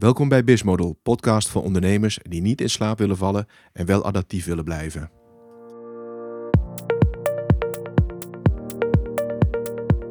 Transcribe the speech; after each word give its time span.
Welkom 0.00 0.28
bij 0.28 0.44
Bismodel, 0.44 0.98
podcast 1.02 1.48
voor 1.48 1.62
ondernemers 1.62 2.18
die 2.22 2.40
niet 2.40 2.60
in 2.60 2.70
slaap 2.70 2.98
willen 2.98 3.16
vallen 3.16 3.46
en 3.72 3.86
wel 3.86 4.04
adaptief 4.04 4.44
willen 4.44 4.64
blijven. 4.64 5.10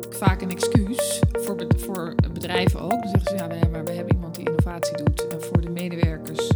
Vaak 0.10 0.42
een 0.42 0.50
excuus 0.50 1.22
voor, 1.32 1.68
voor 1.78 2.16
bedrijven 2.34 2.80
ook. 2.80 2.92
Dan 2.92 3.10
zeggen 3.10 3.38
ze 3.38 3.44
ja, 3.44 3.56
hebben, 3.56 3.86
we 3.86 3.92
hebben 3.92 4.14
iemand 4.14 4.36
die 4.36 4.46
innovatie 4.46 4.98
doet. 4.98 5.28
En 5.28 5.42
voor 5.42 5.62
de 5.62 5.70
medewerkers 5.70 6.52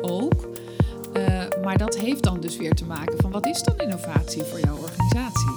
ook. 0.00 0.48
Eh, 1.12 1.44
maar 1.62 1.78
dat 1.78 1.96
heeft 1.96 2.22
dan 2.22 2.40
dus 2.40 2.56
weer 2.56 2.74
te 2.74 2.84
maken 2.84 3.20
van 3.20 3.30
wat 3.30 3.46
is 3.46 3.62
dan 3.62 3.78
innovatie 3.78 4.42
voor 4.42 4.60
jouw 4.60 4.76
organisatie? 4.76 5.56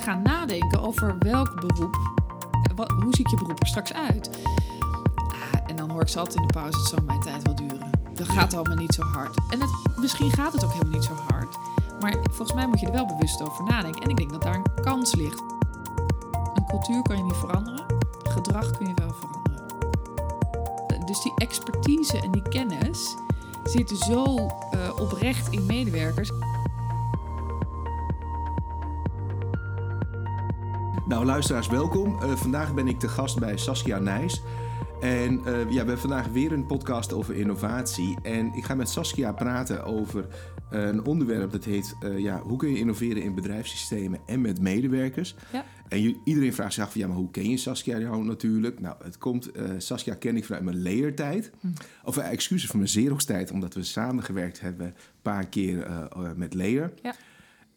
Ga 0.00 0.14
nadenken 0.14 0.80
over 0.80 1.16
welk 1.18 1.60
beroep, 1.60 1.94
eh, 1.94 2.19
hoe 2.88 3.14
ziet 3.14 3.30
je 3.30 3.36
beroep 3.36 3.60
er 3.60 3.66
straks 3.66 3.92
uit? 3.92 4.30
Ah, 5.14 5.60
en 5.66 5.76
dan 5.76 5.90
hoor 5.90 6.02
ik 6.02 6.08
ze 6.08 6.18
altijd 6.18 6.36
in 6.36 6.46
de 6.46 6.52
pauze, 6.52 6.78
het 6.78 6.86
zal 6.86 6.98
mijn 7.06 7.20
tijd 7.20 7.42
wel 7.42 7.54
duren. 7.54 7.90
Dat 8.14 8.28
gaat 8.28 8.54
allemaal 8.54 8.76
niet 8.76 8.94
zo 8.94 9.02
hard. 9.02 9.36
En 9.50 9.60
het, 9.60 9.70
misschien 9.96 10.30
gaat 10.30 10.52
het 10.52 10.64
ook 10.64 10.72
helemaal 10.72 10.92
niet 10.92 11.04
zo 11.04 11.14
hard. 11.28 11.58
Maar 12.00 12.16
volgens 12.30 12.52
mij 12.52 12.66
moet 12.66 12.80
je 12.80 12.86
er 12.86 12.92
wel 12.92 13.06
bewust 13.06 13.42
over 13.42 13.64
nadenken. 13.64 14.02
En 14.02 14.10
ik 14.10 14.16
denk 14.16 14.30
dat 14.30 14.42
daar 14.42 14.54
een 14.54 14.82
kans 14.82 15.14
ligt. 15.14 15.42
Een 16.54 16.66
cultuur 16.66 17.02
kan 17.02 17.16
je 17.16 17.22
niet 17.22 17.36
veranderen. 17.36 17.84
Gedrag 18.22 18.70
kun 18.70 18.86
je 18.86 18.94
wel 18.94 19.12
veranderen. 19.12 19.40
Dus 21.06 21.22
die 21.22 21.32
expertise 21.36 22.20
en 22.20 22.30
die 22.30 22.42
kennis 22.42 23.16
zitten 23.64 23.96
zo 23.96 24.24
eh, 24.70 25.00
oprecht 25.00 25.52
in 25.52 25.66
medewerkers. 25.66 26.30
Nou, 31.10 31.24
luisteraars, 31.24 31.68
welkom. 31.68 32.22
Eh, 32.22 32.32
vandaag 32.36 32.74
ben 32.74 32.88
ik 32.88 32.98
te 32.98 33.08
gast 33.08 33.38
bij 33.38 33.56
Saskia 33.56 33.98
Nijs. 33.98 34.42
En 35.00 35.40
eh, 35.44 35.54
ja, 35.54 35.68
we 35.68 35.76
hebben 35.76 35.98
vandaag 35.98 36.26
weer 36.26 36.52
een 36.52 36.66
podcast 36.66 37.12
over 37.12 37.34
innovatie. 37.34 38.18
En 38.22 38.52
ik 38.54 38.64
ga 38.64 38.74
met 38.74 38.88
Saskia 38.88 39.32
praten 39.32 39.84
over 39.84 40.26
eh, 40.70 40.86
een 40.86 41.04
onderwerp 41.04 41.50
dat 41.52 41.64
heet... 41.64 41.96
ja, 42.16 42.40
hoe 42.40 42.58
kun 42.58 42.70
je 42.70 42.78
innoveren 42.78 43.22
in 43.22 43.34
bedrijfssystemen 43.34 44.20
en 44.26 44.40
met 44.40 44.60
medewerkers? 44.60 45.34
Ja. 45.52 45.64
En 45.88 46.16
iedereen 46.24 46.54
vraagt 46.54 46.72
zich 46.72 46.84
af, 46.84 46.92
van, 46.92 47.00
ja, 47.00 47.06
maar 47.06 47.16
hoe 47.16 47.30
ken 47.30 47.50
je 47.50 47.56
Saskia 47.56 47.98
nou 47.98 48.24
natuurlijk? 48.24 48.80
Nou, 48.80 48.96
het 49.04 49.18
komt, 49.18 49.50
Saskia 49.78 50.14
ken 50.14 50.36
ik 50.36 50.44
vanuit 50.44 50.64
mijn 50.64 50.82
leertijd. 50.82 51.50
Of 52.04 52.16
eh, 52.16 52.30
excuses 52.30 52.68
van 52.68 52.78
mijn 52.78 52.90
Xerox-tijd, 52.90 53.50
omdat 53.50 53.74
we 53.74 53.82
samengewerkt 53.82 54.60
hebben 54.60 54.86
een 54.86 54.94
paar 55.22 55.46
keer 55.46 56.08
met 56.36 56.54
Leer. 56.54 56.92
Ja. 57.02 57.14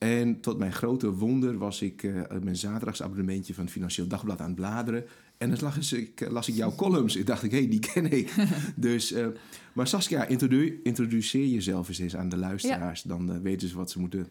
En 0.03 0.39
tot 0.39 0.57
mijn 0.57 0.73
grote 0.73 1.13
wonder 1.13 1.57
was 1.57 1.81
ik 1.81 2.03
eh, 2.03 2.21
mijn 2.41 2.55
zaterdagsabonnementje 2.55 3.53
van 3.53 3.63
het 3.63 3.73
Financieel 3.73 4.07
Dagblad 4.07 4.39
aan 4.39 4.45
het 4.47 4.55
bladeren. 4.55 5.05
En 5.37 5.49
dan 5.49 5.59
las 5.61 5.93
ik, 5.93 6.29
las 6.29 6.47
ik 6.47 6.55
jouw 6.55 6.75
columns. 6.75 7.15
Ik 7.15 7.25
dacht, 7.25 7.41
hé, 7.41 7.47
hey, 7.49 7.67
die 7.69 7.79
ken 7.79 8.11
ik. 8.11 8.33
dus, 8.75 9.11
eh, 9.11 9.27
maar 9.73 9.87
Saskia, 9.87 10.25
introdu- 10.25 10.79
introduceer 10.83 11.45
jezelf 11.47 11.87
eens 11.87 11.99
eens 11.99 12.15
aan 12.15 12.29
de 12.29 12.37
luisteraars. 12.37 13.01
Dan 13.01 13.31
eh, 13.31 13.39
weten 13.39 13.67
ze 13.67 13.75
wat 13.75 13.91
ze 13.91 13.99
moeten 13.99 14.27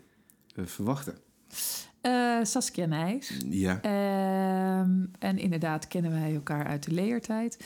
eh, 0.55 0.65
verwachten. 0.67 1.15
Eh, 2.01 2.39
Saskia 2.43 2.87
Nijs. 2.87 3.41
Ja. 3.51 3.83
Ehm, 3.83 5.07
en 5.19 5.39
inderdaad 5.39 5.89
kennen 5.89 6.11
wij 6.11 6.35
elkaar 6.35 6.67
uit 6.67 6.85
de 6.85 6.93
leertijd. 6.93 7.59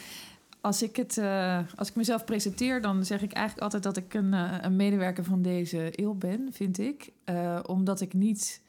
Als 0.61 0.81
ik, 0.81 0.95
het, 0.95 1.17
eh, 1.17 1.59
als 1.75 1.89
ik 1.89 1.95
mezelf 1.95 2.25
presenteer, 2.25 2.81
dan 2.81 3.05
zeg 3.05 3.21
ik 3.21 3.31
eigenlijk 3.31 3.63
altijd 3.63 3.83
dat 3.83 3.97
ik 3.97 4.13
een, 4.13 4.33
eh, 4.33 4.57
een 4.61 4.75
medewerker 4.75 5.23
van 5.23 5.41
deze 5.41 5.89
eeuw 5.91 6.13
ben, 6.13 6.49
vind 6.51 6.79
ik. 6.79 7.11
Eh, 7.23 7.59
omdat 7.65 8.01
ik 8.01 8.13
niet 8.13 8.61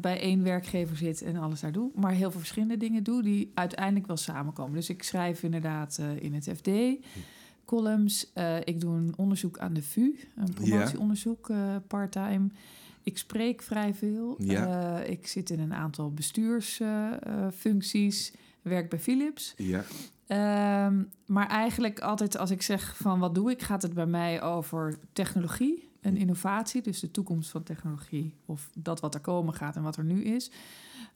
bij 0.00 0.20
één 0.20 0.42
werkgever 0.42 0.96
zit 0.96 1.22
en 1.22 1.36
alles 1.36 1.60
daar 1.60 1.72
doe, 1.72 1.90
maar 1.94 2.12
heel 2.12 2.30
veel 2.30 2.40
verschillende 2.40 2.76
dingen 2.76 3.02
doe 3.02 3.22
die 3.22 3.50
uiteindelijk 3.54 4.06
wel 4.06 4.16
samenkomen. 4.16 4.74
Dus 4.74 4.88
ik 4.88 5.02
schrijf 5.02 5.42
inderdaad 5.42 6.00
in 6.20 6.34
het 6.34 6.50
FD 6.56 6.68
columns. 7.64 8.32
Ik 8.64 8.80
doe 8.80 8.96
een 8.96 9.12
onderzoek 9.16 9.58
aan 9.58 9.72
de 9.72 9.82
VU, 9.82 10.14
een 10.36 10.54
promotieonderzoek 10.54 11.50
part-time. 11.86 12.48
Ik 13.02 13.18
spreek 13.18 13.62
vrij 13.62 13.94
veel. 13.94 14.34
Ja. 14.38 15.00
Ik 15.00 15.26
zit 15.26 15.50
in 15.50 15.60
een 15.60 15.74
aantal 15.74 16.12
bestuursfuncties. 16.12 18.32
werk 18.62 18.88
bij 18.88 18.98
Philips. 18.98 19.54
Ja. 19.56 19.84
Ehm, 20.28 21.02
maar 21.26 21.46
eigenlijk 21.46 22.00
altijd 22.00 22.38
als 22.38 22.50
ik 22.50 22.62
zeg 22.62 22.96
van 22.96 23.18
wat 23.18 23.34
doe 23.34 23.50
ik, 23.50 23.62
gaat 23.62 23.82
het 23.82 23.94
bij 23.94 24.06
mij 24.06 24.42
over 24.42 24.98
technologie 25.12 25.90
en 26.00 26.16
innovatie. 26.16 26.82
Dus 26.82 27.00
de 27.00 27.10
toekomst 27.10 27.50
van 27.50 27.62
technologie 27.62 28.34
of 28.46 28.70
dat 28.74 29.00
wat 29.00 29.14
er 29.14 29.20
komen 29.20 29.54
gaat 29.54 29.76
en 29.76 29.82
wat 29.82 29.96
er 29.96 30.04
nu 30.04 30.24
is. 30.24 30.50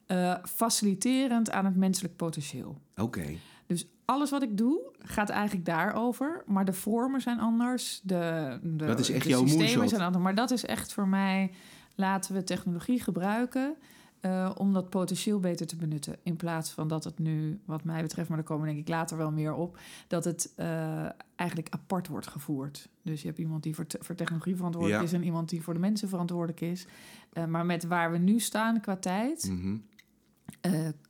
Eh, 0.07 0.35
faciliterend 0.45 1.51
aan 1.51 1.65
het 1.65 1.77
menselijk 1.77 2.17
potentieel. 2.17 2.81
Oké. 2.97 3.25
Dus 3.67 3.87
alles 4.05 4.31
wat 4.31 4.43
ik 4.43 4.57
doe 4.57 4.93
gaat 4.99 5.29
eigenlijk 5.29 5.67
daarover. 5.67 6.43
Maar 6.47 6.65
de 6.65 6.73
vormen 6.73 7.21
zijn 7.21 7.41
anders. 7.41 8.01
De, 8.03 8.59
de, 8.63 8.87
Dat 8.87 8.99
is 8.99 9.11
echt 9.11 9.23
de 9.23 9.29
jouw 9.29 9.41
systemen 9.41 9.67
moonshot. 9.67 9.89
zijn 9.89 10.03
anders. 10.03 10.25
Maar 10.25 10.35
dat 10.35 10.51
is 10.51 10.65
echt 10.65 10.93
voor 10.93 11.09
mij... 11.09 11.51
laten 11.95 12.35
we 12.35 12.45
technologie 12.45 13.01
gebruiken... 13.01 13.77
eh, 14.23 14.51
om 14.57 14.73
dat 14.73 14.91
potentieel 14.91 15.41
beter 15.41 15.67
te 15.67 15.77
benutten. 15.77 16.17
In 16.23 16.37
plaats 16.37 16.71
van 16.71 16.89
dat 16.89 17.05
het 17.05 17.19
nu, 17.19 17.61
wat 17.65 17.85
mij 17.85 18.03
betreft... 18.03 18.29
maar 18.29 18.37
daar 18.39 18.47
komen 18.47 18.67
denk 18.67 18.79
ik 18.79 18.89
later 18.89 19.17
wel 19.17 19.31
meer 19.33 19.55
op... 19.55 19.79
dat 20.09 20.25
het 20.25 20.53
eh, 20.57 21.07
eigenlijk 21.37 21.69
apart 21.71 22.09
wordt 22.09 22.27
gevoerd. 22.27 22.89
Dus 23.03 23.21
je 23.21 23.27
hebt 23.27 23.39
iemand 23.39 23.63
die 23.63 23.75
voor, 23.75 23.87
te- 23.87 23.99
voor 24.01 24.15
technologie 24.15 24.57
verantwoordelijk 24.57 25.01
Ja. 25.03 25.09
is... 25.09 25.13
en 25.15 25.25
iemand 25.25 25.49
die 25.49 25.63
voor 25.63 25.75
de 25.75 25.81
mensen 25.81 26.09
verantwoordelijk 26.09 26.61
is. 26.61 26.87
Eh, 27.33 27.45
maar 27.45 27.67
met 27.67 27.85
waar 27.85 28.11
we 28.13 28.19
nu 28.19 28.39
staan 28.41 28.81
qua 28.81 28.97
tijd... 28.97 29.49
Mhm. 29.51 29.77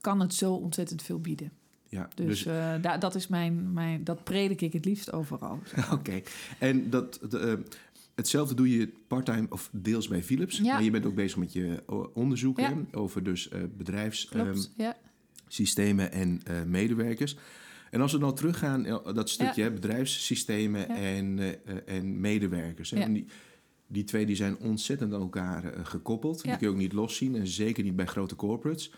kan 0.00 0.20
het 0.20 0.34
zo 0.34 0.54
ontzettend 0.54 1.02
veel 1.02 1.20
bieden. 1.20 1.52
Ja, 1.88 2.08
Dus, 2.14 2.42
dus, 2.42 2.42
da- 2.82 2.98
dat 2.98 3.14
is 3.14 3.28
mijn, 3.28 3.72
mijn, 3.72 4.04
dat 4.04 4.24
predik 4.24 4.60
ik 4.60 4.72
het 4.72 4.84
liefst 4.84 5.12
overal. 5.12 5.58
oké. 5.92 6.20
En 6.58 6.90
dat, 6.90 7.18
de, 7.30 7.62
hetzelfde 8.14 8.54
doe 8.54 8.70
je 8.78 8.92
part-time 9.06 9.46
of 9.50 9.68
deels 9.72 10.08
bij 10.08 10.22
Philips. 10.22 10.58
Ja. 10.58 10.72
Maar 10.72 10.82
je 10.82 10.90
bent 10.90 11.06
ook 11.06 11.14
bezig 11.14 11.36
met 11.38 11.52
je 11.52 11.82
o- 11.86 12.10
onderzoek 12.14 12.58
Ja. 12.60 12.74
hè, 12.90 12.98
over 12.98 13.22
dus 13.22 13.48
eh 13.48 13.60
bedrijfssystemen 13.76 14.96
systemen 15.48 16.12
en 16.12 16.40
eh, 16.44 16.62
medewerkers. 16.62 17.36
En 17.90 18.00
als 18.00 18.12
we 18.12 18.18
nou 18.18 18.34
teruggaan, 18.34 18.84
eh, 18.86 19.14
dat 19.14 19.30
stukje 19.30 19.62
hè, 19.62 19.70
bedrijfssystemen 19.72 20.88
en, 20.88 21.38
eh, 21.38 21.48
eh, 21.48 21.76
en 21.96 22.20
medewerkers. 22.20 22.90
Hè, 22.90 22.96
en 23.00 23.12
die, 23.12 23.24
die 23.86 24.04
twee 24.04 24.26
die 24.26 24.36
zijn 24.36 24.58
ontzettend 24.58 25.12
aan 25.14 25.20
elkaar 25.20 25.64
eh, 25.64 25.84
gekoppeld. 25.84 26.42
Die 26.42 26.50
kun 26.56 26.66
je 26.66 26.72
ook 26.72 26.80
niet 26.80 26.92
loszien 26.92 27.34
en 27.36 27.46
zeker 27.46 27.84
niet 27.84 27.96
bij 27.96 28.06
grote 28.06 28.36
corporates. 28.36 28.92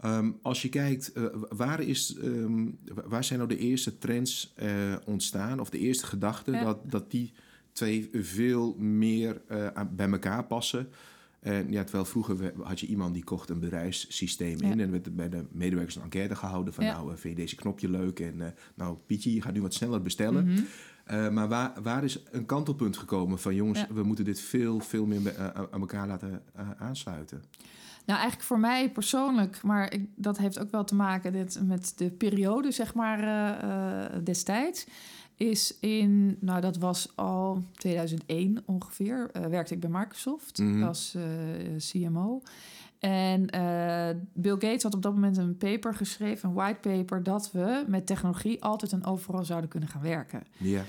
Ehm, 0.00 0.30
als 0.42 0.62
je 0.62 0.68
kijkt, 0.68 1.12
eh, 1.12 1.24
waar, 1.48 1.80
is, 1.80 2.14
ehm, 2.16 2.66
waar 3.06 3.24
zijn 3.24 3.38
nou 3.38 3.50
de 3.50 3.58
eerste 3.58 3.98
trends 3.98 4.52
eh, 4.56 4.68
ontstaan? 5.04 5.60
Of 5.60 5.70
de 5.70 5.78
eerste 5.78 6.06
gedachten 6.06 6.54
Ja. 6.54 6.64
dat, 6.64 6.90
dat 6.90 7.10
die 7.10 7.32
twee 7.76 8.08
veel 8.12 8.74
meer 8.78 9.40
eh, 9.48 9.80
bij 9.90 10.10
elkaar 10.10 10.44
passen? 10.44 10.88
En 11.40 11.70
ja, 11.70 11.82
terwijl 11.82 12.04
vroeger 12.04 12.52
had 12.62 12.80
je 12.80 12.86
iemand 12.86 13.14
die 13.14 13.24
kocht 13.24 13.50
een 13.50 13.60
bedrijfssysteem 13.60 14.60
in. 14.60 14.80
En 14.80 14.90
werd 14.90 15.16
bij 15.16 15.28
de 15.28 15.44
medewerkers 15.50 15.96
een 15.96 16.02
enquête 16.02 16.34
gehouden 16.34 16.74
van... 16.74 16.84
Ja. 16.84 16.92
nou, 16.92 17.12
eh, 17.12 17.16
vind 17.16 17.36
je 17.36 17.40
deze 17.40 17.56
knopje 17.56 17.90
leuk? 17.90 18.20
En 18.20 18.40
eh, 18.40 18.52
nou, 18.74 18.96
Pietje, 19.06 19.34
je 19.34 19.42
gaat 19.42 19.52
nu 19.52 19.62
wat 19.62 19.74
sneller 19.74 20.02
bestellen. 20.02 20.46
Mhm. 20.46 21.32
Maar 21.32 21.48
waar, 21.48 21.72
waar 21.82 22.04
is 22.04 22.22
een 22.30 22.46
kantelpunt 22.46 22.96
gekomen 22.96 23.38
van... 23.38 23.54
jongens, 23.54 23.78
Ja. 23.78 23.86
we 23.94 24.02
moeten 24.02 24.24
dit 24.24 24.40
veel, 24.40 24.80
veel 24.80 25.06
meer 25.06 25.38
aan 25.38 25.66
aan 25.70 25.80
elkaar 25.80 26.06
laten 26.06 26.42
aansluiten? 26.78 27.42
Nou, 28.04 28.18
eigenlijk 28.18 28.48
voor 28.48 28.58
mij 28.58 28.90
persoonlijk, 28.90 29.62
maar 29.62 29.92
ik, 29.92 30.08
dat 30.14 30.38
heeft 30.38 30.58
ook 30.58 30.70
wel 30.70 30.84
te 30.84 30.94
maken 30.94 31.32
dit, 31.32 31.60
met 31.64 31.92
de 31.96 32.10
periode, 32.10 32.70
zeg 32.70 32.94
maar, 32.94 34.24
destijds. 34.24 34.86
Is 35.36 35.78
in, 35.80 36.36
nou 36.40 36.60
dat 36.60 36.76
was 36.76 37.12
al 37.14 37.62
2001 37.72 38.62
ongeveer, 38.66 39.30
eh, 39.32 39.46
werkte 39.46 39.74
ik 39.74 39.80
bij 39.80 39.90
Microsoft 39.90 40.58
Mhm. 40.58 40.82
als 40.82 41.14
eh, 41.14 41.22
CMO. 41.76 42.42
En 42.98 43.50
eh, 43.50 44.16
Bill 44.32 44.52
Gates 44.58 44.82
had 44.82 44.94
op 44.94 45.02
dat 45.02 45.14
moment 45.14 45.36
een 45.36 45.56
paper 45.56 45.94
geschreven, 45.94 46.48
een 46.48 46.54
white 46.54 46.88
paper, 46.88 47.22
dat 47.22 47.52
we 47.52 47.84
met 47.86 48.06
technologie 48.06 48.62
altijd 48.62 48.92
en 48.92 49.04
overal 49.04 49.44
zouden 49.44 49.70
kunnen 49.70 49.88
gaan 49.88 50.02
werken. 50.02 50.42
Ja, 50.56 50.82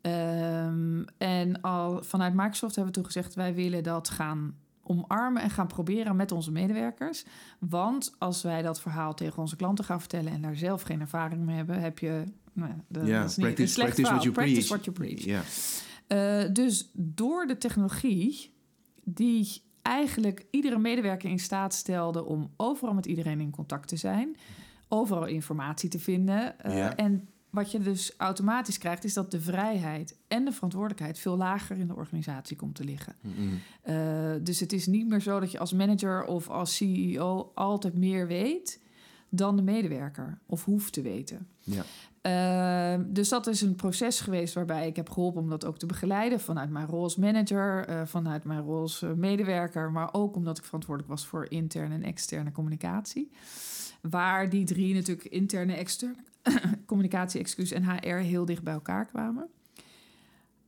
Ehm, 0.00 1.02
en 1.18 1.60
al 1.60 2.02
vanuit 2.02 2.34
Microsoft 2.34 2.74
hebben 2.74 2.94
we 2.94 3.00
toen 3.00 3.10
gezegd: 3.10 3.34
wij 3.34 3.54
willen 3.54 3.82
dat 3.82 4.08
gaan 4.08 4.54
omarmen 4.82 5.42
en 5.42 5.50
gaan 5.50 5.66
proberen 5.66 6.16
met 6.16 6.32
onze 6.32 6.52
medewerkers. 6.52 7.24
Want 7.58 8.14
als 8.18 8.42
wij 8.42 8.62
dat 8.62 8.80
verhaal 8.80 9.14
tegen 9.14 9.38
onze 9.38 9.56
klanten 9.56 9.84
gaan 9.84 10.00
vertellen 10.00 10.32
en 10.32 10.42
daar 10.42 10.56
zelf 10.56 10.82
geen 10.82 11.00
ervaring 11.00 11.44
mee 11.44 11.56
hebben, 11.56 11.80
heb 11.80 11.98
je. 11.98 12.24
Nou, 12.52 12.70
ja, 12.70 12.84
dat 12.88 13.02
is 13.02 13.08
niet 13.36 13.36
een 13.36 13.42
practice, 13.42 13.72
slecht 13.72 13.94
practice 13.94 14.12
what 14.12 14.22
you. 14.22 14.34
Practice 14.34 14.66
preach. 14.66 14.68
what 14.68 14.84
you 14.84 14.96
preach. 14.96 15.24
Ja, 15.24 15.42
Eh, 16.06 16.52
dus 16.52 16.90
door 16.94 17.46
de 17.46 17.58
technologie, 17.58 18.52
die 19.04 19.62
eigenlijk 19.82 20.46
iedere 20.50 20.78
medewerker 20.78 21.30
in 21.30 21.38
staat 21.38 21.74
stelde 21.74 22.24
om 22.24 22.50
overal 22.56 22.94
met 22.94 23.06
iedereen 23.06 23.40
in 23.40 23.50
contact 23.50 23.88
te 23.88 23.96
zijn, 23.96 24.36
overal 24.88 25.26
informatie 25.26 25.88
te 25.88 25.98
vinden. 25.98 26.58
eh. 26.60 26.90
En 26.96 27.28
wat 27.50 27.70
je 27.70 27.78
dus 27.78 28.14
automatisch 28.16 28.78
krijgt, 28.78 29.04
is 29.04 29.14
dat 29.14 29.30
de 29.30 29.40
vrijheid 29.40 30.16
en 30.28 30.44
de 30.44 30.52
verantwoordelijkheid 30.52 31.18
veel 31.18 31.36
lager 31.36 31.76
in 31.78 31.86
de 31.86 31.94
organisatie 31.94 32.56
komt 32.56 32.74
te 32.74 32.84
liggen. 32.84 33.14
Eh, 33.82 34.32
dus 34.42 34.60
het 34.60 34.72
is 34.72 34.86
niet 34.86 35.08
meer 35.08 35.20
zo 35.20 35.40
dat 35.40 35.50
je 35.52 35.58
als 35.58 35.72
manager 35.72 36.24
of 36.24 36.48
als 36.48 36.76
CEO 36.76 37.50
altijd 37.54 37.94
meer 37.96 38.26
weet. 38.26 38.80
dan 39.34 39.56
de 39.56 39.62
medewerker 39.62 40.38
of 40.46 40.64
hoeft 40.64 40.92
te 40.92 41.02
weten. 41.02 41.46
Ja. 41.60 41.84
Uh, 42.26 42.94
dus 43.06 43.28
dat 43.28 43.46
is 43.46 43.60
een 43.60 43.74
proces 43.74 44.20
geweest 44.20 44.54
waarbij 44.54 44.86
ik 44.86 44.96
heb 44.96 45.10
geholpen 45.10 45.42
om 45.42 45.48
dat 45.48 45.64
ook 45.64 45.78
te 45.78 45.86
begeleiden. 45.86 46.40
Vanuit 46.40 46.70
mijn 46.70 46.86
rol 46.86 47.02
als 47.02 47.16
manager, 47.16 47.88
uh, 47.88 48.02
vanuit 48.04 48.44
mijn 48.44 48.60
rol 48.60 48.80
als 48.80 49.02
uh, 49.02 49.12
medewerker, 49.12 49.90
maar 49.90 50.14
ook 50.14 50.36
omdat 50.36 50.58
ik 50.58 50.64
verantwoordelijk 50.64 51.12
was 51.12 51.26
voor 51.26 51.46
interne 51.48 51.94
en 51.94 52.02
externe 52.02 52.52
communicatie. 52.52 53.30
Waar 54.00 54.48
die 54.48 54.64
drie 54.64 54.94
natuurlijk 54.94 55.26
interne, 55.28 55.74
externe 55.74 56.16
communicatie, 56.86 57.40
excuus 57.40 57.70
en 57.72 57.84
HR 57.84 58.14
heel 58.14 58.44
dicht 58.44 58.62
bij 58.62 58.72
elkaar 58.72 59.06
kwamen. 59.06 59.48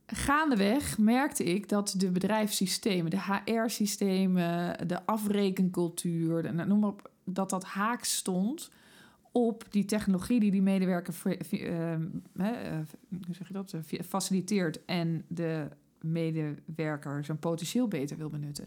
Gaandeweg 0.05 0.97
merkte 0.97 1.43
ik 1.43 1.69
dat 1.69 1.93
de 1.97 2.11
bedrijfssystemen, 2.11 3.11
de 3.11 3.21
HR-systemen, 3.21 4.87
de 4.87 5.05
afrekencultuur, 5.05 6.41
de, 6.41 6.51
noem 6.51 6.79
maar 6.79 6.89
op, 6.89 7.09
dat 7.23 7.49
dat 7.49 7.63
haak 7.63 8.03
stond 8.03 8.69
op 9.37 9.65
die 9.69 9.85
technologie 9.85 10.39
die 10.39 10.51
die 10.51 10.61
medewerker 10.61 11.13
uh, 11.23 11.95
hoe 13.25 13.35
zeg 13.35 13.47
je 13.47 13.53
dat, 13.53 13.75
faciliteert 14.07 14.85
en 14.85 15.23
de 15.27 15.67
medewerker 16.01 17.25
zijn 17.25 17.39
potentieel 17.39 17.87
beter 17.87 18.17
wil 18.17 18.29
benutten. 18.29 18.65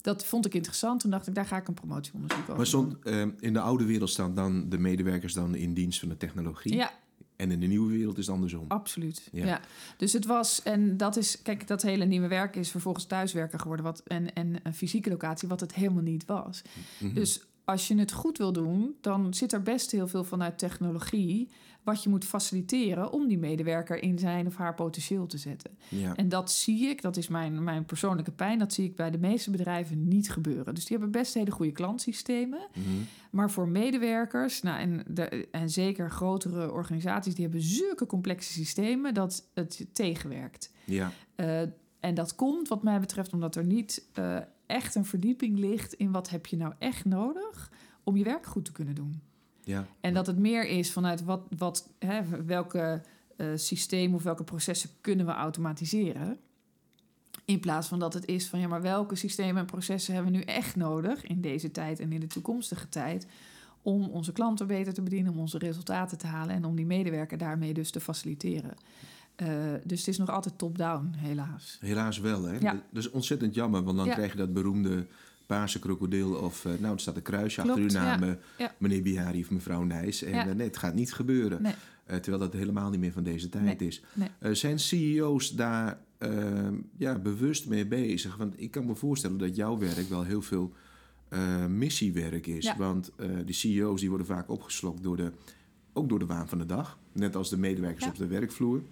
Dat 0.00 0.24
vond 0.24 0.46
ik 0.46 0.54
interessant. 0.54 1.00
Toen 1.00 1.10
dacht 1.10 1.26
ik, 1.26 1.34
daar 1.34 1.46
ga 1.46 1.56
ik 1.56 1.68
een 1.68 1.74
promotieonderzoek 1.74 2.42
over 2.42 2.56
Maar 2.56 2.66
stond, 2.66 2.96
uh, 3.04 3.26
in 3.38 3.52
de 3.52 3.60
oude 3.60 3.84
wereld 3.84 4.10
staan 4.10 4.34
dan 4.34 4.68
de 4.68 4.78
medewerkers 4.78 5.34
dan 5.34 5.54
in 5.54 5.74
dienst 5.74 6.00
van 6.00 6.08
de 6.08 6.16
technologie? 6.16 6.74
Ja, 6.74 6.92
en 7.38 7.50
in 7.50 7.60
de 7.60 7.66
nieuwe 7.66 7.90
wereld 7.90 8.18
is 8.18 8.26
het 8.26 8.34
andersom. 8.34 8.64
Absoluut. 8.68 9.28
Ja. 9.32 9.46
ja. 9.46 9.60
Dus 9.96 10.12
het 10.12 10.26
was, 10.26 10.62
en 10.62 10.96
dat 10.96 11.16
is, 11.16 11.42
kijk, 11.42 11.66
dat 11.66 11.82
hele 11.82 12.04
nieuwe 12.04 12.28
werk 12.28 12.56
is 12.56 12.70
vervolgens 12.70 13.04
thuiswerken 13.04 13.60
geworden. 13.60 13.84
Wat, 13.84 14.02
en, 14.06 14.32
en 14.32 14.56
een 14.62 14.74
fysieke 14.74 15.10
locatie, 15.10 15.48
wat 15.48 15.60
het 15.60 15.74
helemaal 15.74 16.02
niet 16.02 16.24
was. 16.24 16.62
Mm 16.62 16.82
-hmm. 16.98 17.14
Dus 17.14 17.46
als 17.68 17.88
je 17.88 17.98
het 17.98 18.12
goed 18.12 18.38
wil 18.38 18.52
doen, 18.52 18.96
dan 19.00 19.34
zit 19.34 19.52
er 19.52 19.62
best 19.62 19.90
heel 19.90 20.08
veel 20.08 20.24
vanuit 20.24 20.58
technologie 20.58 21.50
wat 21.82 22.02
je 22.02 22.08
moet 22.08 22.24
faciliteren 22.24 23.12
om 23.12 23.28
die 23.28 23.38
medewerker 23.38 24.02
in 24.02 24.18
zijn 24.18 24.46
of 24.46 24.56
haar 24.56 24.74
potentieel 24.74 25.26
te 25.26 25.38
zetten. 25.38 25.78
Ja. 25.88 26.16
En 26.16 26.28
dat 26.28 26.50
zie 26.50 26.88
ik, 26.88 27.02
dat 27.02 27.16
is 27.16 27.28
mijn, 27.28 27.64
mijn 27.64 27.84
persoonlijke 27.84 28.30
pijn, 28.30 28.58
dat 28.58 28.72
zie 28.72 28.84
ik 28.84 28.96
bij 28.96 29.10
de 29.10 29.18
meeste 29.18 29.50
bedrijven 29.50 30.08
niet 30.08 30.30
gebeuren. 30.30 30.74
Dus 30.74 30.84
die 30.84 30.96
hebben 30.96 31.20
best 31.20 31.34
hele 31.34 31.50
goede 31.50 31.72
klantsystemen. 31.72 32.68
Mm 32.74 32.82
-hmm. 32.82 33.06
Maar 33.30 33.50
voor 33.50 33.68
medewerkers, 33.68 34.62
nou, 34.62 34.80
en, 34.80 35.04
de, 35.08 35.48
en 35.50 35.70
zeker 35.70 36.10
grotere 36.10 36.72
organisaties, 36.72 37.34
die 37.34 37.44
hebben 37.44 37.62
zulke 37.62 38.06
complexe 38.06 38.52
systemen 38.52 39.14
dat 39.14 39.48
het 39.54 39.86
tegenwerkt. 39.92 40.72
Ja. 40.84 41.12
Uh, 41.36 41.60
en 42.00 42.14
dat 42.14 42.34
komt, 42.34 42.68
wat 42.68 42.82
mij 42.82 43.00
betreft, 43.00 43.32
omdat 43.32 43.56
er 43.56 43.64
niet 43.64 44.08
uh, 44.18 44.38
echt 44.68 44.94
een 44.94 45.04
verdieping 45.04 45.58
ligt 45.58 45.92
in 45.92 46.10
wat 46.10 46.30
heb 46.30 46.46
je 46.46 46.56
nou 46.56 46.72
echt 46.78 47.04
nodig 47.04 47.70
om 48.04 48.16
je 48.16 48.24
werk 48.24 48.46
goed 48.46 48.64
te 48.64 48.72
kunnen 48.72 48.94
doen. 48.94 49.20
Ja. 49.64 49.86
En 50.00 50.14
dat 50.14 50.26
het 50.26 50.38
meer 50.38 50.66
is 50.66 50.92
vanuit 50.92 51.24
wat, 51.24 51.46
wat, 51.56 51.90
hè, 51.98 52.44
welke 52.44 53.02
uh, 53.36 53.46
systemen 53.54 54.16
of 54.16 54.22
welke 54.22 54.44
processen 54.44 54.90
kunnen 55.00 55.26
we 55.26 55.32
automatiseren. 55.32 56.38
In 57.44 57.60
plaats 57.60 57.88
van 57.88 57.98
dat 57.98 58.14
het 58.14 58.26
is 58.26 58.48
van 58.48 58.60
ja, 58.60 58.68
maar 58.68 58.82
welke 58.82 59.14
systemen 59.14 59.56
en 59.56 59.66
processen 59.66 60.14
hebben 60.14 60.32
we 60.32 60.38
nu 60.38 60.44
echt 60.44 60.76
nodig 60.76 61.24
in 61.24 61.40
deze 61.40 61.70
tijd 61.70 62.00
en 62.00 62.12
in 62.12 62.20
de 62.20 62.26
toekomstige 62.26 62.88
tijd 62.88 63.26
om 63.82 64.02
onze 64.02 64.32
klanten 64.32 64.66
beter 64.66 64.92
te 64.92 65.02
bedienen, 65.02 65.32
om 65.32 65.38
onze 65.38 65.58
resultaten 65.58 66.18
te 66.18 66.26
halen 66.26 66.54
en 66.54 66.64
om 66.64 66.76
die 66.76 66.86
medewerker 66.86 67.38
daarmee 67.38 67.74
dus 67.74 67.90
te 67.90 68.00
faciliteren. 68.00 68.74
Uh, 69.42 69.48
dus 69.84 69.98
het 69.98 70.08
is 70.08 70.18
nog 70.18 70.30
altijd 70.30 70.58
top-down, 70.58 71.12
helaas. 71.16 71.78
Helaas 71.80 72.18
wel, 72.18 72.42
hè? 72.44 72.56
Ja. 72.58 72.72
Dat 72.90 73.02
is 73.04 73.10
ontzettend 73.10 73.54
jammer, 73.54 73.82
want 73.82 73.96
dan 73.96 74.06
Ja. 74.06 74.14
krijg 74.14 74.32
je 74.32 74.38
dat 74.38 74.52
beroemde 74.52 75.06
paarse 75.46 75.78
krokodil 75.78 76.32
of... 76.34 76.64
eh, 76.64 76.72
nou, 76.78 76.94
er 76.94 77.00
staat 77.00 77.16
een 77.16 77.22
kruisje 77.22 77.60
Klopt, 77.62 77.78
achter 77.80 78.00
uw 78.00 78.04
naam, 78.06 78.24
ja. 78.24 78.36
eh, 78.56 78.66
meneer 78.78 79.02
Bihari 79.02 79.40
of 79.40 79.50
mevrouw 79.50 79.82
Nijs. 79.82 80.22
En 80.22 80.32
eh, 80.48 80.54
nee, 80.54 80.66
het 80.66 80.76
gaat 80.76 80.94
niet 80.94 81.12
gebeuren. 81.12 81.62
Nee. 81.62 81.72
Eh, 82.04 82.16
terwijl 82.16 82.42
dat 82.42 82.52
helemaal 82.52 82.90
niet 82.90 83.00
meer 83.00 83.12
van 83.12 83.22
deze 83.22 83.48
tijd 83.48 83.80
is. 83.82 84.02
nee. 84.14 84.28
Eh, 84.38 84.52
zijn 84.52 84.78
CEO's 84.78 85.54
daar 85.54 85.98
eh, 86.18 86.30
ja, 86.96 87.18
bewust 87.18 87.68
mee 87.68 87.86
bezig? 87.86 88.36
Want 88.36 88.54
ik 88.60 88.70
kan 88.70 88.86
me 88.86 88.94
voorstellen 88.94 89.38
dat 89.38 89.56
jouw 89.56 89.78
werk 89.78 90.08
wel 90.08 90.22
heel 90.24 90.42
veel 90.42 90.72
eh, 91.28 91.66
missiewerk 91.66 92.46
is. 92.46 92.74
Want 92.76 93.10
eh 93.16 93.26
die 93.44 93.54
CEO's 93.54 94.00
die 94.00 94.08
worden 94.08 94.26
vaak 94.26 94.50
opgeslokt 94.50 95.02
door 95.02 95.16
de, 95.16 95.32
ook 95.92 96.08
door 96.08 96.18
de 96.18 96.26
waan 96.26 96.48
van 96.48 96.58
de 96.58 96.66
dag. 96.66 96.98
Net 97.12 97.36
als 97.36 97.50
de 97.50 97.58
medewerkers 97.58 98.06
op 98.06 98.16
de 98.16 98.26
werkvloer. 98.26 98.82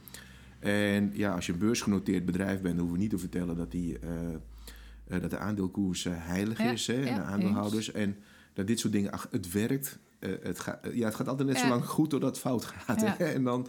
En 0.58 1.11
ja, 1.14 1.35
als 1.35 1.47
je 1.47 1.53
een 1.53 1.58
beursgenoteerd 1.58 2.25
bedrijf 2.25 2.61
bent, 2.61 2.79
hoeven 2.79 2.97
we 2.97 3.03
niet 3.03 3.11
te 3.11 3.19
vertellen 3.19 3.56
dat, 3.56 3.70
die, 3.70 3.99
eh, 3.99 4.35
eh, 4.35 5.20
dat 5.20 5.31
de 5.31 5.38
aandeelkoers 5.38 6.05
eh, 6.05 6.12
heilig 6.17 6.58
Ja, 6.58 6.70
is. 6.70 6.87
Hè, 6.87 7.05
en 7.05 7.14
de 7.14 7.20
aandeelhouders. 7.20 7.93
En 7.93 8.17
dat 8.53 8.67
dit 8.67 8.79
soort 8.81 8.93
dingen, 8.93 9.11
ach, 9.12 9.29
het 9.31 9.53
werkt. 9.53 9.99
Het, 10.19 10.61
gaat, 10.61 10.79
ja, 10.93 11.05
het 11.05 11.14
gaat 11.14 11.29
altijd 11.29 11.49
net 11.49 11.58
zo 11.58 11.69
lang 11.69 11.85
goed 11.85 12.11
totdat 12.11 12.31
het 12.31 12.38
fout 12.38 12.64
gaat. 12.64 13.00
Hè. 13.00 13.25
En 13.25 13.44
dan, 13.44 13.67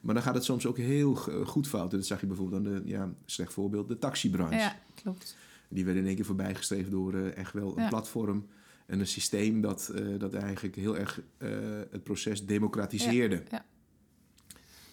maar 0.00 0.14
dan 0.14 0.22
gaat 0.22 0.34
het 0.34 0.44
soms 0.44 0.66
ook 0.66 0.76
heel 0.76 1.14
goed 1.44 1.68
fout. 1.68 1.90
En 1.92 1.98
dat 1.98 2.06
zag 2.06 2.20
je 2.20 2.26
bijvoorbeeld 2.26 2.66
aan 2.66 2.72
de, 2.72 2.82
ja, 2.84 3.12
slecht 3.24 3.52
voorbeeld, 3.52 3.88
de 3.88 3.98
taxibranche. 3.98 4.56
Ja, 4.58 4.76
klopt. 4.94 5.36
Die 5.68 5.84
werden 5.84 6.02
in 6.02 6.08
één 6.08 6.16
keer 6.16 6.24
voorbijgestreefd 6.24 6.90
door 6.90 7.14
echt 7.14 7.52
wel 7.52 7.76
een 7.76 7.82
Ja. 7.82 7.88
platform 7.88 8.46
en 8.86 9.00
een 9.00 9.06
systeem 9.06 9.60
dat, 9.60 9.92
dat 10.18 10.34
eigenlijk 10.34 10.76
heel 10.76 10.96
erg 10.96 11.20
het 11.90 12.02
proces 12.02 12.46
democratiseerde. 12.46 13.42
ja. 13.50 13.64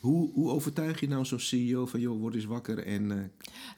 Hoe, 0.05 0.31
hoe 0.33 0.49
overtuig 0.49 0.99
je 0.99 1.07
nou 1.07 1.25
zo'n 1.25 1.39
CEO 1.39 1.85
van, 1.85 1.99
joh, 1.99 2.19
word 2.19 2.35
eens 2.35 2.45
wakker 2.45 2.85
en... 2.85 3.11
eh, 3.11 3.17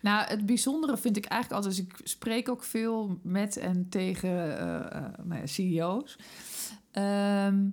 Nou, 0.02 0.28
het 0.28 0.46
bijzondere 0.46 0.98
vind 0.98 1.18
ik 1.18 1.26
eigenlijk 1.26 1.64
altijd... 1.64 1.86
Dus 1.88 1.96
ik 1.98 2.08
spreek 2.08 2.50
ook 2.50 2.64
veel 2.64 3.20
met 3.24 3.58
en 3.58 3.90
tegen 3.90 4.30
eh, 4.60 4.76
eh, 4.76 5.14
nou 5.24 5.40
ja, 5.42 5.46
CEO's. 5.46 6.20
Ehm, 6.92 7.70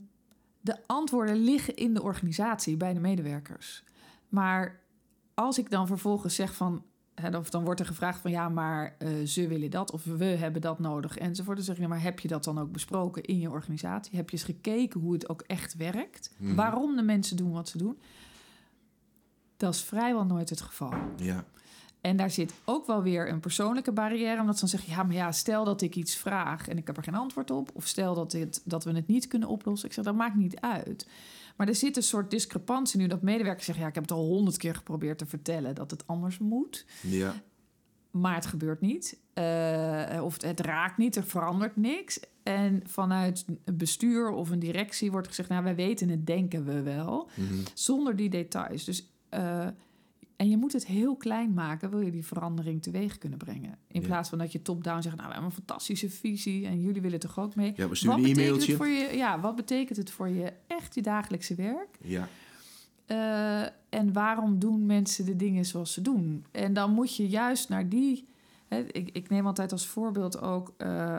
de 0.61 0.77
antwoorden 0.87 1.37
liggen 1.37 1.77
in 1.77 1.95
de 1.95 2.03
organisatie, 2.03 2.77
bij 2.77 2.93
de 2.95 3.01
medewerkers. 3.01 3.85
Maar 4.29 4.81
als 5.35 5.59
ik 5.59 5.71
dan 5.71 5.87
vervolgens 5.87 6.35
zeg 6.35 6.55
van... 6.55 6.83
Of 7.37 7.51
dan 7.51 7.65
wordt 7.65 7.81
er 7.81 7.87
gevraagd 7.87 8.21
van 8.21 8.31
ja, 8.31 8.49
maar 8.49 8.97
ze 9.25 9.49
willen 9.49 9.71
dat 9.71 9.91
of 9.93 10.05
we 10.05 10.25
hebben 10.25 10.61
dat 10.61 10.79
nodig 10.79 11.19
enzovoort. 11.19 11.56
Dan 11.56 11.67
zeg 11.67 11.79
je, 11.79 11.89
maar 11.89 12.03
heb 12.03 12.21
je 12.21 12.29
dat 12.29 12.45
dan 12.45 12.59
ook 12.59 12.73
besproken 12.73 13.23
in 13.23 13.39
je 13.39 13.51
organisatie? 13.51 14.17
Heb 14.17 14.31
je 14.31 14.37
eens 14.37 14.45
gekeken 14.47 15.01
hoe 15.01 15.12
het 15.12 15.29
ook 15.29 15.41
echt 15.41 15.77
werkt? 15.77 16.35
Mhm. 16.37 16.55
Waarom 16.55 16.97
de 16.97 17.03
mensen 17.03 17.37
doen 17.37 17.53
wat 17.53 17.69
ze 17.69 17.79
doen? 17.79 17.99
Dat 19.56 19.75
is 19.75 19.83
vrijwel 19.83 20.25
nooit 20.25 20.51
het 20.51 20.61
geval. 20.61 20.93
ja, 21.17 21.45
En 22.01 22.17
daar 22.17 22.31
zit 22.31 22.53
ook 22.65 22.87
wel 22.87 23.03
weer 23.03 23.29
een 23.29 23.41
persoonlijke 23.41 23.93
barrière. 23.93 24.41
Omdat 24.41 24.55
ze 24.55 24.61
dan 24.61 24.69
zeggen, 24.69 24.91
ja, 24.91 25.03
maar 25.03 25.15
ja, 25.15 25.33
stel 25.33 25.65
dat 25.65 25.83
ik 25.83 25.97
iets 25.97 26.17
vraag 26.17 26.69
en 26.69 26.77
ik 26.79 26.87
heb 26.87 26.97
er 26.97 27.03
geen 27.03 27.15
antwoord 27.15 27.51
op. 27.51 27.71
Of 27.75 27.87
stel 27.87 28.15
dat, 28.15 28.31
dit, 28.31 28.62
dat 28.65 28.85
we 28.85 28.93
het 28.93 29.06
niet 29.06 29.27
kunnen 29.29 29.49
oplossen. 29.49 29.89
Ik 29.89 29.95
zeg, 29.95 30.05
dat 30.05 30.15
maakt 30.15 30.37
niet 30.37 30.61
uit. 30.61 31.06
Maar 31.56 31.69
er 31.69 31.75
zit 31.75 31.96
een 31.96 32.03
soort 32.03 32.31
discrepantie 32.31 33.01
nu 33.01 33.06
dat 33.06 33.23
medewerkers 33.23 33.65
zeggen... 33.65 33.82
ja, 33.84 33.89
ik 33.89 33.94
heb 33.94 34.05
het 34.05 34.13
al 34.13 34.25
honderd 34.25 34.56
keer 34.56 34.75
geprobeerd 34.75 35.19
te 35.19 35.27
vertellen 35.27 35.75
dat 35.75 35.91
het 35.91 36.06
anders 36.06 36.39
moet. 36.39 36.87
ja, 37.03 37.34
Maar 38.11 38.34
het 38.34 38.46
gebeurt 38.46 38.81
niet. 38.81 39.19
Eh, 39.34 40.20
of 40.23 40.32
het, 40.32 40.43
het 40.43 40.61
raakt 40.61 40.96
niet, 40.96 41.17
er 41.17 41.25
verandert 41.25 41.77
niks. 41.77 42.20
En 42.43 42.82
vanuit 42.87 43.44
een 43.65 43.77
bestuur 43.77 44.31
of 44.31 44.51
een 44.51 44.58
directie 44.58 45.11
wordt 45.11 45.29
gezegd... 45.29 45.49
nou, 45.49 45.65
wij 45.65 45.75
weten 45.75 46.08
het, 46.08 46.27
denken 46.27 46.65
we 46.65 46.82
wel. 46.82 47.29
mhm, 47.34 47.55
Zonder 47.75 48.17
die 48.17 48.29
details. 48.31 48.84
Dus, 48.84 49.14
eh, 49.34 49.67
en 50.36 50.48
je 50.48 50.56
moet 50.56 50.72
het 50.72 50.86
heel 50.86 51.17
klein 51.17 51.53
maken, 51.55 51.91
wil 51.91 52.00
je 52.00 52.10
die 52.10 52.24
verandering 52.26 52.82
teweeg 52.82 53.19
kunnen 53.19 53.38
brengen. 53.38 53.79
In 53.88 54.00
Ja. 54.00 54.06
plaats 54.06 54.29
van 54.29 54.38
dat 54.38 54.53
je 54.53 54.62
top-down 54.62 55.03
zegt, 55.03 55.17
nou, 55.17 55.26
we 55.29 55.32
hebben 55.34 55.50
een 55.50 55.56
fantastische 55.56 56.10
visie 56.10 56.67
en 56.67 56.81
jullie 56.81 57.00
willen 57.03 57.19
toch 57.20 57.38
ook 57.38 57.55
mee. 57.55 57.72
ja, 57.76 57.88
we 57.88 57.94
sturen 57.94 58.17
wat 58.20 58.26
een 58.26 58.32
betekent 58.34 58.46
e-mailtje. 58.46 58.72
het 58.72 58.76
voor 58.82 58.88
je? 59.12 59.17
Ja, 59.17 59.41
wat 59.41 59.56
betekent 59.56 59.96
het 59.98 60.10
voor 60.10 60.29
je 60.29 60.53
echt 60.67 60.94
je 60.94 61.03
dagelijkse 61.03 61.55
werk? 61.55 61.98
Ja, 62.03 62.29
Eh, 63.06 63.62
en 63.88 64.12
waarom 64.12 64.58
doen 64.58 64.86
mensen 64.86 65.24
de 65.24 65.36
dingen 65.36 65.64
zoals 65.64 65.93
ze 65.93 66.00
doen? 66.00 66.44
En 66.50 66.72
dan 66.72 66.91
moet 66.93 67.17
je 67.17 67.29
juist 67.29 67.69
naar 67.69 67.88
die. 67.88 68.24
Ik, 68.78 69.10
ik 69.12 69.28
neem 69.28 69.46
altijd 69.46 69.72
als 69.72 69.86
voorbeeld 69.86 70.40
ook. 70.40 70.74
eh, 70.76 71.16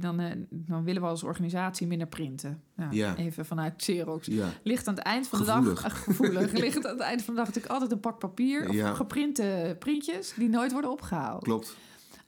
dan, 0.00 0.20
eh, 0.20 0.32
dan 0.50 0.84
willen 0.84 1.02
we 1.02 1.08
als 1.08 1.22
organisatie 1.22 1.86
minder 1.86 2.06
printen. 2.06 2.62
Nou, 2.76 2.94
Ja. 2.94 3.16
Even 3.16 3.46
vanuit 3.46 3.76
Xerox. 3.76 4.26
ja, 4.26 4.48
Ligt 4.62 4.88
aan 4.88 4.94
het 4.94 5.02
eind 5.04 5.28
van 5.28 5.38
de 5.38 5.44
dag. 5.44 6.02
Gevoelig. 6.04 6.52
Ligt 6.64 6.86
aan 6.86 6.92
het 6.92 7.00
eind 7.00 7.22
van 7.22 7.34
de 7.34 7.40
dag 7.40 7.46
natuurlijk 7.46 7.72
altijd 7.74 7.92
een 7.92 8.00
pak 8.00 8.18
papier. 8.18 8.68
Of 8.68 8.74
Ja. 8.74 8.94
geprinte 8.94 9.76
printjes 9.78 10.34
die 10.36 10.48
nooit 10.48 10.72
worden 10.72 10.90
opgehaald. 10.90 11.42
klopt. 11.42 11.76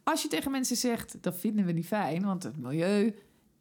Als 0.02 0.22
je 0.22 0.28
tegen 0.28 0.50
mensen 0.50 0.76
zegt, 0.76 1.22
dat 1.22 1.36
vinden 1.36 1.64
we 1.64 1.72
niet 1.72 1.86
fijn, 1.86 2.24
want 2.24 2.42
het 2.42 2.56
milieu. 2.56 3.14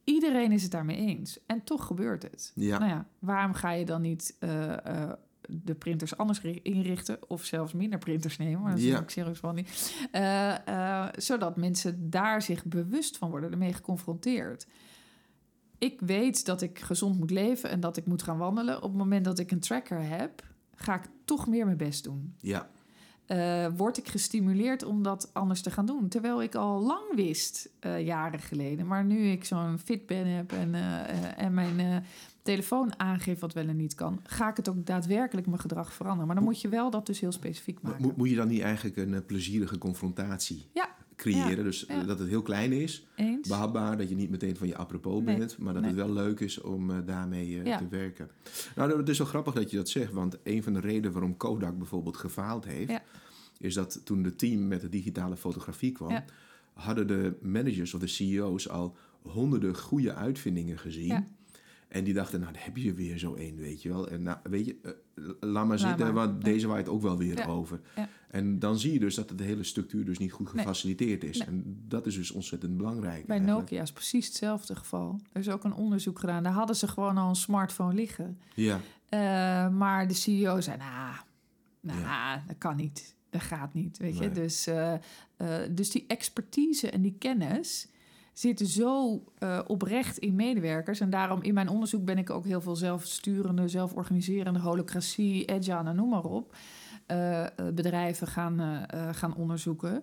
Iedereen 0.04 0.52
is 0.52 0.62
het 0.62 0.70
daarmee 0.72 0.96
eens. 0.96 1.38
En 1.46 1.64
toch 1.64 1.86
gebeurt 1.86 2.22
het. 2.22 2.52
Ja. 2.54 2.78
Nou 2.78 2.90
ja, 2.90 3.06
waarom 3.18 3.54
ga 3.54 3.70
je 3.70 3.84
dan 3.84 4.00
niet 4.00 4.36
eh, 4.38 4.86
eh, 4.86 5.10
de 5.64 5.74
printers 5.74 6.16
anders 6.16 6.40
ri- 6.40 6.60
inrichten... 6.62 7.18
of 7.30 7.44
zelfs 7.44 7.72
minder 7.72 7.98
printers 7.98 8.36
nemen, 8.36 8.60
maar 8.60 8.70
dat 8.70 8.80
is 8.80 8.86
Ja. 8.86 8.98
ook 8.98 9.06
Xerox 9.06 9.38
van 9.38 9.54
niet. 9.54 9.94
Eh, 10.12 10.66
eh, 10.68 11.08
zodat 11.16 11.56
mensen 11.56 12.10
daar 12.10 12.42
zich 12.42 12.64
bewust 12.64 13.16
van 13.18 13.30
worden, 13.30 13.50
ermee 13.50 13.72
geconfronteerd. 13.72 14.66
Ik 15.78 16.00
weet 16.00 16.44
dat 16.44 16.62
ik 16.62 16.78
gezond 16.78 17.18
moet 17.18 17.30
leven 17.30 17.70
en 17.70 17.80
dat 17.80 17.96
ik 17.96 18.06
moet 18.06 18.22
gaan 18.22 18.38
wandelen. 18.38 18.76
Op 18.76 18.82
het 18.82 18.98
moment 18.98 19.24
dat 19.24 19.38
ik 19.38 19.50
een 19.50 19.60
tracker 19.60 20.02
heb, 20.02 20.42
ga 20.74 20.94
ik 20.94 21.02
toch 21.24 21.46
meer 21.46 21.64
mijn 21.64 21.76
best 21.76 22.04
doen. 22.04 22.34
Ja, 22.38 22.68
eh, 23.30 23.66
word 23.76 23.98
ik 23.98 24.08
gestimuleerd 24.08 24.84
om 24.84 25.02
dat 25.02 25.30
anders 25.32 25.62
te 25.62 25.70
gaan 25.70 25.86
doen. 25.86 26.08
Terwijl 26.08 26.42
ik 26.42 26.54
al 26.54 26.80
lang 26.80 27.14
wist, 27.14 27.68
eh, 27.80 28.06
jaren 28.06 28.40
geleden. 28.40 28.86
Maar 28.86 29.04
nu 29.04 29.26
ik 29.26 29.44
zo'n 29.44 29.78
Fitbit 29.78 30.26
heb 30.26 30.52
en, 30.52 30.74
eh, 30.74 31.44
en 31.44 31.54
mijn 31.54 32.04
telefoon 32.42 32.98
aangeeft 32.98 33.40
wat 33.40 33.52
wel 33.52 33.68
en 33.68 33.76
niet 33.76 33.94
kan... 33.94 34.20
ga 34.22 34.50
ik 34.50 34.56
het 34.56 34.68
ook 34.68 34.86
daadwerkelijk 34.86 35.46
mijn 35.46 35.60
gedrag 35.60 35.92
veranderen. 35.92 36.26
Maar 36.26 36.36
dan 36.36 36.44
moet 36.44 36.60
je 36.60 36.68
wel 36.68 36.90
dat 36.90 37.06
dus 37.06 37.20
heel 37.20 37.32
specifiek 37.32 37.82
maken. 37.82 38.02
Moet, 38.02 38.16
moet 38.16 38.28
je 38.28 38.36
dan 38.36 38.48
niet 38.48 38.60
eigenlijk 38.60 38.96
een 38.96 39.26
plezierige 39.26 39.78
confrontatie 39.78 40.64
Ja, 40.72 40.88
creëren? 41.20 41.56
Ja, 41.56 41.62
Dus 41.62 41.84
ja. 41.88 42.02
dat 42.02 42.18
het 42.18 42.28
heel 42.28 42.42
klein 42.42 42.72
is, 42.72 43.06
Eens? 43.16 43.48
behapbaar, 43.48 43.96
dat 43.98 44.08
je 44.08 44.14
niet 44.14 44.30
meteen 44.30 44.56
van 44.56 44.66
je 44.66 44.76
apropos 44.76 45.22
Nee, 45.22 45.36
bent, 45.38 45.58
maar 45.58 45.72
dat 45.72 45.82
nee. 45.82 45.90
het 45.90 46.00
wel 46.00 46.12
leuk 46.12 46.40
is 46.40 46.60
om 46.60 46.90
eh, 46.90 46.96
daarmee 47.06 47.58
eh, 47.58 47.66
Ja. 47.66 47.78
te 47.78 47.88
werken. 47.88 48.30
Nou, 48.76 48.96
het 48.96 49.08
is 49.08 49.18
wel 49.18 49.26
grappig 49.26 49.54
dat 49.54 49.70
je 49.70 49.76
dat 49.76 49.88
zegt, 49.88 50.12
want 50.12 50.38
een 50.42 50.62
van 50.62 50.72
de 50.72 50.80
redenen 50.80 51.12
waarom 51.12 51.36
Kodak 51.36 51.78
bijvoorbeeld 51.78 52.16
gefaald 52.16 52.64
heeft, 52.64 52.92
is 53.58 53.74
dat 53.74 54.00
toen 54.04 54.24
het 54.24 54.38
team 54.38 54.68
met 54.68 54.80
de 54.80 54.88
digitale 54.88 55.36
fotografie 55.36 55.92
kwam, 55.92 56.22
hadden 56.72 57.06
de 57.06 57.36
managers 57.42 57.94
of 57.94 58.00
de 58.00 58.06
CEO's 58.06 58.68
al 58.68 58.96
honderden 59.22 59.76
goede 59.76 60.14
uitvindingen 60.14 60.78
gezien. 60.78 61.26
En 61.90 62.04
die 62.04 62.14
dachten, 62.14 62.40
nou, 62.40 62.52
daar 62.52 62.64
heb 62.64 62.76
je 62.76 62.94
weer 62.94 63.18
zo 63.18 63.34
één, 63.34 63.56
weet 63.56 63.82
je 63.82 63.88
wel. 63.88 64.08
En 64.08 64.22
nou, 64.22 64.38
weet 64.42 64.66
je, 64.66 64.76
eh, 64.82 65.22
laat 65.40 65.66
maar 65.66 65.78
zitten, 65.78 65.98
maar. 66.04 66.12
want 66.12 66.42
Ja. 66.44 66.50
deze 66.52 66.66
waait 66.66 66.88
ook 66.88 67.02
wel 67.02 67.18
weer 67.18 67.36
Ja. 67.36 67.46
over. 67.46 67.80
Ja. 67.96 68.08
En 68.28 68.58
dan 68.58 68.78
zie 68.78 68.92
je 68.92 68.98
dus 68.98 69.14
dat 69.14 69.32
de 69.38 69.44
hele 69.44 69.62
structuur 69.64 70.04
dus 70.04 70.18
niet 70.18 70.32
goed 70.32 70.52
Nee. 70.54 70.62
gefaciliteerd 70.64 71.24
is. 71.24 71.38
Nee. 71.38 71.46
En 71.48 71.82
dat 71.88 72.06
is 72.06 72.14
dus 72.14 72.30
ontzettend 72.30 72.76
belangrijk. 72.76 73.26
Bij 73.26 73.36
eigenlijk. 73.36 73.60
Nokia 73.70 73.82
is 73.82 73.92
precies 73.92 74.26
hetzelfde 74.26 74.74
geval. 74.76 75.20
Er 75.32 75.40
is 75.40 75.48
ook 75.48 75.64
een 75.64 75.74
onderzoek 75.74 76.18
gedaan. 76.18 76.42
Daar 76.42 76.52
hadden 76.52 76.76
ze 76.76 76.88
gewoon 76.88 77.16
al 77.16 77.28
een 77.28 77.34
smartphone 77.36 77.94
liggen. 77.94 78.38
Ja, 78.54 78.80
Eh, 79.08 79.18
maar 79.68 80.08
de 80.08 80.14
CEO 80.14 80.60
zei, 80.60 80.76
nou, 80.76 81.14
nah, 81.80 82.36
dat 82.46 82.58
kan 82.58 82.76
niet. 82.76 83.14
Dat 83.30 83.40
gaat 83.42 83.74
niet, 83.74 83.98
weet 83.98 84.18
je. 84.18 84.30
Dus, 84.30 84.66
eh, 84.66 84.94
dus 85.70 85.90
die 85.90 86.04
expertise 86.06 86.90
en 86.90 87.02
die 87.02 87.16
kennis 87.18 87.88
zitten 88.40 88.66
zo 88.66 89.22
eh, 89.38 89.60
oprecht 89.66 90.18
in 90.18 90.34
medewerkers. 90.34 91.00
En 91.00 91.10
daarom 91.10 91.42
in 91.42 91.54
mijn 91.54 91.68
onderzoek 91.68 92.04
ben 92.04 92.18
ik 92.18 92.30
ook 92.30 92.44
heel 92.44 92.60
veel 92.60 92.76
zelfsturende, 92.76 93.68
zelforganiserende, 93.68 94.58
holocratie, 94.60 95.50
agile, 95.52 95.92
noem 95.92 96.08
maar 96.08 96.24
op. 96.24 96.56
eh, 97.06 97.44
eh, 97.46 97.50
bedrijven 97.74 98.26
gaan, 98.26 98.86
gaan 99.12 99.34
onderzoeken. 99.36 100.02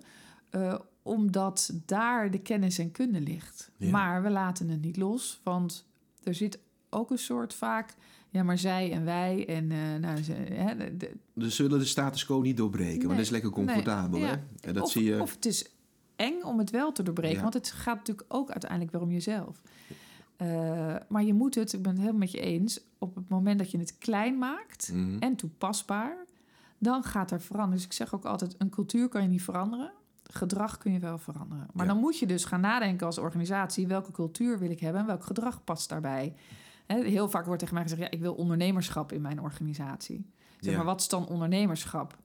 Omdat 1.03 1.74
daar 1.86 2.32
de 2.32 2.39
kennis 2.39 2.77
en 2.79 2.91
kunde 2.91 3.22
ligt. 3.22 3.72
Ja. 3.77 3.89
Maar 3.91 4.24
we 4.24 4.29
laten 4.29 4.70
het 4.70 4.82
niet 4.82 4.98
los, 4.98 5.41
want 5.44 5.86
er 6.24 6.34
zit 6.34 6.60
ook 6.89 7.12
een 7.12 7.17
soort 7.17 7.53
vaak... 7.53 7.96
Ja, 8.29 8.44
maar 8.44 8.58
zij 8.58 8.91
en 8.91 9.06
wij 9.06 9.46
en 9.48 9.72
eh, 9.72 9.77
nou, 10.01 10.24
ze, 10.24 10.32
hè, 10.34 10.75
de- 10.77 10.98
de- 10.98 11.12
dus 11.34 11.56
ze 11.56 11.63
willen 11.63 11.79
de 11.79 11.86
status 11.86 12.25
quo 12.25 12.41
niet 12.41 12.58
doorbreken, 12.58 13.01
want 13.03 13.10
dat 13.15 13.20
is 13.25 13.29
lekker 13.29 13.50
comfortabel. 13.50 14.20
Nee, 14.20 14.27
Hè? 14.27 14.34
ja. 14.34 14.44
En 14.62 14.74
dat 14.74 14.84
of, 14.84 14.91
zie 14.91 15.03
je. 15.03 15.22
of 15.22 15.34
het 15.36 15.46
is 15.46 15.70
eng 16.17 16.41
om 16.43 16.57
het 16.59 16.69
wel 16.69 16.91
te 16.91 17.03
doorbreken, 17.03 17.36
Ja. 17.36 17.41
want 17.41 17.53
het 17.53 17.71
gaat 17.71 17.95
natuurlijk 17.95 18.33
ook 18.33 18.50
uiteindelijk 18.51 18.91
weer 18.91 19.01
om 19.01 19.12
jezelf. 19.12 19.62
Eh, 20.38 20.95
maar 21.07 21.24
je 21.24 21.33
moet 21.33 21.55
het, 21.55 21.74
ik 21.74 21.81
ben 21.81 21.91
het 21.91 22.00
helemaal 22.00 22.19
met 22.19 22.31
je 22.31 22.39
eens, 22.39 22.79
op 22.97 23.15
het 23.15 23.29
moment 23.29 23.59
dat 23.59 23.71
je 23.71 23.77
het 23.77 23.97
klein 23.97 24.38
maakt 24.38 24.91
Mhm. 24.93 25.17
en 25.19 25.36
toepasbaar, 25.36 26.17
dan 26.77 27.03
gaat 27.03 27.31
er 27.31 27.41
veranderen. 27.41 27.75
Dus 27.75 27.86
ik 27.86 27.93
zeg 27.93 28.15
ook 28.15 28.25
altijd, 28.25 28.55
een 28.57 28.69
cultuur 28.69 29.07
kan 29.07 29.21
je 29.21 29.27
niet 29.27 29.41
veranderen. 29.43 29.91
Gedrag 30.24 30.77
kun 30.77 30.91
je 30.91 31.00
wel 31.00 31.17
veranderen. 31.17 31.67
Maar 31.74 31.86
Ja. 31.86 31.91
dan 31.93 32.01
moet 32.01 32.19
je 32.19 32.25
dus 32.25 32.45
gaan 32.45 32.62
nadenken 32.62 33.05
als 33.05 33.17
organisatie... 33.17 33.88
welke 33.88 34.12
cultuur 34.12 34.59
wil 34.59 34.69
ik 34.69 34.79
hebben 34.79 35.01
en 35.01 35.07
welk 35.07 35.24
gedrag 35.24 35.63
past 35.63 35.89
daarbij. 35.89 36.33
Heel 36.88 37.29
vaak 37.29 37.45
wordt 37.45 37.59
tegen 37.59 37.74
mij 37.74 37.83
gezegd... 37.83 38.01
ja, 38.01 38.09
ik 38.12 38.19
wil 38.21 38.33
ondernemerschap 38.33 39.12
in 39.12 39.21
mijn 39.21 39.41
organisatie. 39.41 40.25
Zeg 40.59 40.71
Ja. 40.71 40.77
maar, 40.77 40.86
wat 40.86 41.00
is 41.01 41.07
dan 41.07 41.27
ondernemerschap? 41.27 42.17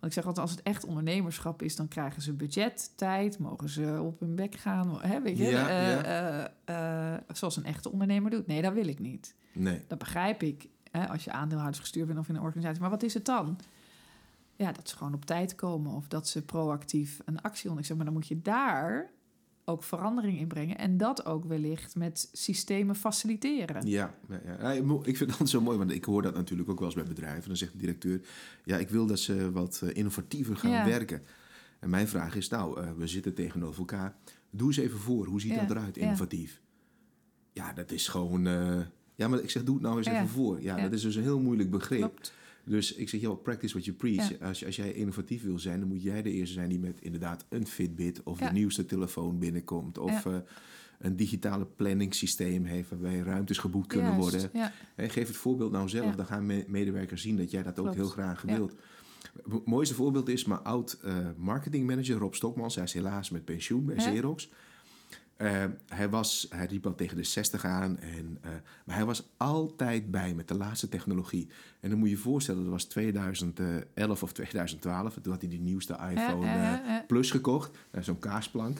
Want 0.00 0.12
ik 0.12 0.12
zeg 0.12 0.26
altijd, 0.26 0.46
als 0.46 0.56
het 0.56 0.62
echt 0.64 0.84
ondernemerschap 0.84 1.62
is... 1.62 1.76
dan 1.76 1.88
krijgen 1.88 2.22
ze 2.22 2.32
budget, 2.32 2.92
tijd, 2.96 3.38
mogen 3.38 3.68
ze 3.68 3.98
op 4.02 4.20
hun 4.20 4.34
bek 4.34 4.54
gaan. 4.54 5.00
Hè, 5.00 5.22
weet 5.22 5.38
je? 5.38 5.44
Ja, 5.44 5.68
Eh, 5.68 5.90
ja. 5.90 6.50
eh, 6.64 7.14
eh, 7.14 7.20
zoals 7.32 7.56
een 7.56 7.64
echte 7.64 7.90
ondernemer 7.92 8.30
doet. 8.30 8.46
Nee, 8.46 8.62
dat 8.62 8.72
wil 8.72 8.86
ik 8.86 8.98
niet. 8.98 9.34
Nee. 9.52 9.80
Dat 9.86 9.98
begrijp 9.98 10.42
ik. 10.42 10.68
Hè, 10.90 11.08
als 11.08 11.24
je 11.24 11.32
aandeelhoudersgestuurd 11.32 12.06
bent 12.06 12.18
of 12.18 12.28
in 12.28 12.34
een 12.34 12.40
organisatie. 12.42 12.80
Maar 12.80 12.90
wat 12.90 13.02
is 13.02 13.14
het 13.14 13.24
dan? 13.24 13.58
Ja, 14.56 14.72
dat 14.72 14.88
ze 14.88 14.96
gewoon 14.96 15.14
op 15.14 15.24
tijd 15.24 15.54
komen 15.54 15.92
of 15.92 16.08
dat 16.08 16.28
ze 16.28 16.42
proactief 16.42 17.20
een 17.24 17.40
actie 17.42 17.68
ondernemen. 17.68 17.96
Maar 17.96 18.06
dan 18.06 18.14
moet 18.14 18.28
je 18.28 18.42
daar 18.42 19.10
ook 19.64 19.82
verandering 19.82 20.38
in 20.38 20.46
brengen. 20.48 20.78
En 20.78 20.96
dat 20.96 21.24
ook 21.26 21.44
wellicht 21.44 21.96
met 21.96 22.28
systemen 22.32 22.94
faciliteren. 22.96 23.86
Ja, 23.88 24.14
ja, 24.44 24.70
ik 25.02 25.16
vind 25.16 25.38
dat 25.38 25.48
zo 25.54 25.60
mooi, 25.60 25.78
want 25.78 25.90
ik 25.90 26.04
hoor 26.04 26.22
dat 26.22 26.34
natuurlijk 26.34 26.68
ook 26.70 26.78
wel 26.78 26.86
eens 26.88 26.96
bij 26.96 27.06
bedrijven. 27.06 27.48
Dan 27.48 27.56
zegt 27.56 27.72
de 27.72 27.78
directeur, 27.78 28.20
ja, 28.64 28.76
ik 28.76 28.88
wil 28.88 29.06
dat 29.06 29.20
ze 29.20 29.52
wat 29.52 29.80
eh, 29.84 29.96
innovatiever 29.96 30.56
gaan 30.56 30.70
Ja. 30.70 30.84
werken. 30.84 31.22
En 31.80 31.90
mijn 31.90 32.08
vraag 32.08 32.34
is, 32.36 32.48
nou, 32.48 32.80
eh, 32.80 32.92
we 32.96 33.06
zitten 33.06 33.34
tegenover 33.34 33.78
elkaar. 33.78 34.16
Doe 34.50 34.66
eens 34.66 34.76
even 34.76 34.98
voor, 34.98 35.26
hoe 35.26 35.40
ziet 35.40 35.54
dat 35.54 35.70
eruit, 35.70 35.96
innovatief? 35.96 36.60
Ja, 37.52 37.72
dat 37.72 37.90
is 37.90 38.08
gewoon... 38.08 38.46
eh, 38.46 38.80
ja, 39.14 39.28
maar 39.28 39.42
ik 39.42 39.50
zeg, 39.50 39.64
doe 39.64 39.74
het 39.74 39.84
nou 39.84 39.96
eens 39.98 40.06
even 40.06 40.28
voor. 40.28 40.62
Ja, 40.62 40.76
Ja. 40.76 40.82
dat 40.82 40.92
is 40.92 41.02
dus 41.02 41.14
een 41.14 41.22
heel 41.22 41.40
moeilijk 41.40 41.70
begrip. 41.70 41.98
Klopt. 42.00 42.32
Dus 42.70 42.94
ik 42.94 43.08
zeg, 43.08 43.20
joh, 43.20 43.42
practice 43.42 43.72
what 43.72 43.84
you 43.84 43.96
preach. 43.96 44.28
Ja. 44.38 44.46
Als, 44.46 44.64
als 44.66 44.76
jij 44.76 44.92
innovatief 44.92 45.42
wil 45.42 45.58
zijn, 45.58 45.80
dan 45.80 45.88
moet 45.88 46.02
jij 46.02 46.22
de 46.22 46.30
eerste 46.30 46.54
zijn 46.54 46.68
die 46.68 46.78
met 46.78 47.00
inderdaad 47.00 47.46
een 47.48 47.66
Fitbit 47.66 48.22
of 48.22 48.40
Ja. 48.40 48.46
de 48.46 48.52
nieuwste 48.52 48.84
telefoon 48.86 49.38
binnenkomt. 49.38 49.98
Of 49.98 50.24
Ja. 50.24 50.30
eh, 50.30 50.38
een 50.98 51.16
digitale 51.16 51.66
planningssysteem 51.66 52.64
heeft 52.64 52.90
waarbij 52.90 53.18
ruimtes 53.18 53.58
geboekt 53.58 53.86
kunnen 53.86 54.18
Juist, 54.18 54.30
worden. 54.30 54.72
Geef 55.10 55.26
het 55.26 55.36
voorbeeld 55.36 55.72
nou 55.72 55.88
zelf, 55.88 56.14
dan 56.14 56.26
gaan 56.26 56.46
me- 56.46 56.64
medewerkers 56.68 57.22
zien 57.22 57.36
dat 57.36 57.50
jij 57.50 57.62
dat 57.62 57.78
ook 57.78 57.94
heel 57.94 58.08
graag 58.08 58.42
wilt. 58.42 58.74
Het 59.50 59.66
mooiste 59.66 59.94
voorbeeld 59.94 60.28
is 60.28 60.44
mijn 60.44 60.60
oud 60.62 60.98
eh 61.02 61.16
marketingmanager 61.36 62.16
Rob 62.18 62.34
Stokmans. 62.34 62.74
Hij 62.74 62.84
is 62.84 62.92
helaas 62.92 63.30
met 63.30 63.44
pensioen 63.44 63.84
bij. 63.84 63.96
Xerox. 63.96 64.50
Eh, 65.40 65.64
hij, 65.88 66.08
was, 66.08 66.46
hij 66.50 66.66
riep 66.66 66.86
al 66.86 66.94
tegen 66.94 67.16
de 67.16 67.22
60 67.22 67.64
aan, 67.64 67.98
en, 67.98 68.38
eh, 68.40 68.50
maar 68.84 68.96
hij 68.96 69.04
was 69.04 69.28
altijd 69.36 70.10
bij 70.10 70.34
met 70.34 70.48
de 70.48 70.54
laatste 70.54 70.88
technologie. 70.88 71.48
En 71.80 71.90
dan 71.90 71.98
moet 71.98 72.08
je 72.08 72.14
je 72.14 72.20
voorstellen, 72.20 72.62
dat 72.62 72.72
was 72.72 72.84
2011 72.84 74.22
of 74.22 74.32
2012. 74.32 75.18
Toen 75.22 75.32
had 75.32 75.40
hij 75.40 75.50
die 75.50 75.60
nieuwste 75.60 75.98
iPhone 76.10 76.46
eh. 76.46 76.96
Plus 77.06 77.30
gekocht, 77.30 77.78
zo'n 78.00 78.18
kaasplank. 78.18 78.78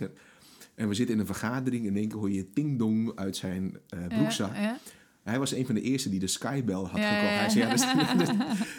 En 0.74 0.88
we 0.88 0.94
zitten 0.94 1.14
in 1.14 1.20
een 1.20 1.26
vergadering 1.26 1.82
en 1.82 1.90
in 1.90 1.96
één 1.96 2.08
keer 2.08 2.18
hoor 2.18 2.30
je 2.30 2.50
ting-dong 2.50 3.12
uit 3.14 3.36
zijn 3.36 3.76
broekzak. 4.08 4.52
Hij 5.22 5.38
was 5.38 5.52
een 5.52 5.66
van 5.66 5.74
de 5.74 5.80
eerste 5.80 6.08
die 6.10 6.20
de 6.20 6.26
Skybell 6.26 6.74
had 6.74 6.86
gekocht. 6.88 7.04
Hij 7.04 7.48
zei, 7.48 7.64
ja, 7.64 7.74
ja. 7.74 8.14
dat 8.14 8.28
is- 8.28 8.34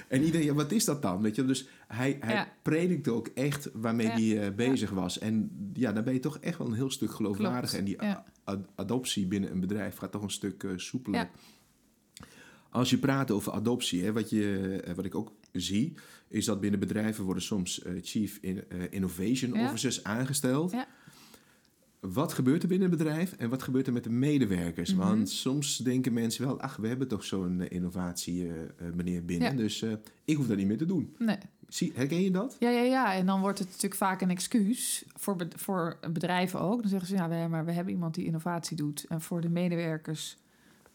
en 0.07 0.24
iedereen, 0.24 0.45
ja, 0.45 0.53
wat 0.53 0.71
is 0.71 0.86
dat 0.86 1.01
dan? 1.01 1.21
Weet 1.21 1.36
je, 1.36 1.45
dus 1.45 1.67
hij, 1.88 2.17
hij 2.19 2.48
predikte 2.62 3.12
ook 3.12 3.27
echt 3.27 3.69
waarmee 3.74 4.07
hij 4.07 4.45
eh, 4.48 4.55
bezig 4.55 4.89
was. 4.89 5.19
En 5.19 5.51
ja, 5.74 5.91
dan 5.93 6.03
ben 6.03 6.13
je 6.13 6.19
toch 6.19 6.38
echt 6.38 6.57
wel 6.57 6.67
een 6.67 6.74
heel 6.74 6.91
stuk 6.91 7.12
geloofwaardig. 7.12 7.69
Klopt, 7.69 7.74
En 7.75 7.83
die 7.86 8.01
ad- 8.43 8.67
adoptie 8.75 9.27
binnen 9.27 9.51
een 9.51 9.60
bedrijf 9.60 9.98
gaat 9.98 10.12
toch 10.12 10.21
een 10.24 10.29
stuk 10.31 10.63
eh, 10.63 10.71
soepeler. 10.75 11.29
Als 12.69 12.89
je 12.89 12.98
praat 12.98 13.31
over 13.31 13.51
adoptie, 13.51 14.03
hè, 14.03 14.12
wat, 14.13 14.29
je, 14.29 14.79
eh, 14.86 14.93
wat 14.93 15.05
ik 15.05 15.15
ook 15.15 15.31
zie, 15.51 15.93
is 16.27 16.45
dat 16.45 16.60
binnen 16.62 16.79
bedrijven 16.79 17.24
worden 17.24 17.43
soms 17.43 17.81
Chief 18.01 18.38
in- 18.41 18.63
Innovation 18.89 19.53
Ja. 19.53 19.65
Officers 19.65 20.03
aangesteld. 20.03 20.71
Ja. 20.71 20.88
Wat 22.01 22.34
gebeurt 22.34 22.62
er 22.62 22.67
binnen 22.67 22.91
een 22.91 22.98
bedrijf 22.98 23.31
en 23.34 23.50
wat 23.50 23.63
gebeurt 23.63 23.88
er 23.88 23.93
met 23.93 24.03
de 24.03 24.10
medewerkers? 24.10 24.93
Mhm. 24.96 25.08
Want 25.08 25.29
soms 25.29 25.77
denken 25.77 26.13
mensen 26.13 26.46
wel, 26.46 26.60
ach, 26.62 26.75
we 26.75 26.88
hebben 26.88 27.08
toch 27.08 27.24
zo'n 27.25 27.60
eh, 27.62 27.67
innovatie 27.70 28.48
eh, 28.48 28.62
eh, 28.62 28.93
meneer 28.93 29.25
binnen, 29.25 29.51
Ja. 29.51 29.58
dus 29.58 29.86
ik 30.25 30.36
hoef 30.36 30.48
dat 30.48 30.58
niet 30.58 30.67
meer 30.67 30.77
te 30.77 30.86
doen. 30.86 31.15
Nee. 31.17 31.38
Zie, 31.67 31.91
herken 31.96 32.22
je 32.22 32.31
dat? 32.31 32.55
Ja, 32.60 32.70
ja, 32.70 32.81
ja. 32.81 33.13
En 33.13 33.25
dan 33.25 33.41
wordt 33.41 33.60
het 33.60 33.67
natuurlijk 33.67 33.96
vaak 33.96 34.22
een 34.22 34.29
excuus 34.29 35.03
voor, 35.15 35.36
be- 35.36 35.48
voor 35.55 35.98
bedrijven 36.12 36.60
ook. 36.60 36.81
Dan 36.81 36.89
zeggen 36.89 37.08
ze, 37.08 37.15
ja, 37.15 37.29
we, 37.29 37.48
maar 37.50 37.65
we 37.65 37.72
hebben 37.72 37.93
iemand 37.93 38.15
die 38.15 38.25
innovatie 38.25 38.77
doet. 38.77 39.05
En 39.10 39.22
voor 39.22 39.41
de 39.41 39.50
medewerkers 39.50 40.38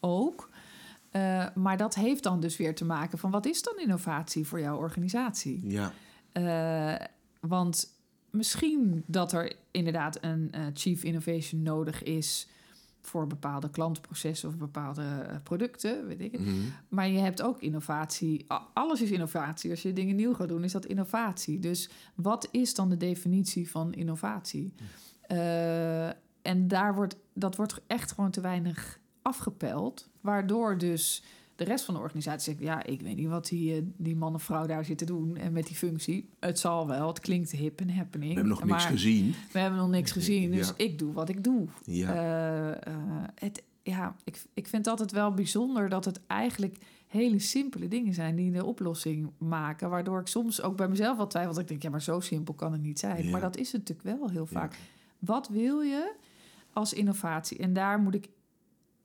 ook. 0.00 0.48
Maar 1.54 1.76
dat 1.76 1.94
heeft 1.94 2.22
dan 2.22 2.40
dus 2.40 2.56
weer 2.56 2.74
te 2.74 2.84
maken 2.84 3.18
van... 3.18 3.30
wat 3.30 3.46
is 3.46 3.62
dan 3.62 3.78
innovatie 3.78 4.46
voor 4.46 4.60
jouw 4.60 4.76
organisatie? 4.76 5.60
Ja, 5.70 5.92
want 7.40 7.94
misschien 8.36 9.02
dat 9.06 9.32
er 9.32 9.52
inderdaad 9.70 10.18
een 10.20 10.52
eh, 10.52 10.64
chief 10.74 11.04
innovation 11.04 11.62
nodig 11.62 12.02
is... 12.02 12.48
voor 13.00 13.26
bepaalde 13.26 13.70
klantprocessen 13.70 14.48
of 14.48 14.56
bepaalde 14.56 15.02
eh, 15.02 15.36
producten, 15.42 16.06
weet 16.06 16.20
ik 16.20 16.32
het. 16.32 16.40
Mhm. 16.40 16.54
Maar 16.88 17.08
je 17.08 17.18
hebt 17.18 17.42
ook 17.42 17.60
innovatie. 17.60 18.44
Alles 18.72 19.02
is 19.02 19.10
innovatie. 19.10 19.70
Als 19.70 19.82
je 19.82 19.92
dingen 19.92 20.16
nieuw 20.16 20.34
gaat 20.34 20.48
doen, 20.48 20.64
is 20.64 20.72
dat 20.72 20.86
innovatie. 20.86 21.58
Dus 21.58 21.90
wat 22.14 22.48
is 22.50 22.74
dan 22.74 22.88
de 22.88 22.96
definitie 22.96 23.70
van 23.70 23.92
innovatie? 23.92 24.74
Eh, 25.22 26.08
en 26.42 26.68
daar 26.68 26.94
wordt, 26.94 27.16
dat 27.32 27.56
wordt 27.56 27.80
echt 27.86 28.12
gewoon 28.12 28.30
te 28.30 28.40
weinig 28.40 29.00
afgepeld. 29.22 30.08
Waardoor 30.20 30.78
dus 30.78 31.22
de 31.56 31.64
rest 31.64 31.84
van 31.84 31.94
de 31.94 32.00
organisatie 32.00 32.52
zegt... 32.52 32.64
ja, 32.64 32.84
ik 32.84 33.00
weet 33.00 33.16
niet 33.16 33.28
wat 33.28 33.46
die, 33.48 33.74
eh, 33.76 33.82
die 33.96 34.16
man 34.16 34.34
of 34.34 34.42
vrouw 34.42 34.66
daar 34.66 34.84
zit 34.84 34.98
te 34.98 35.04
doen... 35.04 35.36
en 35.36 35.52
met 35.52 35.66
die 35.66 35.76
functie. 35.76 36.28
Het 36.40 36.58
zal 36.58 36.86
wel, 36.86 37.08
het 37.08 37.20
klinkt 37.20 37.50
hip 37.50 37.80
en 37.80 37.90
happening. 37.90 38.30
we 38.30 38.38
hebben 38.40 38.58
nog 38.58 38.64
niks 38.64 38.84
gezien. 38.84 39.34
We 39.52 39.58
hebben 39.58 39.78
nog 39.78 39.88
niks 39.90 40.10
gezien, 40.12 40.50
dus 40.50 40.68
Ja. 40.68 40.74
ik 40.76 40.98
doe 40.98 41.12
wat 41.12 41.28
ik 41.28 41.44
doe. 41.44 41.66
Ja. 41.84 42.14
Eh, 42.14 42.70
eh, 42.92 42.98
het, 43.34 43.62
ja, 43.82 44.16
ik, 44.24 44.42
ik 44.54 44.66
vind 44.66 44.84
het 44.84 44.86
altijd 44.86 45.12
wel 45.12 45.34
bijzonder 45.34 45.88
dat 45.88 46.04
het 46.04 46.20
eigenlijk 46.26 46.76
hele 47.06 47.38
simpele 47.38 47.88
dingen 47.88 48.14
zijn 48.14 48.36
die 48.36 48.50
de 48.52 48.64
oplossing 48.64 49.30
maken. 49.38 49.90
Waardoor 49.90 50.20
ik 50.20 50.26
soms 50.26 50.62
ook 50.62 50.76
bij 50.76 50.88
mezelf 50.88 51.16
wel 51.16 51.26
twijfel. 51.26 51.52
Dat 51.52 51.62
ik 51.62 51.68
denk, 51.68 51.82
ja, 51.82 51.90
maar 51.90 52.02
zo 52.02 52.20
simpel 52.20 52.54
kan 52.54 52.72
het 52.72 52.82
niet 52.82 52.98
zijn. 52.98 53.24
Ja. 53.24 53.30
Maar 53.30 53.40
dat 53.40 53.56
is 53.56 53.72
het 53.72 53.88
natuurlijk 53.88 54.18
wel 54.18 54.30
heel 54.30 54.46
Ja. 54.50 54.60
vaak. 54.60 54.76
Wat 55.18 55.48
wil 55.48 55.80
je 55.80 56.12
als 56.72 56.92
innovatie? 56.92 57.58
En 57.58 57.72
daar 57.72 57.98
moet 57.98 58.14
ik 58.14 58.28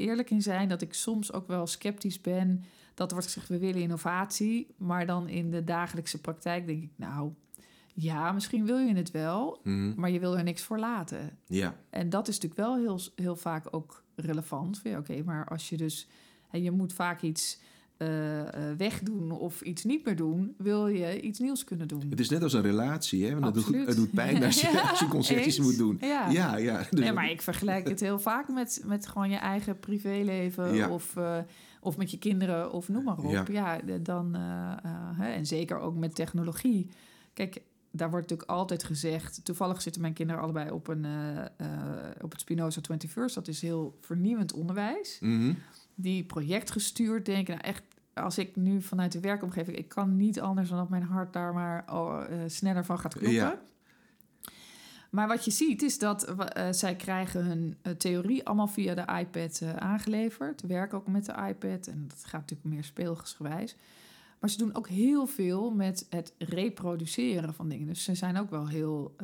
eerlijk 0.01 0.29
in 0.29 0.41
zijn 0.41 0.69
dat 0.69 0.81
ik 0.81 0.93
soms 0.93 1.33
ook 1.33 1.47
wel 1.47 1.67
sceptisch 1.67 2.21
ben. 2.21 2.63
Dat 2.93 3.11
wordt 3.11 3.25
gezegd, 3.25 3.47
we 3.47 3.57
willen 3.57 3.81
innovatie. 3.81 4.67
Maar 4.77 5.05
dan 5.05 5.27
in 5.27 5.51
de 5.51 5.63
dagelijkse 5.63 6.21
praktijk 6.21 6.65
denk 6.65 6.83
ik, 6.83 6.91
nou 6.95 7.33
ja, 7.93 8.31
misschien 8.31 8.65
wil 8.65 8.77
je 8.77 8.95
het 8.95 9.11
wel. 9.11 9.59
Mhm. 9.63 9.93
Maar 9.95 10.09
je 10.09 10.19
wil 10.19 10.37
er 10.37 10.43
niks 10.43 10.63
voor 10.63 10.79
laten. 10.79 11.37
Ja, 11.45 11.75
En 11.89 12.09
dat 12.09 12.27
is 12.27 12.39
natuurlijk 12.39 12.61
wel 12.61 12.77
heel, 12.77 12.99
heel 13.15 13.35
vaak 13.35 13.67
ook 13.69 14.03
relevant. 14.15 14.81
Oké, 14.97 15.23
maar 15.23 15.45
als 15.47 15.69
je 15.69 15.77
dus... 15.77 16.07
je 16.51 16.71
moet 16.71 16.93
vaak 16.93 17.21
iets 17.21 17.59
eh, 18.01 18.39
eh, 18.39 18.77
wegdoen 18.77 19.31
of 19.31 19.61
iets 19.61 19.83
niet 19.83 20.05
meer 20.05 20.15
doen... 20.15 20.53
wil 20.57 20.87
je 20.87 21.21
iets 21.21 21.39
nieuws 21.39 21.63
kunnen 21.63 21.87
doen. 21.87 22.03
het 22.09 22.19
is 22.19 22.29
net 22.29 22.43
als 22.43 22.53
een 22.53 22.61
relatie, 22.61 23.25
hè? 23.25 23.39
Want 23.39 23.55
het 23.55 23.65
doet, 23.65 23.85
het 23.87 23.95
doet 23.95 24.11
pijn 24.11 24.43
als 24.43 24.61
je, 24.61 24.69
Ja, 24.71 24.89
als 24.89 24.99
je 24.99 25.07
concessies 25.07 25.57
eens. 25.57 25.65
moet 25.65 25.77
doen. 25.77 25.97
Ja. 25.99 26.29
Ja, 26.29 26.57
ja. 26.57 26.85
Nee, 26.91 27.11
maar 27.11 27.31
ik 27.31 27.41
vergelijk 27.41 27.87
het 27.87 27.99
heel 27.99 28.19
vaak 28.19 28.47
met, 28.47 28.81
met 28.85 29.07
gewoon 29.07 29.29
je 29.29 29.35
eigen 29.35 29.79
privéleven... 29.79 30.73
Ja. 30.73 30.89
Of, 30.89 31.15
eh, 31.15 31.37
of 31.81 31.97
met 31.97 32.11
je 32.11 32.17
kinderen 32.17 32.71
of 32.71 32.89
noem 32.89 33.03
maar 33.03 33.17
op. 33.17 33.47
Ja. 33.47 33.79
Dan, 34.01 34.35
en 35.19 35.45
zeker 35.45 35.79
ook 35.79 35.95
met 35.95 36.15
technologie. 36.15 36.89
Kijk, 37.33 37.61
daar 37.91 38.09
wordt 38.09 38.29
natuurlijk 38.29 38.57
altijd 38.57 38.83
gezegd... 38.83 39.45
Toevallig 39.45 39.81
zitten 39.81 40.01
mijn 40.01 40.13
kinderen 40.13 40.41
allebei 40.41 40.71
op, 40.71 40.87
een, 40.87 41.05
op 42.21 42.31
het 42.31 42.41
Spinoza 42.41 42.81
21st. 42.91 43.33
Dat 43.33 43.47
is 43.47 43.61
heel 43.61 43.97
vernieuwend 43.99 44.53
onderwijs. 44.53 45.17
Mhm. 45.19 45.53
die 45.95 46.23
projectgestuurd 46.23 47.25
denken. 47.25 47.53
Nou, 47.53 47.67
echt, 47.67 47.83
als 48.13 48.37
ik 48.37 48.55
nu 48.55 48.81
vanuit 48.81 49.11
de 49.11 49.19
werkomgeving, 49.19 49.77
ik 49.77 49.87
kan 49.87 50.15
niet 50.15 50.39
anders 50.39 50.69
dan 50.69 50.77
dat 50.77 50.89
mijn 50.89 51.03
hart 51.03 51.33
daar 51.33 51.53
maar 51.53 51.83
oh, 51.91 52.23
eh, 52.29 52.37
sneller 52.47 52.85
van 52.85 52.99
gaat 52.99 53.13
kloppen. 53.13 53.33
Ja. 53.33 53.61
Maar 55.09 55.27
wat 55.27 55.45
je 55.45 55.51
ziet 55.51 55.81
is 55.81 55.99
dat 55.99 56.23
eh, 56.23 56.67
zij 56.71 56.95
krijgen 56.95 57.45
hun 57.45 57.77
eh, 57.81 57.93
theorie 57.93 58.45
allemaal 58.45 58.67
via 58.67 58.93
de 58.93 59.19
iPad 59.19 59.61
aangeleverd. 59.77 60.61
Werken 60.61 60.97
ook 60.97 61.07
met 61.07 61.25
de 61.25 61.33
iPad 61.47 61.87
en 61.87 62.05
dat 62.07 62.23
gaat 62.25 62.41
natuurlijk 62.41 62.69
meer 62.69 62.83
speelgewijs. 62.83 63.75
Maar 64.39 64.49
ze 64.49 64.57
doen 64.57 64.75
ook 64.75 64.87
heel 64.87 65.27
veel 65.27 65.71
met 65.71 66.05
het 66.09 66.33
reproduceren 66.37 67.53
van 67.53 67.69
dingen. 67.69 67.87
Dus 67.87 68.03
ze 68.03 68.15
zijn 68.15 68.37
ook 68.37 68.49
wel 68.49 68.67
heel 68.67 69.15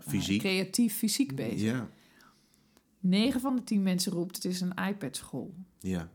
Fysiek. 0.00 0.40
creatief, 0.40 0.96
fysiek 0.96 1.34
bezig. 1.34 1.60
Ja, 1.60 1.88
9 3.00 3.40
van 3.40 3.56
de 3.56 3.64
10 3.64 3.82
mensen 3.82 4.12
roept 4.12 4.36
het 4.36 4.44
is 4.44 4.60
een 4.60 4.74
iPad-school. 4.88 5.54
ja. 5.80 6.08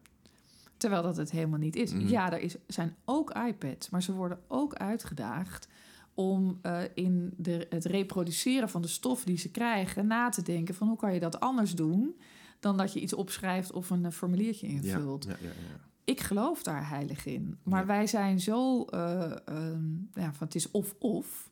Terwijl 0.77 1.01
dat 1.01 1.17
het 1.17 1.31
helemaal 1.31 1.59
niet 1.59 1.75
is. 1.75 1.93
Mhm. 1.93 2.07
Ja, 2.07 2.31
er 2.31 2.39
is, 2.39 2.55
zijn 2.67 2.95
ook 3.05 3.31
iPads, 3.31 3.89
maar 3.89 4.03
ze 4.03 4.13
worden 4.13 4.39
ook 4.47 4.73
uitgedaagd 4.73 5.67
om 6.13 6.59
eh, 6.61 6.79
in 6.93 7.33
de, 7.37 7.67
het 7.69 7.85
reproduceren 7.85 8.69
van 8.69 8.81
de 8.81 8.87
stof 8.87 9.23
die 9.23 9.37
ze 9.37 9.51
krijgen 9.51 10.07
na 10.07 10.29
te 10.29 10.41
denken 10.41 10.75
van 10.75 10.87
hoe 10.87 10.97
kan 10.97 11.13
je 11.13 11.19
dat 11.19 11.39
anders 11.39 11.75
doen 11.75 12.15
dan 12.59 12.77
dat 12.77 12.93
je 12.93 12.99
iets 12.99 13.13
opschrijft 13.13 13.71
of 13.71 13.89
een 13.89 14.05
eh, 14.05 14.11
formuliertje 14.11 14.67
invult. 14.67 15.25
ja, 15.25 15.35
ja, 15.41 15.47
ja. 15.47 15.85
Ik 16.03 16.21
geloof 16.21 16.63
daar 16.63 16.89
heilig 16.89 17.25
in, 17.25 17.57
maar 17.63 17.85
wij 17.85 18.07
zijn 18.07 18.39
zo, 18.39 18.83
eh, 18.83 19.31
ehm, 19.45 19.83
ja, 20.13 20.33
van 20.33 20.47
het 20.47 20.55
is 20.55 20.71
of-of. 20.71 21.49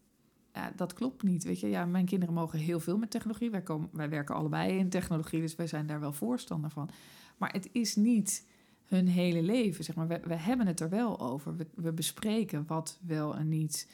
Ja, 0.53 0.71
dat 0.75 0.93
klopt 0.93 1.23
niet. 1.23 1.43
Weet 1.43 1.59
je, 1.59 1.69
ja, 1.69 1.85
mijn 1.85 2.05
kinderen 2.05 2.33
mogen 2.33 2.59
heel 2.59 2.79
veel 2.79 2.97
met 2.97 3.11
technologie. 3.11 3.51
Wij, 3.51 3.61
komen, 3.61 3.89
wij 3.91 4.09
werken 4.09 4.35
allebei 4.35 4.77
in 4.77 4.89
technologie, 4.89 5.41
dus 5.41 5.55
wij 5.55 5.67
zijn 5.67 5.87
daar 5.87 5.99
wel 5.99 6.13
voorstander 6.13 6.69
van. 6.69 6.89
Maar 7.37 7.51
het 7.51 7.69
is 7.71 7.95
niet 7.95 8.45
hun 8.87 9.07
hele 9.07 9.41
leven. 9.41 9.83
Zeg 9.83 9.95
maar. 9.95 10.07
we, 10.07 10.19
we 10.23 10.35
hebben 10.35 10.67
het 10.67 10.79
er 10.79 10.89
wel 10.89 11.19
over. 11.19 11.55
We, 11.55 11.65
we 11.75 11.91
bespreken 11.91 12.63
wat 12.67 12.97
wel 13.01 13.35
en 13.35 13.49
niet 13.49 13.87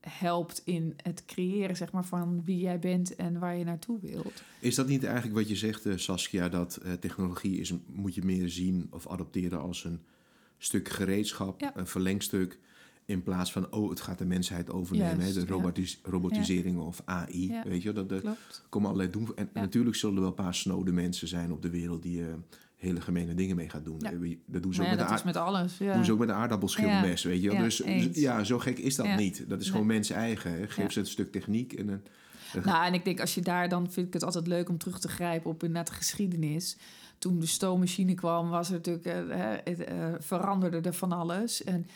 helpt 0.00 0.62
in 0.64 0.94
het 1.02 1.24
creëren 1.24 1.76
zeg 1.76 1.92
maar, 1.92 2.04
van 2.04 2.42
wie 2.44 2.58
jij 2.58 2.78
bent 2.78 3.14
en 3.16 3.38
waar 3.38 3.56
je 3.56 3.64
naartoe 3.64 4.00
wilt. 4.00 4.42
Is 4.60 4.74
dat 4.74 4.86
niet 4.86 5.04
eigenlijk 5.04 5.34
wat 5.34 5.48
je 5.48 5.56
zegt, 5.56 5.86
eh, 5.86 5.96
Saskia, 5.96 6.48
dat 6.48 6.76
eh, 6.76 6.92
technologie 6.92 7.60
is, 7.60 7.72
moet 7.86 8.14
je 8.14 8.24
meer 8.24 8.48
zien 8.48 8.86
of 8.90 9.08
adopteren 9.08 9.60
als 9.60 9.84
een 9.84 10.00
stuk 10.58 10.88
gereedschap, 10.88 11.60
Ja. 11.60 11.76
een 11.76 11.86
verlengstuk, 11.86 12.58
in 13.04 13.22
plaats 13.22 13.52
van, 13.52 13.72
oh, 13.72 13.90
het 13.90 14.00
gaat 14.00 14.18
de 14.18 14.24
mensheid 14.24 14.70
overnemen, 14.70 15.18
Juist, 15.18 15.34
hè, 15.34 15.44
de 15.44 15.54
ja. 15.54 15.98
robotisering 16.02 16.78
of 16.78 17.02
AI, 17.04 17.60
weet 17.64 17.82
je, 17.82 17.92
dat, 17.92 18.08
dat 18.08 18.24
komen 18.68 18.90
allerlei 18.90 19.12
doen. 19.12 19.36
En, 19.36 19.50
natuurlijk 19.52 19.96
zullen 19.96 20.14
er 20.14 20.20
wel 20.20 20.30
een 20.30 20.36
paar 20.36 20.54
snode 20.54 20.92
mensen 20.92 21.28
zijn 21.28 21.52
op 21.52 21.62
de 21.62 21.70
wereld 21.70 22.02
die 22.02 22.26
eh, 22.26 22.34
hele 22.76 23.00
gemene 23.00 23.34
dingen 23.34 23.56
mee 23.56 23.68
gaan 23.68 23.82
doen. 23.82 23.98
Ja. 24.00 24.36
Dat 24.46 24.62
doen 24.62 24.74
ze 24.74 24.80
Maar 24.80 24.90
ook 24.90 24.96
ja, 24.98 24.98
met 24.98 24.98
dat 24.98 25.08
de 25.08 25.14
is 25.14 25.22
met 25.22 25.36
alles. 25.36 25.78
Ja. 25.78 25.94
doen 25.94 26.04
ze 26.04 26.12
ook 26.12 26.18
met 26.18 26.28
een 26.28 26.34
aardappelschilmes, 26.34 27.22
weet 27.22 27.42
je 27.42 27.50
dus 27.50 27.82
eens. 27.82 28.18
ja, 28.18 28.44
zo 28.44 28.58
gek 28.58 28.78
is 28.78 28.96
dat 28.96 29.16
niet. 29.16 29.44
Dat 29.48 29.58
is 29.58 29.64
Nee. 29.64 29.72
gewoon 29.72 29.86
mens 29.86 30.10
eigen. 30.10 30.52
Hè. 30.52 30.68
Geef 30.68 30.92
ze 30.92 31.00
een 31.00 31.06
stuk 31.06 31.32
techniek 31.32 31.72
en 31.72 31.88
een... 31.88 32.02
Nou, 32.64 32.86
en 32.86 32.94
ik 32.94 33.04
denk 33.04 33.20
als 33.20 33.34
je 33.34 33.40
daar 33.40 33.68
dan 33.68 33.90
vind 33.90 34.06
ik 34.06 34.12
het 34.12 34.22
altijd 34.22 34.46
leuk 34.46 34.68
om 34.68 34.78
terug 34.78 35.00
te 35.00 35.08
grijpen 35.08 35.50
op 35.50 35.62
inderdaad 35.62 35.88
de 35.88 35.94
geschiedenis. 35.98 36.76
Toen 37.18 37.38
de 37.40 37.46
stoommachine 37.46 38.14
kwam, 38.14 38.48
was 38.48 38.68
er 38.68 38.74
natuurlijk 38.74 39.04
eh, 39.04 39.14
hè, 39.14 39.54
eh, 39.54 40.14
veranderde 40.18 40.80
er 40.80 40.94
van 40.94 41.12
alles. 41.12 41.64
En 41.64 41.86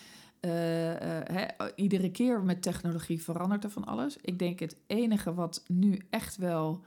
eh, 0.41 1.41
eh, 1.43 1.49
iedere 1.75 2.11
keer 2.11 2.43
met 2.43 2.63
technologie 2.63 3.23
verandert 3.23 3.65
er 3.65 3.71
van 3.71 3.85
alles. 3.85 4.17
Ik 4.21 4.39
denk 4.39 4.59
het 4.61 4.77
enige 4.87 5.35
wat 5.35 5.65
nu 5.67 5.99
echt 6.11 6.37
wel 6.37 6.83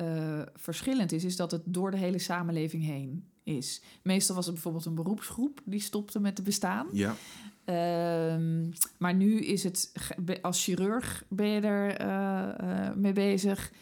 eh, 0.00 0.42
verschillend 0.54 1.12
is, 1.12 1.24
is 1.24 1.36
dat 1.36 1.50
het 1.50 1.62
door 1.64 1.90
de 1.90 1.96
hele 1.96 2.18
samenleving 2.18 2.84
heen 2.84 3.24
is. 3.42 3.82
Meestal 4.02 4.34
was 4.34 4.44
het 4.44 4.54
bijvoorbeeld 4.54 4.84
een 4.84 4.94
beroepsgroep 4.94 5.60
die 5.64 5.80
stopte 5.80 6.20
met 6.20 6.36
te 6.36 6.42
bestaan. 6.42 6.86
Ja, 6.92 7.14
Ehm, 7.64 8.70
maar 8.98 9.14
nu 9.14 9.40
is 9.40 9.64
het, 9.64 9.92
als 10.42 10.64
chirurg 10.64 11.24
ben 11.28 11.46
je 11.46 11.60
er 11.60 11.96
eh, 11.96 12.88
eh, 12.88 12.96
mee 12.96 13.12
bezig. 13.12 13.72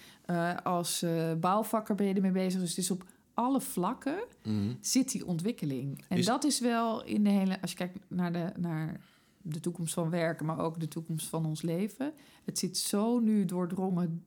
Als 0.62 1.04
bouwvakker 1.40 1.94
ben 1.94 2.07
je 2.07 2.14
er 2.14 2.20
mee 2.20 2.31
bezig. 2.31 2.61
Dus 2.61 2.68
het 2.68 2.78
is 2.78 2.90
op 2.90 3.04
alle 3.35 3.61
vlakken 3.61 4.24
mhm. 4.42 4.74
zit 4.81 5.12
die 5.12 5.26
ontwikkeling. 5.26 6.04
En 6.09 6.18
Is- 6.18 6.26
dat 6.26 6.44
is 6.44 6.61
wel 6.61 7.04
in 7.04 7.24
de 7.24 7.31
hele... 7.31 7.61
Als 7.61 7.70
je 7.70 7.76
kijkt 7.76 7.98
naar 8.09 8.33
de, 8.33 8.52
naar 8.57 9.00
de 9.42 9.61
toekomst 9.61 9.94
van 9.94 10.11
werken... 10.11 10.46
maar 10.46 10.59
ook 10.59 10.81
de 10.81 10.88
toekomst 10.88 11.26
van 11.26 11.46
ons 11.46 11.62
leven. 11.62 12.12
Het 12.44 12.59
zit 12.59 12.76
zo 12.76 13.18
nu 13.18 13.44
doordrongen 13.44 14.24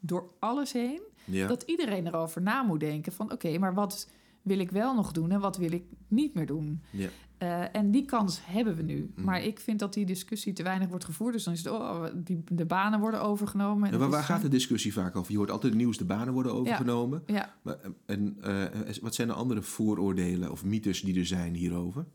door 0.00 0.30
alles 0.38 0.72
heen... 0.72 1.00
ja. 1.24 1.46
dat 1.46 1.62
iedereen 1.62 2.06
erover 2.06 2.42
na 2.42 2.62
moet 2.62 2.80
denken 2.80 3.12
van... 3.12 3.32
oké, 3.32 3.58
maar 3.58 3.74
wat 3.74 4.10
wil 4.42 4.58
ik 4.58 4.70
wel 4.70 4.94
nog 4.94 5.12
doen 5.12 5.30
en 5.30 5.40
wat 5.40 5.56
wil 5.56 5.72
ik 5.72 5.84
niet 6.08 6.34
meer 6.34 6.46
doen? 6.46 6.82
ja. 6.90 7.08
Eh, 7.40 7.62
en 7.72 7.90
die 7.90 8.04
kans 8.04 8.40
hebben 8.42 8.76
we 8.76 8.82
nu. 8.82 9.12
Mm. 9.14 9.24
Maar 9.24 9.42
ik 9.42 9.60
vind 9.60 9.78
dat 9.78 9.94
die 9.94 10.06
discussie 10.06 10.52
te 10.52 10.62
weinig 10.62 10.88
wordt 10.88 11.04
gevoerd. 11.04 11.32
Dus 11.32 11.44
dan 11.44 11.52
is 11.52 11.64
het, 11.64 11.72
oh, 11.72 12.04
die, 12.14 12.42
de 12.52 12.64
banen 12.64 13.00
worden 13.00 13.22
overgenomen. 13.22 13.86
En 13.86 13.92
Ja, 13.92 13.98
maar 13.98 14.10
waar 14.10 14.22
gaat 14.22 14.42
de 14.42 14.48
discussie 14.48 14.92
vaak 14.92 15.16
over? 15.16 15.32
Je 15.32 15.38
hoort 15.38 15.50
altijd 15.50 15.72
het 15.72 15.82
nieuws, 15.82 15.96
de 15.96 16.04
banen 16.04 16.32
worden 16.32 16.52
overgenomen. 16.52 17.22
Ja, 17.26 17.54
Maar, 17.62 17.76
eh, 17.78 17.90
en 18.06 18.36
eh, 18.40 18.94
wat 19.00 19.14
zijn 19.14 19.28
de 19.28 19.34
andere 19.34 19.62
vooroordelen 19.62 20.50
of 20.50 20.64
mythes 20.64 21.00
die 21.00 21.18
er 21.18 21.26
zijn 21.26 21.54
hierover? 21.54 22.06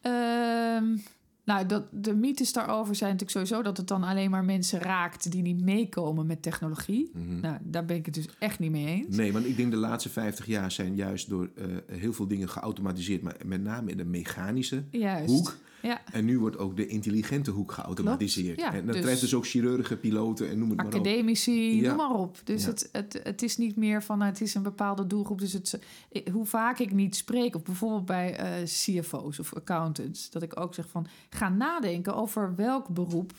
Ehm, 0.00 0.96
nou, 1.44 1.66
dat, 1.66 1.84
de 1.90 2.14
mythes 2.14 2.52
daarover 2.52 2.94
zijn 2.94 3.12
natuurlijk 3.12 3.38
sowieso 3.38 3.62
dat 3.62 3.76
het 3.76 3.88
dan 3.88 4.02
alleen 4.02 4.30
maar 4.30 4.44
mensen 4.44 4.80
raakt 4.80 5.30
die 5.30 5.42
niet 5.42 5.62
meekomen 5.62 6.26
met 6.26 6.42
technologie. 6.42 7.10
Mhm. 7.14 7.40
Nou, 7.40 7.56
daar 7.62 7.84
ben 7.84 7.96
ik 7.96 8.04
het 8.04 8.14
dus 8.14 8.28
echt 8.38 8.58
niet 8.58 8.70
mee 8.70 8.86
eens. 8.86 9.16
Nee, 9.16 9.32
want 9.32 9.46
ik 9.46 9.56
denk 9.56 9.70
de 9.70 9.76
laatste 9.76 10.08
50 10.08 10.46
jaar 10.46 10.72
zijn 10.72 10.94
juist 10.94 11.28
door 11.28 11.50
eh, 11.56 11.66
heel 11.86 12.12
veel 12.12 12.26
dingen 12.26 12.48
geautomatiseerd, 12.48 13.22
maar 13.22 13.36
met 13.44 13.62
name 13.62 13.90
in 13.90 13.96
de 13.96 14.04
mechanische 14.04 14.84
Juist. 14.90 15.30
hoek. 15.30 15.56
Ja, 15.84 16.00
En 16.12 16.24
nu 16.24 16.38
wordt 16.38 16.58
ook 16.58 16.76
de 16.76 16.86
intelligente 16.86 17.50
hoek 17.50 17.72
geautomatiseerd. 17.72 18.60
Ja, 18.60 18.72
en 18.74 18.86
dat 18.86 18.94
dus- 18.94 19.04
treft 19.04 19.20
dus 19.20 19.34
ook 19.34 19.46
chirurgen, 19.46 20.00
piloten 20.00 20.48
en 20.48 20.58
noem 20.58 20.68
het 20.68 20.76
maar 20.76 20.86
op. 20.86 20.92
academici, 20.94 21.80
noem 21.80 21.96
maar 21.96 22.10
op. 22.14 22.40
Dus 22.44 22.64
het, 22.64 22.88
het, 22.92 23.20
het 23.22 23.42
is 23.42 23.56
niet 23.56 23.76
meer 23.76 24.02
van, 24.02 24.18
nou, 24.18 24.30
het 24.30 24.40
is 24.40 24.54
een 24.54 24.62
bepaalde 24.62 25.06
doelgroep. 25.06 25.38
Dus 25.38 25.52
het, 25.52 25.78
ik- 26.08 26.28
hoe 26.28 26.46
vaak 26.46 26.78
ik 26.78 26.92
niet 26.92 27.16
spreek, 27.16 27.54
of 27.54 27.62
bijvoorbeeld 27.62 28.04
bij 28.04 28.36
eh, 28.36 28.62
CFO's 28.64 29.38
of 29.38 29.54
accountants, 29.54 30.30
dat 30.30 30.42
ik 30.42 30.60
ook 30.60 30.74
zeg 30.74 30.88
van, 30.88 31.06
ga 31.30 31.48
nadenken 31.48 32.14
over 32.14 32.54
welk 32.54 32.88
beroep, 32.88 33.32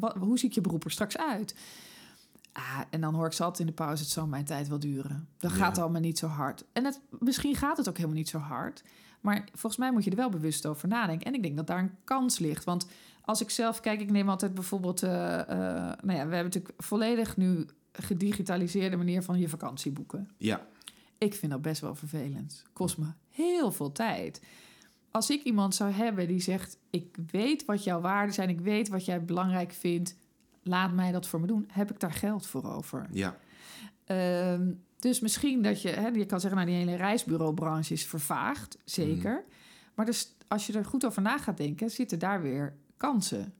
wat, 0.00 0.14
hoe 0.16 0.38
ziet 0.38 0.54
je 0.54 0.60
beroep 0.60 0.84
er 0.84 0.90
straks 0.90 1.16
uit? 1.18 1.54
Ah, 2.52 2.80
en 2.90 3.00
dan 3.00 3.14
hoor 3.14 3.26
ik 3.26 3.32
ze 3.32 3.42
altijd 3.42 3.60
in 3.60 3.66
de 3.66 3.72
pauze, 3.82 4.02
het 4.02 4.12
zal 4.12 4.26
mijn 4.26 4.44
tijd 4.44 4.68
wel 4.68 4.78
duren. 4.78 5.28
Dat 5.38 5.52
gaat 5.52 5.78
allemaal 5.78 6.00
niet 6.00 6.18
zo 6.18 6.26
hard. 6.26 6.64
En 6.72 6.84
het, 6.84 7.00
misschien 7.20 7.54
gaat 7.56 7.76
het 7.76 7.88
ook 7.88 7.96
helemaal 7.96 8.16
niet 8.16 8.28
zo 8.28 8.38
hard. 8.38 8.82
Maar 9.24 9.44
volgens 9.52 9.76
mij 9.76 9.92
moet 9.92 10.04
je 10.04 10.10
er 10.10 10.16
wel 10.16 10.28
bewust 10.28 10.66
over 10.66 10.88
nadenken. 10.88 11.26
En 11.26 11.34
ik 11.34 11.42
denk 11.42 11.56
dat 11.56 11.66
daar 11.66 11.78
een 11.78 11.94
kans 12.04 12.38
ligt. 12.38 12.64
Want 12.64 12.86
als 13.20 13.40
ik 13.40 13.50
zelf 13.50 13.80
kijk, 13.80 14.00
ik 14.00 14.10
neem 14.10 14.28
altijd 14.28 14.54
bijvoorbeeld... 14.54 15.02
eh, 15.02 15.40
eh, 15.40 15.46
nou 16.02 16.18
ja, 16.18 16.26
we 16.26 16.34
hebben 16.34 16.42
natuurlijk 16.42 16.74
volledig 16.82 17.36
nu 17.36 17.66
gedigitaliseerde 17.92 18.96
manier 18.96 19.22
van 19.22 19.38
je 19.38 19.48
vakantie 19.48 19.92
boeken. 19.92 20.30
Ja, 20.36 20.66
Ik 21.18 21.34
vind 21.34 21.52
dat 21.52 21.62
best 21.62 21.80
wel 21.80 21.94
vervelend. 21.94 22.62
Kost 22.72 22.98
me 22.98 23.06
heel 23.28 23.72
veel 23.72 23.92
tijd. 23.92 24.42
Als 25.10 25.30
ik 25.30 25.42
iemand 25.42 25.74
zou 25.74 25.90
hebben 25.90 26.28
die 26.28 26.40
zegt: 26.40 26.78
Ik 26.90 27.16
weet 27.30 27.64
wat 27.64 27.84
jouw 27.84 28.00
waarden 28.00 28.34
zijn, 28.34 28.48
ik 28.48 28.60
weet 28.60 28.88
wat 28.88 29.04
jij 29.04 29.24
belangrijk 29.24 29.72
vindt, 29.72 30.16
laat 30.62 30.92
mij 30.92 31.12
dat 31.12 31.26
voor 31.26 31.40
me 31.40 31.46
doen, 31.46 31.68
heb 31.72 31.90
ik 31.90 32.00
daar 32.00 32.12
geld 32.12 32.46
voor 32.46 32.64
over. 32.64 33.06
ja. 33.12 33.36
Ehm, 34.04 34.72
Dus 35.04 35.20
misschien 35.20 35.62
dat 35.62 35.82
je, 35.82 35.88
hè, 35.88 36.08
je 36.08 36.26
kan 36.26 36.40
zeggen, 36.40 36.58
nou, 36.60 36.70
die 36.70 36.84
hele 36.84 36.96
reisbureaubranche 36.96 37.92
is 37.92 38.04
vervaagd, 38.06 38.78
zeker. 38.84 39.44
Maar 39.94 40.06
dus, 40.06 40.34
als 40.48 40.66
je 40.66 40.72
er 40.72 40.84
goed 40.84 41.04
over 41.04 41.22
na 41.22 41.38
gaat 41.38 41.56
denken, 41.56 41.90
zitten 41.90 42.18
daar 42.18 42.42
weer 42.42 42.74
kansen. 42.96 43.54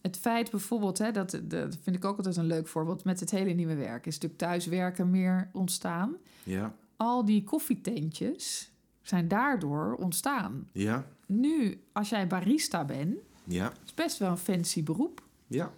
Het 0.00 0.16
feit 0.16 0.50
bijvoorbeeld, 0.50 0.98
hè, 0.98 1.10
dat, 1.10 1.40
dat 1.42 1.78
vind 1.82 1.96
ik 1.96 2.04
ook 2.04 2.16
altijd 2.16 2.36
een 2.36 2.46
leuk 2.46 2.66
voorbeeld 2.68 3.04
met 3.04 3.20
het 3.20 3.30
hele 3.30 3.52
nieuwe 3.52 3.74
werk, 3.74 4.06
is 4.06 4.14
natuurlijk 4.14 4.40
thuiswerken 4.40 5.10
meer 5.10 5.50
ontstaan. 5.52 6.16
Ja, 6.42 6.74
Al 6.96 7.24
die 7.24 7.44
koffietentjes 7.44 8.70
zijn 9.02 9.28
daardoor 9.28 9.94
ontstaan. 9.94 10.68
ja, 10.72 11.06
Nu, 11.26 11.80
als 11.92 12.08
jij 12.08 12.26
barista 12.26 12.84
bent, 12.84 13.16
ja, 13.44 13.72
is 13.84 13.94
best 13.94 14.18
wel 14.18 14.30
een 14.30 14.38
fancy 14.38 14.82
beroep. 14.82 15.22
ja. 15.46 15.72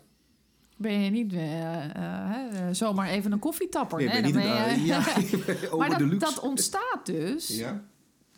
Ben 0.76 1.00
je 1.00 1.10
niet 1.10 1.32
eh, 1.32 1.84
eh, 1.84 1.90
hè, 1.96 2.74
zomaar 2.74 3.08
even 3.08 3.32
een 3.32 3.38
koffietapper? 3.38 3.98
Nee, 3.98 4.08
nee, 4.08 4.22
ben 4.22 4.32
dan 4.32 4.42
niet 4.42 4.50
ben 4.52 4.70
een, 4.72 4.84
je- 4.84 4.92
eh, 4.92 5.30
ja, 5.66 5.66
over 5.70 5.78
maar 5.88 5.98
de 5.98 6.08
dat, 6.08 6.20
dat 6.20 6.40
ontstaat 6.40 7.00
dus 7.06 7.48
Ja, 7.56 7.82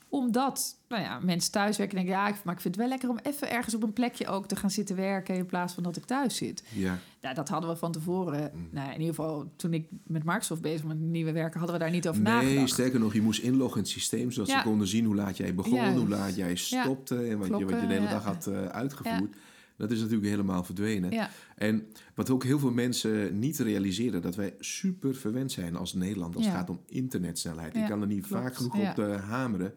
omdat 0.09 0.77
nou 0.89 1.03
ja, 1.03 1.19
mensen 1.21 1.53
thuis 1.53 1.77
werken 1.77 1.99
en 1.99 2.05
denken... 2.05 2.23
ja, 2.25 2.35
maar 2.45 2.55
ik 2.55 2.61
vind 2.61 2.75
het 2.75 2.77
wel 2.77 2.89
lekker 2.89 3.09
om 3.09 3.19
even 3.23 3.51
ergens 3.51 3.75
op 3.75 3.83
een 3.83 3.93
plekje 3.93 4.27
ook 4.27 4.47
te 4.49 4.57
gaan 4.57 4.71
zitten 4.71 4.97
werken... 4.97 5.35
in 5.35 5.47
plaats 5.47 5.75
van 5.75 5.83
dat 5.83 5.97
ik 5.97 6.05
thuis 6.05 6.37
zit. 6.37 6.63
ja, 6.73 6.99
Nou, 7.21 7.35
dat 7.35 7.49
hadden 7.49 7.71
we 7.71 7.77
van 7.77 7.93
tevoren. 7.93 8.51
Mm. 8.55 8.69
Nou, 8.71 8.87
in 8.93 9.01
ieder 9.01 9.15
geval, 9.15 9.53
toen 9.57 9.73
ik 9.75 9.87
met 10.07 10.25
Microsoft 10.25 10.61
bezig 10.61 10.81
was 10.83 10.91
met 10.93 11.01
nieuwe 11.01 11.33
werken... 11.33 11.59
hadden 11.59 11.79
we 11.79 11.83
daar 11.85 11.93
niet 11.93 12.09
over 12.09 12.23
Nee, 12.23 12.33
nagedacht. 12.33 12.71
sterker 12.71 13.01
nog, 13.01 13.13
je 13.13 13.23
moest 13.23 13.43
inloggen 13.43 13.77
in 13.77 13.83
het 13.83 13.93
systeem... 13.93 14.31
zodat 14.31 14.51
Ja. 14.51 14.59
ze 14.59 14.69
konden 14.69 14.87
zien 14.89 15.05
hoe 15.05 15.15
laat 15.15 15.37
jij 15.37 15.55
begon, 15.55 15.93
hoe 15.97 16.09
laat 16.09 16.37
jij 16.37 16.57
stopte... 16.57 17.17
en 17.17 17.39
wat, 17.39 17.47
je, 17.47 17.65
wat 17.65 17.81
je 17.81 17.87
de 17.87 17.93
hele 17.95 18.09
dag 18.09 18.25
had 18.25 18.47
eh, 18.47 18.67
uitgevoerd. 18.67 19.37
Dat 19.77 19.91
is 19.91 19.99
natuurlijk 19.99 20.29
helemaal 20.29 20.65
verdwenen. 20.65 21.11
Ja, 21.11 21.31
En 21.57 21.87
wat 22.15 22.31
ook 22.31 22.45
heel 22.45 22.59
veel 22.59 22.71
mensen 22.71 23.39
niet 23.39 23.59
realiseren... 23.59 24.23
dat 24.23 24.35
wij 24.35 24.55
super 24.59 25.15
verwend 25.15 25.53
zijn 25.53 25.77
als 25.77 25.95
Nederland... 25.95 26.37
als 26.37 26.45
Ja. 26.45 26.51
het 26.51 26.59
gaat 26.59 26.71
om 26.71 26.81
internetsnelheid. 26.87 27.77
Ik 27.77 27.87
kan 27.87 28.01
er 28.01 28.07
niet 28.07 28.27
klopt. 28.27 28.43
vaak 28.43 28.55
genoeg 28.55 28.75
op 28.75 28.99
eh, 28.99 29.29
hameren. 29.29 29.75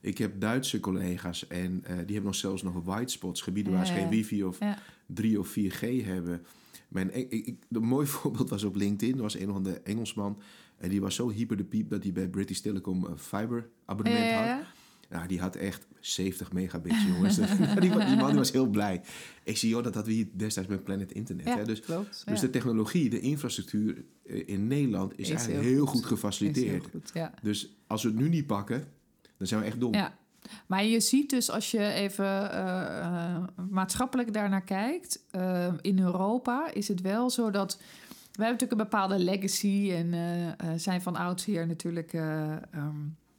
Ik 0.00 0.18
heb 0.18 0.40
Duitse 0.40 0.80
collega's 0.80 1.46
en 1.46 1.80
eh, 1.84 1.90
die 1.90 1.96
hebben 1.96 2.24
nog 2.24 2.34
zelfs 2.34 2.62
nog 2.62 2.84
white 2.84 3.12
spots... 3.12 3.40
gebieden 3.40 3.72
waar 3.72 3.86
ze 3.86 3.92
geen 3.92 4.08
wifi 4.08 4.44
of 4.44 4.60
ja. 4.60 4.78
3 5.06 5.30
3 5.30 5.40
of 5.40 5.56
4G 5.58 6.04
hebben. 6.04 6.42
Mijn, 6.88 7.16
ik, 7.16 7.30
ik, 7.30 7.56
een 7.70 7.82
mooi 7.82 8.06
voorbeeld 8.16 8.50
was 8.50 8.64
op 8.64 8.76
LinkedIn. 8.76 9.16
Er 9.16 9.22
was 9.22 9.38
een 9.38 9.50
of 9.50 9.56
andere 9.56 9.80
Engelsman. 9.80 10.38
En 10.78 10.88
die 10.88 11.00
was 11.00 11.14
zo 11.14 11.30
hyper 11.30 11.56
de 11.56 11.64
piep 11.64 11.90
dat 11.90 12.02
hij 12.02 12.12
bij 12.12 12.28
British 12.28 12.58
Telecom 12.58 13.04
een 13.04 13.18
fiber 13.18 13.68
abonnement 13.84 14.32
had. 14.32 14.66
Ja, 15.10 15.26
die 15.26 15.40
had 15.40 15.56
echt 15.56 15.86
70 16.00 16.52
megabits, 16.52 17.04
jongens. 17.06 17.36
die, 17.80 17.90
man- 17.90 18.06
die 18.06 18.16
man 18.16 18.34
was 18.36 18.50
heel 18.52 18.66
blij. 18.66 19.00
Ik 19.42 19.56
zie, 19.56 19.68
joh, 19.68 19.82
dat 19.84 19.94
hadden 19.94 20.12
we 20.12 20.18
hier 20.18 20.28
destijds 20.32 20.68
met 20.68 20.84
Planet 20.84 21.12
Internet. 21.12 21.46
Ja, 21.46 21.56
Hè? 21.56 21.64
Dus, 21.64 21.80
klopt. 21.80 22.22
dus 22.26 22.40
ja. 22.40 22.46
de 22.46 22.50
technologie, 22.50 23.10
de 23.10 23.20
infrastructuur 23.20 24.04
eh, 24.26 24.42
in 24.48 24.66
Nederland 24.66 25.12
is, 25.12 25.18
Is 25.18 25.30
eigenlijk 25.30 25.60
heel 25.62 25.72
heel 25.74 25.86
goed. 25.86 25.90
goed, 25.90 26.02
Is 26.02 26.08
heel 26.08 26.16
gefaciliteerd. 26.16 26.86
goed, 26.90 27.10
ja. 27.14 27.32
Dus 27.42 27.76
als 27.86 28.02
we 28.02 28.08
het 28.08 28.18
nu 28.18 28.28
niet 28.28 28.46
pakken, 28.46 28.84
dan 29.36 29.46
zijn 29.46 29.60
we 29.60 29.66
echt 29.66 29.80
dom. 29.80 29.94
Ja, 29.94 30.16
maar 30.66 30.84
je 30.84 31.00
ziet 31.00 31.30
dus 31.30 31.50
als 31.50 31.70
je 31.70 31.92
even 31.92 32.52
eh, 32.52 32.98
eh, 32.98 33.42
maatschappelijk 33.70 34.32
daarnaar 34.32 34.64
kijkt, 34.64 35.24
in 35.80 35.98
Europa 35.98 36.70
is 36.72 36.88
het 36.88 37.00
wel 37.00 37.30
zo 37.30 37.50
dat 37.50 37.76
we 38.32 38.44
hebben 38.44 38.66
natuurlijk 38.66 38.80
een 38.80 38.90
bepaalde 38.98 39.24
legacy 39.24 39.92
en 39.92 40.14
zijn 40.80 41.02
van 41.02 41.16
oudsher 41.16 41.66
natuurlijk 41.66 42.12
eh, 42.12 42.52
ehm, 42.52 42.96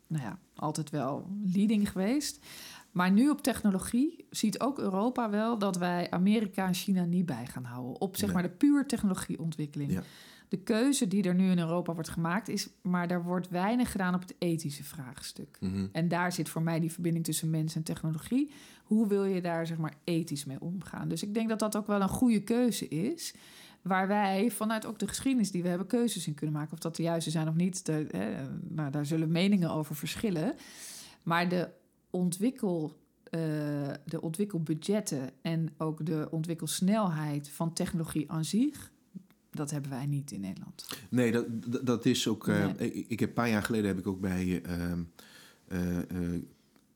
nou 0.10 0.24
ja, 0.24 0.40
altijd 0.56 0.90
wel 0.90 1.28
leading 1.54 1.92
geweest. 1.92 2.46
Maar 2.92 3.12
nu 3.12 3.30
op 3.30 3.42
technologie 3.42 4.26
ziet 4.30 4.60
ook 4.60 4.80
Europa 4.80 5.30
wel 5.30 5.58
dat 5.58 5.78
wij 5.78 6.10
Amerika 6.10 6.68
en 6.68 6.74
China 6.74 7.04
niet 7.06 7.26
bij 7.26 7.46
gaan 7.46 7.64
houden. 7.64 8.02
Op 8.02 8.18
zeg 8.18 8.26
Nee. 8.26 8.34
maar 8.34 8.50
de 8.50 8.58
puur 8.58 8.86
technologieontwikkeling. 8.86 9.92
Ja. 9.92 10.04
De 10.48 10.58
keuze 10.58 11.08
die 11.08 11.24
er 11.24 11.36
nu 11.36 11.52
in 11.52 11.60
Europa 11.60 11.94
wordt 11.94 12.10
gemaakt 12.10 12.48
is, 12.48 12.70
maar 12.82 13.08
daar 13.08 13.24
wordt 13.24 13.50
weinig 13.50 13.92
gedaan 13.92 14.14
op 14.14 14.22
het 14.22 14.36
ethische 14.40 14.84
vraagstuk. 14.84 15.58
Mhm. 15.60 15.88
En 15.92 16.08
daar 16.08 16.32
zit 16.32 16.50
voor 16.50 16.62
mij 16.62 16.80
die 16.80 16.92
verbinding 16.92 17.26
tussen 17.26 17.50
mens 17.50 17.76
en 17.76 17.84
technologie. 17.84 18.52
Hoe 18.84 19.08
wil 19.08 19.24
je 19.26 19.42
daar 19.42 19.68
zeg 19.68 19.78
maar 19.78 19.94
ethisch 20.04 20.46
mee 20.46 20.62
omgaan? 20.62 21.08
Dus 21.08 21.24
ik 21.24 21.34
denk 21.34 21.50
dat 21.50 21.60
dat 21.60 21.78
ook 21.78 21.88
wel 21.88 22.02
een 22.02 22.10
goede 22.10 22.44
keuze 22.44 22.88
is. 22.88 23.34
Waar 23.82 24.08
wij 24.08 24.52
vanuit 24.52 24.86
ook 24.86 25.00
de 25.00 25.08
geschiedenis 25.08 25.52
die 25.52 25.62
we 25.62 25.68
hebben 25.70 25.88
keuzes 25.88 26.28
in 26.28 26.34
kunnen 26.34 26.56
maken. 26.56 26.74
Of 26.74 26.80
dat 26.80 26.96
de 26.96 27.04
juiste 27.04 27.30
zijn 27.30 27.48
of 27.48 27.56
niet, 27.56 27.86
de, 27.86 28.08
hè, 28.12 28.48
nou, 28.62 28.92
daar 28.92 29.06
zullen 29.06 29.32
meningen 29.32 29.70
over 29.72 29.96
verschillen. 29.96 30.56
Maar 31.24 31.50
de, 31.50 31.70
ontwikkel, 32.10 32.98
eh, 33.24 33.40
de 34.06 34.22
ontwikkelbudgetten 34.22 35.30
en 35.42 35.70
ook 35.78 36.06
de 36.06 36.28
ontwikkelsnelheid 36.32 37.50
van 37.50 37.74
technologie 37.74 38.32
aan 38.32 38.46
zich... 38.46 38.92
dat 39.52 39.72
hebben 39.72 39.92
wij 39.92 40.06
niet 40.06 40.32
in 40.32 40.40
Nederland. 40.42 40.88
Nee, 41.10 41.32
dat, 41.32 41.46
dat- 41.72 41.86
dat 41.86 42.06
is 42.06 42.28
ook. 42.28 42.48
eh, 42.48 42.66
ik 43.08 43.20
heb 43.20 43.30
een 43.30 43.36
paar 43.36 43.50
jaar 43.50 43.64
geleden 43.64 43.88
heb 43.88 43.98
ik 44.00 44.08
ook 44.08 44.20
bij 44.22 44.62
ehm 44.62 45.04
eh, 45.68 45.98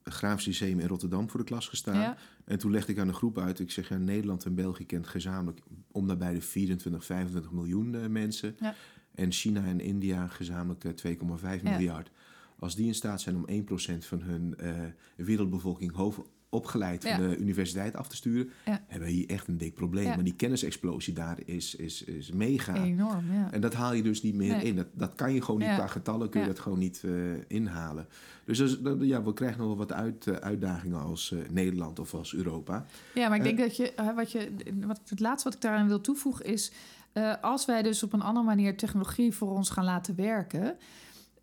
eh, 0.03 0.13
Grafisch 0.13 0.45
Lyceum 0.45 0.79
in 0.79 0.87
Rotterdam 0.87 1.29
voor 1.29 1.39
de 1.39 1.45
klas 1.45 1.67
gestaan. 1.67 1.99
Ja, 1.99 2.17
En 2.45 2.59
toen 2.59 2.71
legde 2.71 2.91
ik 2.91 2.99
aan 2.99 3.07
de 3.07 3.13
groep 3.13 3.37
uit. 3.37 3.59
Ik 3.59 3.71
zeg 3.71 3.89
ja, 3.89 3.97
Nederland 3.97 4.45
en 4.45 4.55
België 4.55 4.85
kent 4.85 5.07
gezamenlijk 5.07 5.59
om 5.91 6.05
nabij 6.05 6.33
de 6.33 6.41
24, 6.41 7.05
25 7.05 7.51
miljoen 7.51 7.95
eh, 7.95 8.07
mensen. 8.07 8.55
Ja. 8.59 8.75
En 9.15 9.31
China 9.31 9.63
en 9.65 9.79
India 9.79 10.27
gezamenlijk 10.27 10.83
eh, 10.83 10.91
2,5 10.91 11.63
Ja. 11.63 11.69
miljard. 11.69 12.11
Als 12.59 12.75
die 12.75 12.85
in 12.87 12.95
staat 12.95 13.21
zijn 13.21 13.35
om 13.35 13.45
1% 13.49 14.05
van 14.05 14.21
hun 14.21 14.55
eh, 14.57 14.73
wereldbevolking 15.15 15.91
opgeleid 16.53 17.03
Ja. 17.03 17.15
van 17.17 17.29
de 17.29 17.37
universiteit 17.37 17.95
af 17.95 18.07
te 18.07 18.15
sturen, 18.15 18.49
Ja. 18.65 18.81
hebben 18.87 19.07
we 19.07 19.13
hier 19.13 19.29
echt 19.29 19.47
een 19.47 19.57
dik 19.57 19.73
probleem. 19.73 20.03
Ja. 20.05 20.15
Maar 20.15 20.23
die 20.23 20.35
kennisexplosie 20.35 21.13
daar 21.13 21.37
is, 21.45 21.75
is, 21.75 22.03
is 22.03 22.31
mega. 22.31 22.75
enorm. 22.83 23.23
En 23.51 23.61
dat 23.61 23.73
haal 23.73 23.93
je 23.93 24.03
dus 24.03 24.21
niet 24.21 24.35
meer 24.35 24.55
Nee. 24.55 24.63
in. 24.65 24.75
Dat, 24.75 24.87
dat 24.93 25.15
kan 25.15 25.33
je 25.33 25.41
gewoon 25.41 25.59
niet 25.59 25.69
qua 25.75 25.87
getallen, 25.87 26.29
kun 26.29 26.41
je 26.41 26.47
dat 26.47 26.59
gewoon 26.59 26.79
niet 26.79 27.01
eh, 27.05 27.11
inhalen. 27.47 28.07
Dus 28.45 28.57
dat 28.57 28.69
is- 28.69 28.79
dat- 28.79 28.97
ja, 29.01 29.23
we 29.23 29.33
krijgen 29.33 29.57
nog 29.59 29.67
wel 29.67 29.77
wat 29.77 29.93
uit, 29.93 30.27
eh, 30.27 30.35
uitdagingen 30.35 31.01
als 31.01 31.31
eh, 31.31 31.39
Nederland 31.51 31.99
of 31.99 32.13
als 32.13 32.33
Europa. 32.33 32.85
Ja, 33.13 33.27
maar 33.27 33.37
ik 33.37 33.43
denk 33.43 33.57
dat 33.57 33.77
je, 33.77 33.93
wat 34.15 34.31
je, 34.31 34.51
wat, 34.85 34.99
het 35.09 35.19
laatste 35.19 35.47
wat 35.49 35.57
ik 35.57 35.61
daaraan 35.63 35.87
wil 35.87 36.01
toevoegen 36.01 36.45
is, 36.45 36.71
als 37.41 37.65
wij 37.65 37.81
dus 37.81 38.03
op 38.03 38.13
een 38.13 38.21
andere 38.21 38.45
manier 38.45 38.77
technologie 38.77 39.33
voor 39.33 39.49
ons 39.51 39.69
gaan 39.69 39.83
laten 39.85 40.15
werken. 40.15 40.75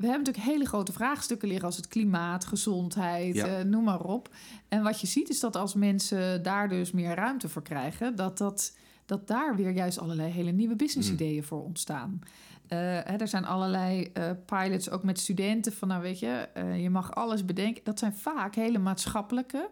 We 0.00 0.06
hebben 0.06 0.24
natuurlijk 0.24 0.52
hele 0.54 0.64
grote 0.68 0.92
vraagstukken 0.92 1.48
liggen 1.48 1.66
als 1.66 1.76
het 1.76 1.88
klimaat, 1.88 2.44
gezondheid, 2.44 3.34
Ja. 3.34 3.46
eh, 3.46 3.64
noem 3.64 3.84
maar 3.84 4.00
op. 4.04 4.34
En 4.68 4.82
wat 4.82 5.00
je 5.00 5.06
ziet 5.06 5.28
is 5.28 5.40
dat 5.40 5.56
als 5.56 5.74
mensen 5.74 6.42
daar 6.42 6.68
dus 6.68 6.90
meer 6.92 7.14
ruimte 7.14 7.48
voor 7.48 7.62
krijgen, 7.62 8.16
dat, 8.16 8.38
dat, 8.38 8.76
dat 9.06 9.26
daar 9.26 9.56
weer 9.56 9.70
juist 9.70 9.98
allerlei 9.98 10.30
hele 10.32 10.50
nieuwe 10.50 10.76
business-ideeën 10.76 11.44
voor 11.44 11.64
ontstaan. 11.64 12.18
Eh, 12.66 12.78
hè, 12.78 13.16
er 13.16 13.28
zijn 13.28 13.44
allerlei 13.44 14.02
eh, 14.12 14.30
pilots, 14.46 14.90
ook 14.90 15.02
met 15.02 15.18
studenten, 15.18 15.72
van 15.72 15.88
nou 15.88 16.02
weet 16.02 16.18
je, 16.18 16.48
je 16.78 16.90
mag 16.90 17.14
alles 17.14 17.44
bedenken. 17.44 17.84
Dat 17.84 17.98
zijn 17.98 18.14
vaak 18.14 18.54
hele 18.54 18.78
maatschappelijke, 18.78 19.70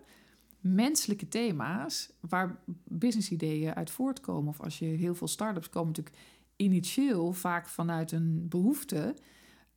menselijke 0.60 1.28
thema's 1.28 2.10
waar 2.20 2.58
business-ideeën 2.84 3.74
uit 3.74 3.90
voortkomen. 3.90 4.48
Of 4.48 4.60
als 4.60 4.78
je 4.78 4.84
heel 4.84 5.14
veel 5.14 5.28
start-ups 5.28 5.68
komen 5.70 5.88
natuurlijk 5.88 6.16
initieel 6.56 7.32
vaak 7.32 7.68
vanuit 7.68 8.12
een 8.12 8.46
behoefte 8.48 9.14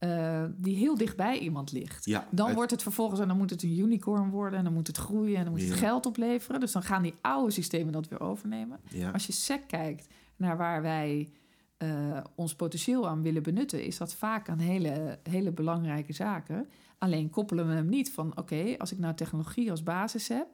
eh, 0.02 0.46
die 0.58 0.76
heel 0.76 0.98
dichtbij 0.98 1.40
iemand 1.40 1.72
ligt. 1.72 2.06
Ja, 2.06 2.28
Dan 2.32 2.46
het- 2.48 2.56
wordt 2.56 2.72
het 2.72 2.82
vervolgens, 2.82 3.20
en 3.20 3.28
dan 3.28 3.38
moet 3.38 3.50
het 3.50 3.64
een 3.64 3.78
unicorn 3.80 4.30
worden, 4.30 4.58
en 4.60 4.64
dan 4.64 4.74
moet 4.74 4.88
het 4.88 4.98
groeien, 4.98 5.36
en 5.38 5.44
dan 5.44 5.52
moet 5.52 5.62
het 5.62 5.70
Ja. 5.70 5.76
geld 5.76 6.06
opleveren. 6.06 6.60
Dus 6.60 6.72
dan 6.72 6.84
gaan 6.84 7.02
die 7.02 7.14
oude 7.22 7.52
systemen 7.52 7.94
dat 7.94 8.08
weer 8.08 8.20
overnemen. 8.22 8.80
ja. 8.90 9.12
Als 9.12 9.26
je 9.26 9.34
sec 9.34 9.68
kijkt 9.68 10.08
naar 10.36 10.58
waar 10.58 10.82
wij 10.82 11.30
eh, 11.78 12.18
ons 12.36 12.56
potentieel 12.56 13.08
aan 13.10 13.22
willen 13.22 13.44
benutten, 13.44 13.86
is 13.86 13.98
dat 13.98 14.14
vaak 14.14 14.50
aan 14.50 14.60
hele, 14.60 15.20
hele 15.24 15.52
belangrijke 15.52 16.14
zaken. 16.14 16.68
Alleen 16.98 17.30
koppelen 17.30 17.68
we 17.68 17.74
hem 17.74 17.90
niet 17.90 18.12
van: 18.12 18.38
oké, 18.38 18.76
als 18.78 18.92
ik 18.92 18.98
nou 19.00 19.14
technologie 19.16 19.72
als 19.72 19.84
basis 19.84 20.28
heb, 20.28 20.48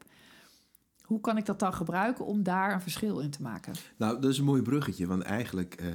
hoe 1.01 1.19
kan 1.19 1.37
ik 1.37 1.45
dat 1.45 1.59
dan 1.59 1.73
gebruiken 1.73 2.25
om 2.25 2.43
daar 2.43 2.73
een 2.73 2.81
verschil 2.81 3.19
in 3.19 3.29
te 3.29 3.41
maken? 3.41 3.73
Nou, 3.97 4.19
dat 4.21 4.31
is 4.31 4.37
een 4.37 4.45
mooi 4.45 4.61
bruggetje, 4.61 5.07
want 5.07 5.21
eigenlijk 5.23 5.73
eh, 5.73 5.87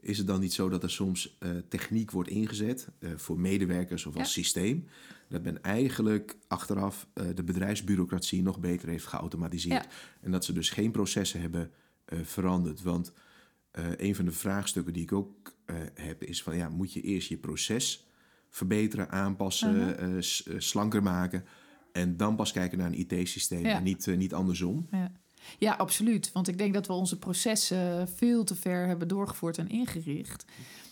is 0.00 0.18
het 0.18 0.26
dan 0.26 0.40
niet 0.40 0.52
zo 0.52 0.68
dat 0.68 0.82
er 0.82 0.90
soms 0.90 1.36
eh, 1.38 1.50
techniek 1.68 2.10
wordt 2.10 2.28
ingezet 2.30 2.88
eh, 2.98 3.10
voor 3.16 3.40
medewerkers 3.40 4.06
of 4.06 4.16
als 4.16 4.34
Ja. 4.34 4.42
systeem. 4.42 4.86
Dat 5.28 5.42
men 5.42 5.62
eigenlijk 5.62 6.36
achteraf 6.48 7.06
eh, 7.12 7.26
de 7.34 7.42
bedrijfsbureaucratie 7.44 8.42
nog 8.42 8.60
beter 8.60 8.88
heeft 8.88 9.06
geautomatiseerd. 9.06 9.84
Ja. 9.84 9.90
En 10.20 10.30
dat 10.30 10.44
ze 10.44 10.52
dus 10.52 10.70
geen 10.70 10.90
processen 10.90 11.40
hebben 11.40 11.70
veranderd. 12.22 12.82
Want 12.82 13.12
een 13.96 14.14
van 14.14 14.24
de 14.24 14.32
vraagstukken 14.32 14.92
die 14.92 15.02
ik 15.02 15.12
ook 15.12 15.54
heb 15.94 16.22
is 16.22 16.42
van 16.42 16.56
ja, 16.56 16.68
moet 16.68 16.92
je 16.92 17.00
eerst 17.00 17.28
je 17.28 17.36
proces 17.36 18.06
verbeteren, 18.50 19.10
aanpassen, 19.10 19.86
Mhm. 19.86 20.20
slanker 20.58 21.02
maken. 21.02 21.44
En 21.92 22.16
dan 22.16 22.36
pas 22.36 22.52
kijken 22.52 22.78
naar 22.78 22.86
een 22.86 22.98
IT-systeem 23.00 23.60
Ja. 23.66 23.76
en 23.76 23.82
niet, 23.82 24.06
niet 24.16 24.34
andersom. 24.34 24.86
Ja. 24.90 25.12
Ja, 25.58 25.74
absoluut. 25.74 26.32
Want 26.32 26.48
ik 26.48 26.58
denk 26.58 26.74
dat 26.74 26.86
we 26.86 26.92
onze 26.92 27.18
processen 27.18 28.08
veel 28.08 28.44
te 28.44 28.54
ver 28.54 28.86
hebben 28.86 29.08
doorgevoerd 29.08 29.58
en 29.58 29.68
ingericht. 29.68 30.44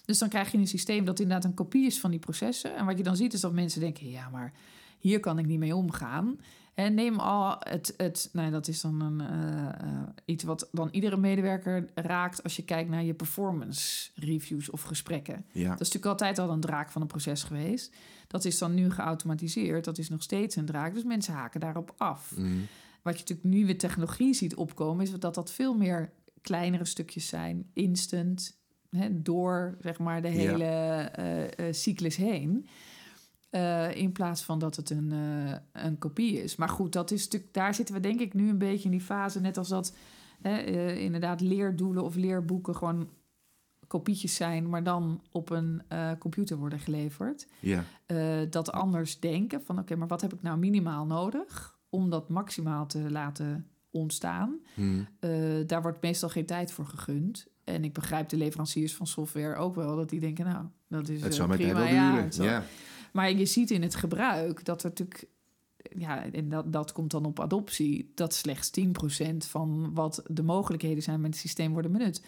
Dus 0.05 0.19
dan 0.19 0.29
krijg 0.29 0.53
je 0.53 0.59
een 0.59 0.67
systeem 0.67 1.05
dat 1.05 1.21
inderdaad 1.21 1.45
een 1.45 1.55
kopie 1.55 1.87
is 1.87 2.01
van 2.01 2.11
die 2.11 2.21
processen. 2.21 2.77
En 2.77 2.87
wat 2.87 2.97
je 2.97 3.05
dan 3.05 3.17
ziet 3.17 3.33
is 3.33 3.41
dat 3.41 3.53
mensen 3.53 3.81
denken: 3.81 4.11
ja, 4.11 4.29
maar 4.29 4.53
hier 4.99 5.21
kan 5.21 5.39
ik 5.39 5.47
niet 5.47 5.59
mee 5.59 5.77
omgaan. 5.77 6.39
En 6.77 6.95
neem 6.95 7.19
al 7.19 7.57
het, 7.59 7.95
het 7.97 8.29
nou, 8.33 8.51
dat 8.51 8.69
is 8.69 8.81
dan 8.81 9.01
een, 9.01 9.21
eh, 9.21 9.69
eh, 9.69 10.09
iets 10.25 10.45
wat 10.45 10.69
dan 10.73 10.89
iedere 10.93 11.17
medewerker 11.17 11.89
raakt 11.95 12.43
als 12.43 12.57
je 12.57 12.65
kijkt 12.65 12.91
naar 12.91 13.05
je 13.05 13.15
performance 13.15 14.11
reviews 14.15 14.71
of 14.71 14.83
gesprekken. 14.83 15.45
Ja. 15.53 15.69
Dat 15.69 15.81
is 15.81 15.93
natuurlijk 15.93 16.07
altijd 16.07 16.39
al 16.39 16.51
een 16.51 16.61
draak 16.61 16.91
van 16.91 17.03
een 17.03 17.09
proces 17.09 17.43
geweest. 17.43 17.95
Dat 18.27 18.45
is 18.45 18.59
dan 18.59 18.75
nu 18.75 18.91
geautomatiseerd. 18.91 19.85
Dat 19.85 19.99
is 19.99 20.09
nog 20.09 20.23
steeds 20.23 20.57
een 20.57 20.65
draak. 20.65 20.95
Dus 20.95 21.05
mensen 21.05 21.35
haken 21.35 21.61
daarop 21.61 21.95
af. 21.97 22.33
Mhm. 22.37 22.59
Wat 23.07 23.15
je 23.15 23.21
natuurlijk 23.21 23.49
nu 23.57 23.67
weer 23.67 23.79
technologie 23.79 24.35
ziet 24.35 24.55
opkomen, 24.57 25.05
is 25.05 25.19
dat 25.19 25.35
dat 25.35 25.53
veel 25.53 25.75
meer 25.75 26.13
kleinere 26.41 26.85
stukjes 26.85 27.29
zijn, 27.29 27.71
instant, 27.73 28.59
hè, 28.91 29.23
door 29.23 29.77
zeg 29.81 29.99
maar 29.99 30.23
de 30.23 30.29
Ja. 30.29 30.35
hele 30.35 30.65
eh, 30.65 31.45
eh, 31.69 31.75
cyclus 31.75 32.17
heen. 32.17 32.67
Eh, 33.51 33.95
in 33.95 34.13
plaats 34.13 34.43
van 34.43 34.59
dat 34.59 34.77
het 34.77 34.91
een, 34.91 35.13
een 35.73 35.99
kopie 35.99 36.43
is. 36.43 36.57
Maar 36.57 36.69
goed, 36.69 36.93
dat 36.93 37.11
is 37.11 37.25
natuurlijk, 37.25 37.55
daar 37.55 37.75
zitten 37.75 37.95
we 37.95 38.01
denk 38.01 38.21
ik 38.21 38.35
nu 38.35 38.49
een 38.49 38.59
beetje 38.59 38.85
in 38.85 38.91
die 38.91 39.01
fase, 39.01 39.41
net 39.41 39.57
als 39.59 39.69
dat 39.69 39.95
hè, 40.43 40.59
inderdaad 40.95 41.41
leerdoelen 41.41 42.05
of 42.05 42.15
leerboeken 42.15 42.77
gewoon 42.77 43.09
kopietjes 43.87 44.35
zijn, 44.35 44.69
maar 44.69 44.83
dan 44.83 45.23
op 45.31 45.51
een 45.51 45.83
computer 46.19 46.57
worden 46.57 46.79
geleverd 46.79 47.47
Ja. 47.61 47.85
dat 48.51 48.73
anders 48.73 49.21
denken 49.21 49.63
van 49.63 49.79
oké, 49.79 49.97
maar 49.97 50.09
wat 50.09 50.21
heb 50.21 50.33
ik 50.33 50.43
nou 50.43 50.59
minimaal 50.59 51.07
nodig 51.07 51.76
om 51.91 52.11
dat 52.11 52.29
maximaal 52.29 52.87
te 52.87 53.11
laten 53.11 53.67
ontstaan? 53.91 54.59
Mhm. 54.75 55.01
Eh, 55.21 55.31
daar 55.67 55.83
wordt 55.83 56.03
meestal 56.03 56.29
geen 56.29 56.47
tijd 56.47 56.73
voor 56.73 56.87
gegund. 56.87 57.47
En 57.65 57.85
ik 57.85 57.93
begrijp 57.93 58.29
de 58.29 58.37
leveranciers 58.37 58.95
van 58.95 59.07
software 59.07 59.57
ook 59.57 59.75
wel 59.75 59.97
dat 59.97 60.09
die 60.09 60.21
denken, 60.21 60.45
nou, 60.45 60.65
dat 60.89 61.09
is 61.09 61.23
Het 61.23 61.39
eh, 61.39 61.49
prima. 61.49 61.89
ja, 61.89 62.31
zal- 62.31 62.45
Ja. 62.45 62.63
Maar 63.13 63.33
je 63.33 63.47
ziet 63.47 63.71
in 63.71 63.83
het 63.83 63.95
gebruik 63.95 64.65
dat 64.65 64.83
er 64.83 64.89
natuurlijk, 64.89 65.27
ja, 65.99 66.33
en 66.33 66.49
dat, 66.49 66.73
dat 66.73 66.93
komt 66.93 67.11
dan 67.11 67.25
op 67.25 67.41
adoptie, 67.41 68.13
dat 68.15 68.35
slechts 68.35 68.71
10% 68.71 69.47
van 69.47 69.95
wat 69.95 70.23
de 70.31 70.43
mogelijkheden 70.43 71.03
zijn 71.03 71.21
met 71.21 71.31
het 71.31 71.41
systeem 71.41 71.73
worden 71.73 71.93
benut. 71.93 72.23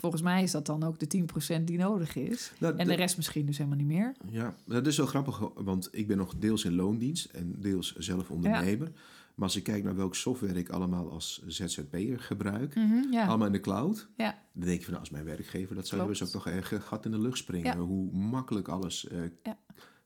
Volgens 0.00 0.22
mij 0.22 0.42
is 0.42 0.50
dat 0.50 0.66
dan 0.66 0.82
ook 0.82 0.98
de 0.98 1.06
10% 1.06 1.64
die 1.66 1.78
nodig 1.78 2.16
is. 2.16 2.52
Nou, 2.58 2.72
En 2.76 2.84
de- 2.86 2.90
de 2.90 2.96
rest 2.96 3.16
misschien 3.16 3.46
dus 3.46 3.56
helemaal 3.58 3.78
niet 3.78 3.86
meer. 3.86 4.12
Ja, 4.30 4.54
dat 4.66 4.86
is 4.86 4.96
wel 4.96 5.06
grappig, 5.06 5.38
want 5.54 5.88
ik 5.92 6.06
ben 6.06 6.16
nog 6.16 6.34
deels 6.38 6.64
in 6.64 6.74
loondienst 6.74 7.24
en 7.24 7.54
deels 7.58 7.94
zelf 7.96 8.30
ondernemer. 8.30 8.92
Maar 9.34 9.48
als 9.48 9.56
ik 9.56 9.62
kijk 9.62 9.84
naar 9.84 9.96
welk 9.96 10.14
software 10.14 10.58
ik 10.58 10.68
allemaal 10.68 11.10
als 11.10 11.42
ZZP'er 11.46 12.20
gebruik, 12.20 12.74
Mhm, 12.74 13.12
ja. 13.12 13.26
allemaal 13.26 13.46
in 13.46 13.52
de 13.52 13.60
cloud, 13.60 14.08
ja. 14.16 14.38
dan 14.52 14.64
denk 14.66 14.78
je 14.78 14.84
van, 14.84 14.90
nou, 14.92 15.00
als 15.00 15.10
mijn 15.10 15.24
werkgever, 15.24 15.74
dat 15.74 15.86
zou 15.86 16.06
dus 16.08 16.22
ook 16.22 16.32
nog 16.32 16.46
echt 16.46 16.72
een 16.72 16.82
gat 16.82 17.04
in 17.04 17.10
de 17.10 17.18
lucht 17.20 17.38
springen. 17.38 17.76
Ja. 17.78 17.84
Hoe 17.84 18.12
makkelijk 18.12 18.68
alles 18.68 19.08
eh, 19.08 19.20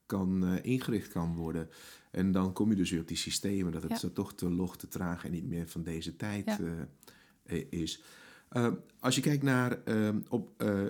kan 0.06 0.44
eh, 0.46 0.58
ingericht 0.62 1.08
kan 1.08 1.34
worden. 1.36 1.68
En 2.10 2.32
dan 2.32 2.52
kom 2.52 2.70
je 2.70 2.76
dus 2.76 2.90
weer 2.90 3.00
op 3.00 3.08
die 3.08 3.16
systemen, 3.16 3.72
dat 3.72 3.82
het 3.82 4.14
toch 4.14 4.34
te 4.34 4.50
log, 4.50 4.76
te 4.76 4.88
traag 4.88 5.24
en 5.24 5.30
niet 5.30 5.44
meer 5.48 5.68
van 5.68 5.82
deze 5.82 6.16
tijd 6.16 6.44
Ja. 6.46 6.58
eh, 7.44 7.64
is. 7.70 8.02
Eh, 8.54 8.72
als 9.00 9.14
je 9.14 9.20
kijkt 9.20 9.42
naar 9.42 9.82
eh, 9.84 10.08
op, 10.28 10.62
eh, 10.62 10.82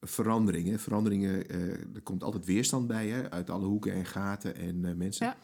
veranderingen, 0.00 0.78
veranderingen, 0.80 1.48
eh, 1.48 1.60
er 1.94 2.02
komt 2.02 2.22
altijd 2.24 2.44
weerstand 2.44 2.86
bij, 2.86 3.08
hè, 3.08 3.30
uit 3.30 3.50
alle 3.50 3.66
hoeken 3.66 3.92
en 3.92 4.04
gaten 4.06 4.54
en 4.56 4.96
mensen. 4.98 5.26
Ja. 5.26 5.36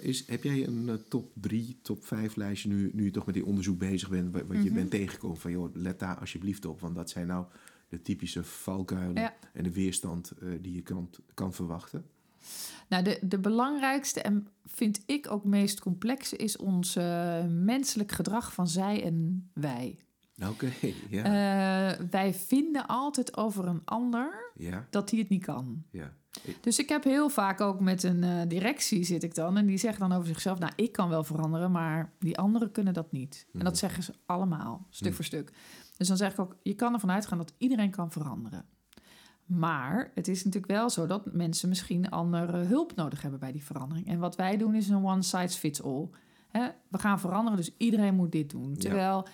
Is, 0.00 0.26
heb 0.26 0.42
jij 0.42 0.66
een 0.66 0.98
top 1.08 1.32
3, 1.34 1.78
top 1.82 2.04
5 2.04 2.36
lijstje 2.36 2.68
nu, 2.68 2.90
nu 2.94 3.04
je 3.04 3.10
toch 3.10 3.26
met 3.26 3.34
die 3.34 3.44
onderzoek 3.46 3.78
bezig 3.78 4.08
bent, 4.10 4.32
wat, 4.32 4.42
wat 4.46 4.56
je 4.56 4.62
Mhm. 4.64 4.74
bent 4.74 4.90
tegengekomen 4.90 5.36
van, 5.36 5.50
joh, 5.50 5.74
let 5.74 5.98
daar 5.98 6.18
alsjeblieft 6.18 6.64
op, 6.64 6.80
want 6.80 6.94
dat 6.94 7.10
zijn 7.10 7.26
nou 7.26 7.46
de 7.88 8.02
typische 8.02 8.44
valkuilen 8.44 9.22
Ja. 9.22 9.34
en 9.52 9.62
de 9.64 9.72
weerstand 9.72 10.32
die 10.60 10.74
je 10.74 10.82
kan, 10.82 11.10
kan 11.34 11.52
verwachten? 11.52 12.04
Nou, 12.88 13.04
de, 13.04 13.18
de 13.22 13.38
belangrijkste 13.38 14.20
en 14.20 14.48
vind 14.64 15.02
ik 15.06 15.30
ook 15.30 15.44
meest 15.44 15.80
complexe 15.80 16.36
is 16.36 16.56
ons 16.56 16.94
menselijk 17.48 18.12
gedrag 18.12 18.52
van 18.52 18.68
zij 18.68 19.04
en 19.04 19.48
wij. 19.52 19.98
Oké, 20.42 20.70
ja, 21.10 21.24
Eh, 21.24 22.06
wij 22.10 22.34
vinden 22.34 22.86
altijd 22.86 23.36
over 23.36 23.66
een 23.66 23.82
ander 23.84 24.52
ja, 24.56 24.86
dat 24.90 25.10
hij 25.10 25.18
het 25.18 25.28
niet 25.28 25.44
kan. 25.44 25.82
ja. 25.90 26.12
Dus 26.60 26.78
ik 26.78 26.88
heb 26.88 27.04
heel 27.04 27.28
vaak 27.28 27.60
ook 27.60 27.80
met 27.80 28.02
een 28.02 28.22
eh, 28.24 28.40
directie 28.48 29.04
zit 29.04 29.22
ik 29.22 29.34
dan 29.34 29.56
en 29.56 29.66
die 29.66 29.76
zegt 29.78 29.98
dan 29.98 30.12
over 30.12 30.26
zichzelf: 30.26 30.58
Nou, 30.58 30.72
ik 30.76 30.92
kan 30.92 31.08
wel 31.08 31.24
veranderen, 31.24 31.70
maar 31.70 32.12
die 32.18 32.38
anderen 32.38 32.70
kunnen 32.72 32.94
dat 32.94 33.12
niet. 33.12 33.42
En 33.46 33.50
Mhm. 33.56 33.64
dat 33.64 33.78
zeggen 33.78 34.02
ze 34.02 34.12
allemaal, 34.26 34.86
stuk 34.90 35.06
Mhm. 35.06 35.16
voor 35.16 35.24
stuk. 35.24 35.52
Dus 35.96 36.08
dan 36.08 36.16
zeg 36.16 36.32
ik 36.32 36.38
ook: 36.38 36.56
Je 36.62 36.74
kan 36.74 36.92
ervan 36.92 37.10
uitgaan 37.10 37.38
dat 37.38 37.54
iedereen 37.58 37.90
kan 37.90 38.10
veranderen. 38.12 38.64
Maar 39.44 40.10
het 40.14 40.28
is 40.28 40.44
natuurlijk 40.44 40.72
wel 40.72 40.90
zo 40.90 41.06
dat 41.06 41.32
mensen 41.32 41.68
misschien 41.68 42.10
andere 42.10 42.56
hulp 42.58 42.94
nodig 42.94 43.22
hebben 43.22 43.40
bij 43.40 43.52
die 43.52 43.64
verandering. 43.64 44.06
En 44.06 44.18
wat 44.18 44.36
wij 44.36 44.56
doen 44.56 44.74
is 44.74 44.88
een 44.88 45.04
one 45.04 45.22
size 45.22 45.58
fits 45.58 45.82
all. 45.82 46.08
We 46.88 46.98
gaan 46.98 47.20
veranderen, 47.20 47.56
dus 47.58 47.74
iedereen 47.76 48.14
moet 48.14 48.32
dit 48.32 48.50
doen. 48.50 48.74
Ja. 48.78 49.24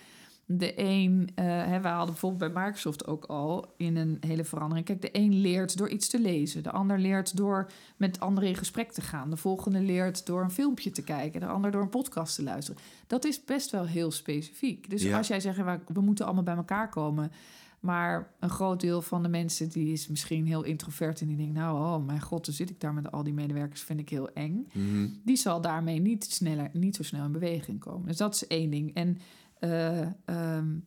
De 0.57 0.73
een, 0.75 1.29
eh 1.35 1.45
hè, 1.45 1.81
we 1.81 1.87
hadden 1.87 2.05
bijvoorbeeld 2.11 2.53
bij 2.53 2.63
Microsoft 2.63 3.07
ook 3.07 3.25
al 3.25 3.73
in 3.77 3.95
een 3.97 4.17
hele 4.19 4.43
verandering. 4.43 4.85
Kijk, 4.85 5.01
de 5.01 5.09
een 5.11 5.33
leert 5.41 5.77
door 5.77 5.89
iets 5.89 6.07
te 6.07 6.19
lezen, 6.19 6.63
de 6.63 6.71
ander 6.71 6.99
leert 6.99 7.37
door 7.37 7.71
met 7.97 8.19
anderen 8.19 8.49
in 8.49 8.55
gesprek 8.55 8.91
te 8.91 9.01
gaan, 9.01 9.29
de 9.29 9.37
volgende 9.37 9.79
leert 9.81 10.25
door 10.25 10.41
een 10.43 10.51
filmpje 10.51 10.91
te 10.91 11.03
kijken, 11.03 11.39
de 11.39 11.45
ander 11.47 11.71
door 11.71 11.81
een 11.81 11.89
podcast 11.89 12.35
te 12.35 12.43
luisteren. 12.43 12.81
Dat 13.07 13.25
is 13.25 13.43
best 13.45 13.71
wel 13.71 13.85
heel 13.85 14.11
specifiek. 14.11 14.89
Dus 14.89 15.03
Ja. 15.03 15.17
als 15.17 15.27
jij 15.27 15.39
zegt, 15.39 15.57
we, 15.57 15.79
we 15.93 16.01
moeten 16.01 16.25
allemaal 16.25 16.43
bij 16.43 16.55
elkaar 16.55 16.89
komen, 16.89 17.31
maar 17.79 18.31
een 18.39 18.49
groot 18.49 18.79
deel 18.81 19.01
van 19.01 19.23
de 19.23 19.29
mensen 19.29 19.69
die 19.69 19.91
is 19.93 20.07
misschien 20.07 20.45
heel 20.45 20.63
introvert 20.63 21.21
en 21.21 21.27
die 21.27 21.37
denkt, 21.37 21.53
nou, 21.53 21.77
oh 21.77 22.05
mijn 22.05 22.21
god, 22.21 22.45
dan 22.45 22.53
zit 22.53 22.69
ik 22.69 22.79
daar 22.79 22.93
met 22.93 23.11
al 23.11 23.23
die 23.23 23.33
medewerkers, 23.33 23.81
vind 23.81 23.99
ik 23.99 24.09
heel 24.09 24.29
eng 24.33 24.67
Mhm. 24.73 25.07
die 25.23 25.35
zal 25.35 25.61
daarmee 25.61 25.99
niet, 25.99 26.23
sneller, 26.23 26.69
niet 26.73 26.95
zo 26.95 27.03
snel 27.03 27.25
in 27.25 27.31
beweging 27.31 27.79
komen. 27.79 28.07
Dus 28.07 28.17
dat 28.17 28.33
is 28.33 28.47
één 28.47 28.69
ding. 28.69 28.93
En 28.93 29.17
eh, 29.61 30.07
ehm, 30.25 30.79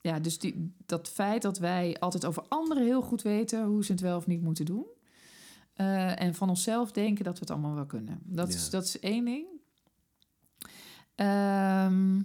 ja, 0.00 0.20
dus 0.20 0.38
die, 0.38 0.74
dat 0.86 1.08
feit 1.08 1.42
dat 1.42 1.58
wij 1.58 1.96
altijd 1.98 2.24
over 2.26 2.42
anderen 2.48 2.84
heel 2.84 3.02
goed 3.02 3.22
weten 3.22 3.64
hoe 3.64 3.84
ze 3.84 3.92
het 3.92 4.00
wel 4.00 4.16
of 4.16 4.26
niet 4.26 4.42
moeten 4.42 4.64
doen. 4.64 4.86
eh, 5.72 6.20
en 6.20 6.34
van 6.34 6.48
onszelf 6.48 6.92
denken 6.92 7.24
dat 7.24 7.34
we 7.34 7.40
het 7.40 7.50
allemaal 7.50 7.74
wel 7.74 7.86
kunnen. 7.86 8.20
Dat, 8.24 8.48
is, 8.48 8.70
dat 8.70 8.84
is 8.84 8.98
één 9.00 9.24
ding. 9.24 9.46
Ehm, 11.14 12.22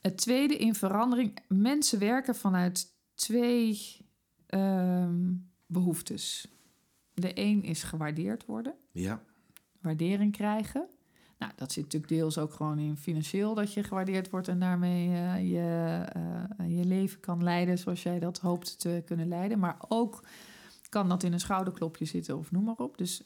het 0.00 0.16
tweede 0.16 0.56
in 0.56 0.74
verandering. 0.74 1.38
Mensen 1.48 1.98
werken 1.98 2.34
vanuit 2.34 2.86
twee 3.14 3.96
ehm, 4.46 5.32
behoeftes. 5.66 6.48
De 7.14 7.30
een 7.34 7.62
is 7.62 7.82
gewaardeerd 7.82 8.44
worden 8.44 8.74
Ja, 8.92 9.22
waardering 9.80 10.32
krijgen. 10.32 10.88
Nou, 11.38 11.52
dat 11.56 11.72
zit 11.72 11.84
natuurlijk 11.84 12.12
deels 12.12 12.38
ook 12.38 12.52
gewoon 12.52 12.78
in 12.78 12.96
financieel 12.96 13.54
dat 13.54 13.72
je 13.72 13.82
gewaardeerd 13.82 14.30
wordt 14.30 14.48
en 14.48 14.58
daarmee 14.58 15.08
eh, 15.08 15.50
je, 15.50 16.04
eh, 16.12 16.78
je 16.78 16.84
leven 16.84 17.20
kan 17.20 17.42
leiden 17.42 17.78
zoals 17.78 18.02
jij 18.02 18.18
dat 18.18 18.38
hoopt 18.38 18.80
te 18.80 19.02
kunnen 19.06 19.28
leiden. 19.28 19.58
Maar 19.58 19.76
ook 19.88 20.24
kan 20.88 21.08
dat 21.08 21.22
in 21.22 21.32
een 21.32 21.40
schouderklopje 21.40 22.04
zitten 22.04 22.38
of 22.38 22.50
noem 22.50 22.64
maar 22.64 22.76
op. 22.76 22.98
Dus 22.98 23.22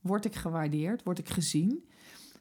word 0.00 0.24
ik 0.24 0.34
gewaardeerd, 0.34 1.02
word 1.02 1.18
ik 1.18 1.28
gezien. 1.28 1.88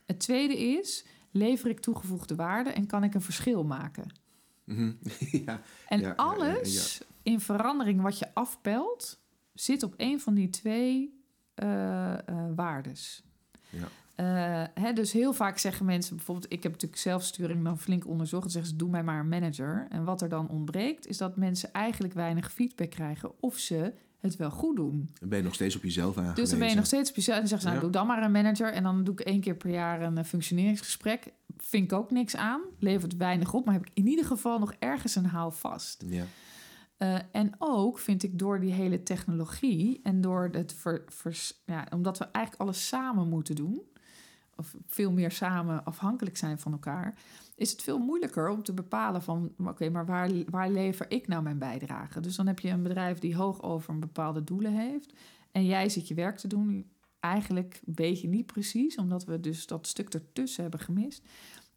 Het 0.05 0.19
tweede 0.19 0.57
is, 0.57 1.05
lever 1.31 1.69
ik 1.69 1.79
toegevoegde 1.79 2.35
waarde 2.35 2.69
en 2.69 2.85
kan 2.85 3.03
ik 3.03 3.13
een 3.13 3.21
verschil 3.21 3.63
maken? 3.63 4.13
Mhm. 4.63 4.93
ja. 5.45 5.61
En 5.87 5.99
Ja, 5.99 6.07
ja, 6.07 6.07
ja, 6.07 6.13
alles 6.15 7.01
in 7.23 7.39
verandering 7.39 8.01
wat 8.01 8.19
je 8.19 8.33
afpelt, 8.33 9.19
zit 9.53 9.83
op 9.83 9.93
een 9.97 10.19
van 10.19 10.33
die 10.33 10.49
twee 10.49 11.19
eh, 11.53 12.15
waardes. 12.55 13.23
Ja. 13.69 13.87
Eh, 14.21 14.63
hè, 14.83 14.93
dus 14.93 15.11
heel 15.11 15.33
vaak 15.33 15.57
zeggen 15.57 15.85
mensen 15.85 16.15
bijvoorbeeld, 16.15 16.51
ik 16.53 16.63
heb 16.63 16.71
natuurlijk 16.71 17.01
zelfsturing 17.01 17.63
dan 17.63 17.79
flink 17.79 18.07
onderzocht. 18.07 18.41
Dan 18.43 18.51
zeggen 18.51 18.71
ze, 18.71 18.77
doe 18.77 18.89
mij 18.89 19.03
maar 19.03 19.19
een 19.19 19.29
manager. 19.29 19.87
En 19.89 20.03
wat 20.03 20.21
er 20.21 20.29
dan 20.29 20.49
ontbreekt, 20.49 21.07
is 21.07 21.17
dat 21.17 21.35
mensen 21.37 21.73
eigenlijk 21.73 22.13
weinig 22.13 22.51
feedback 22.51 22.89
krijgen 22.89 23.31
of 23.39 23.57
ze 23.57 23.93
het 24.19 24.35
wel 24.35 24.49
goed 24.51 24.75
doen. 24.75 25.09
Dan 25.19 25.29
ben 25.29 25.37
je 25.37 25.43
nog 25.43 25.53
steeds 25.53 25.75
op 25.75 25.83
jezelf 25.83 26.09
aangewezen. 26.17 26.35
Dus 26.41 26.49
dan 26.49 26.59
ben 26.59 26.69
je 26.69 26.75
nog 26.75 26.85
steeds 26.85 27.09
op 27.09 27.15
jezelf 27.15 27.39
en 27.39 27.47
zeggen 27.47 27.61
ze, 27.61 27.73
nou 27.73 27.75
Ja. 27.75 27.81
doe 27.91 27.91
dan 28.01 28.07
maar 28.07 28.23
een 28.23 28.31
manager. 28.31 28.73
En 28.73 28.83
dan 28.83 29.03
doe 29.03 29.13
ik 29.13 29.19
één 29.19 29.41
keer 29.41 29.55
per 29.55 29.69
jaar 29.69 30.01
een 30.01 30.17
eh, 30.17 30.23
functioneringsgesprek. 30.23 31.33
Vind 31.57 31.83
ik 31.91 31.93
ook 31.93 32.11
niks 32.11 32.35
aan, 32.35 32.61
levert 32.79 33.17
weinig 33.17 33.53
op, 33.53 33.65
maar 33.65 33.73
heb 33.73 33.85
ik 33.85 33.91
in 33.93 34.07
ieder 34.07 34.25
geval 34.25 34.59
nog 34.59 34.73
ergens 34.79 35.15
een 35.15 35.25
haal 35.25 35.51
vast. 35.51 36.03
Ja, 36.07 36.23
Eh, 36.97 37.15
en 37.31 37.51
ook 37.57 37.99
vind 37.99 38.23
ik 38.23 38.39
door 38.39 38.59
die 38.59 38.71
hele 38.73 39.03
technologie 39.03 39.99
en 40.03 40.21
door 40.21 40.49
het 40.51 40.73
ver, 40.73 41.03
vers- 41.07 41.61
ja, 41.65 41.87
omdat 41.93 42.17
we 42.17 42.25
eigenlijk 42.31 42.63
alles 42.65 42.87
samen 42.87 43.27
moeten 43.29 43.55
doen, 43.55 43.81
of 44.61 44.75
veel 44.87 45.11
meer 45.11 45.31
samen 45.31 45.83
afhankelijk 45.83 46.37
zijn 46.37 46.59
van 46.59 46.71
elkaar, 46.71 47.15
is 47.55 47.71
het 47.71 47.81
veel 47.81 47.99
moeilijker 47.99 48.49
om 48.49 48.63
te 48.63 48.73
bepalen 48.73 49.21
van 49.21 49.53
oké, 49.57 49.89
maar 49.89 50.05
waar, 50.05 50.29
waar 50.49 50.69
lever 50.69 51.11
ik 51.11 51.27
nou 51.27 51.43
mijn 51.43 51.57
bijdrage? 51.57 52.19
Dus 52.19 52.35
dan 52.35 52.47
heb 52.47 52.59
je 52.59 52.69
een 52.69 52.83
bedrijf 52.83 53.19
die 53.19 53.35
hoog 53.35 53.61
over 53.61 53.93
een 53.93 53.99
bepaalde 53.99 54.43
doelen 54.43 54.73
heeft 54.73 55.13
en 55.51 55.65
jij 55.65 55.89
zit 55.89 56.07
je 56.07 56.13
werk 56.13 56.37
te 56.37 56.47
doen. 56.47 56.91
Eigenlijk 57.19 57.81
weet 57.85 58.21
je 58.21 58.27
niet 58.27 58.45
precies, 58.45 58.97
omdat 58.97 59.25
we 59.25 59.39
dus 59.39 59.67
dat 59.67 59.87
stuk 59.87 60.13
ertussen 60.13 60.61
hebben 60.61 60.79
gemist, 60.79 61.23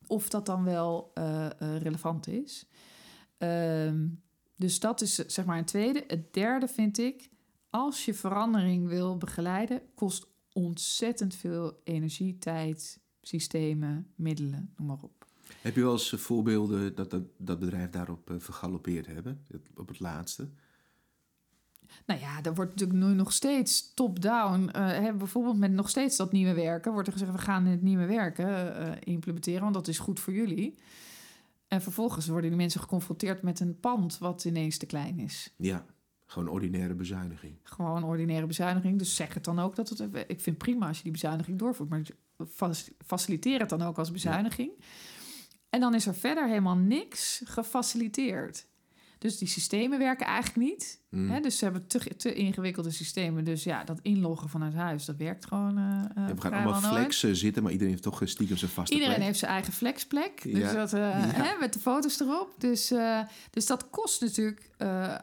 of 0.06 0.28
dat 0.28 0.46
dan 0.46 0.64
wel 0.64 1.10
eh, 1.14 1.46
eh, 1.46 1.76
relevant 1.76 2.26
is. 2.26 2.66
Ehm, 3.38 4.06
dus 4.56 4.80
dat 4.80 5.00
is 5.00 5.14
zeg 5.14 5.44
maar 5.44 5.58
een 5.58 5.64
tweede. 5.64 6.04
Het 6.06 6.32
derde 6.34 6.68
vind 6.68 6.98
ik, 6.98 7.30
als 7.70 8.04
je 8.04 8.14
verandering 8.14 8.88
wil 8.88 9.16
begeleiden, 9.16 9.82
kost 9.94 10.26
ontzettend 10.54 11.34
veel 11.34 11.80
energie, 11.84 12.38
tijd 12.38 13.00
systemen, 13.22 14.06
middelen, 14.14 14.72
noem 14.76 14.86
maar 14.86 15.02
op. 15.02 15.26
Heb 15.60 15.74
je 15.74 15.82
wel 15.82 15.92
eens 15.92 16.10
voorbeelden 16.10 16.94
dat 16.94 17.10
dat, 17.10 17.22
dat 17.36 17.58
bedrijf 17.58 17.90
daarop 17.90 18.30
uh, 18.30 18.36
vergalopeerd 18.38 19.06
hebben, 19.06 19.44
op 19.74 19.88
het 19.88 20.00
laatste? 20.00 20.48
Nou 22.06 22.20
ja, 22.20 22.42
er 22.42 22.54
wordt 22.54 22.70
natuurlijk 22.70 22.98
nu 22.98 23.14
nog 23.14 23.32
steeds 23.32 23.94
top-down. 23.94 24.70
Uh, 24.76 25.12
bijvoorbeeld 25.12 25.58
met 25.58 25.72
nog 25.72 25.88
steeds 25.88 26.16
dat 26.16 26.32
nieuwe 26.32 26.54
werken. 26.54 26.92
Wordt 26.92 27.06
er 27.06 27.12
gezegd, 27.12 27.32
we 27.32 27.38
gaan 27.38 27.66
het 27.66 27.82
nieuwe 27.82 28.06
werken 28.06 28.46
uh, 28.46 28.92
implementeren, 29.00 29.62
want 29.62 29.74
dat 29.74 29.88
is 29.88 29.98
goed 29.98 30.20
voor 30.20 30.32
jullie. 30.32 30.78
En 31.68 31.82
vervolgens 31.82 32.26
worden 32.26 32.50
die 32.50 32.58
mensen 32.58 32.80
geconfronteerd 32.80 33.42
met 33.42 33.60
een 33.60 33.80
pand 33.80 34.18
wat 34.18 34.44
ineens 34.44 34.78
te 34.78 34.86
klein 34.86 35.18
is. 35.18 35.54
Ja, 35.56 35.86
gewoon 36.26 36.48
ordinaire 36.48 36.94
bezuiniging. 36.94 37.56
Gewoon 37.62 38.04
ordinaire 38.04 38.46
bezuiniging. 38.46 38.98
Dus 38.98 39.14
zeg 39.14 39.34
het 39.34 39.44
dan 39.44 39.58
ook 39.58 39.76
dat 39.76 39.88
het. 39.88 40.24
Ik 40.26 40.40
vind 40.40 40.58
prima 40.58 40.86
als 40.86 40.96
je 40.96 41.02
die 41.02 41.12
bezuiniging 41.12 41.58
doorvoert, 41.58 41.88
maar 41.88 42.02
faciliteer 43.06 43.60
het 43.60 43.68
dan 43.68 43.82
ook 43.82 43.98
als 43.98 44.10
bezuiniging. 44.10 44.70
En 45.70 45.80
dan 45.80 45.94
is 45.94 46.06
er 46.06 46.14
verder 46.14 46.48
helemaal 46.48 46.76
niks 46.76 47.42
gefaciliteerd. 47.44 48.66
Dus 49.24 49.38
die 49.38 49.48
systemen 49.48 49.98
werken 49.98 50.26
eigenlijk 50.26 50.68
niet. 50.68 51.00
Mm. 51.10 51.30
Hè? 51.30 51.40
Dus 51.40 51.58
ze 51.58 51.64
hebben 51.64 51.86
te, 51.86 52.16
te 52.16 52.34
ingewikkelde 52.34 52.90
systemen. 52.90 53.44
Dus 53.44 53.64
ja, 53.64 53.84
dat 53.84 53.98
inloggen 54.02 54.48
vanuit 54.48 54.74
huis, 54.74 55.04
dat 55.04 55.16
werkt 55.16 55.46
gewoon. 55.46 55.78
Uh, 55.78 56.02
ja, 56.14 56.34
we 56.34 56.40
gaan 56.40 56.52
allemaal 56.52 56.92
flexen 56.92 57.36
zitten, 57.36 57.62
maar 57.62 57.72
iedereen 57.72 57.92
heeft 57.92 58.04
toch 58.04 58.20
stiekem 58.24 58.56
zijn 58.56 58.70
vaste 58.70 58.94
Iedereen 58.94 59.20
heeft 59.20 59.38
zijn 59.38 59.50
eigen 59.50 59.72
flexplek. 59.72 60.42
Dus 60.42 60.58
ja. 60.58 60.72
dat, 60.72 60.92
uh, 60.92 61.10
hè, 61.16 61.58
met 61.60 61.72
de 61.72 61.78
foto's 61.78 62.20
erop. 62.20 62.54
Dus, 62.58 62.92
uh, 62.92 63.20
dus 63.50 63.66
dat 63.66 63.90
kost 63.90 64.20
natuurlijk 64.20 64.70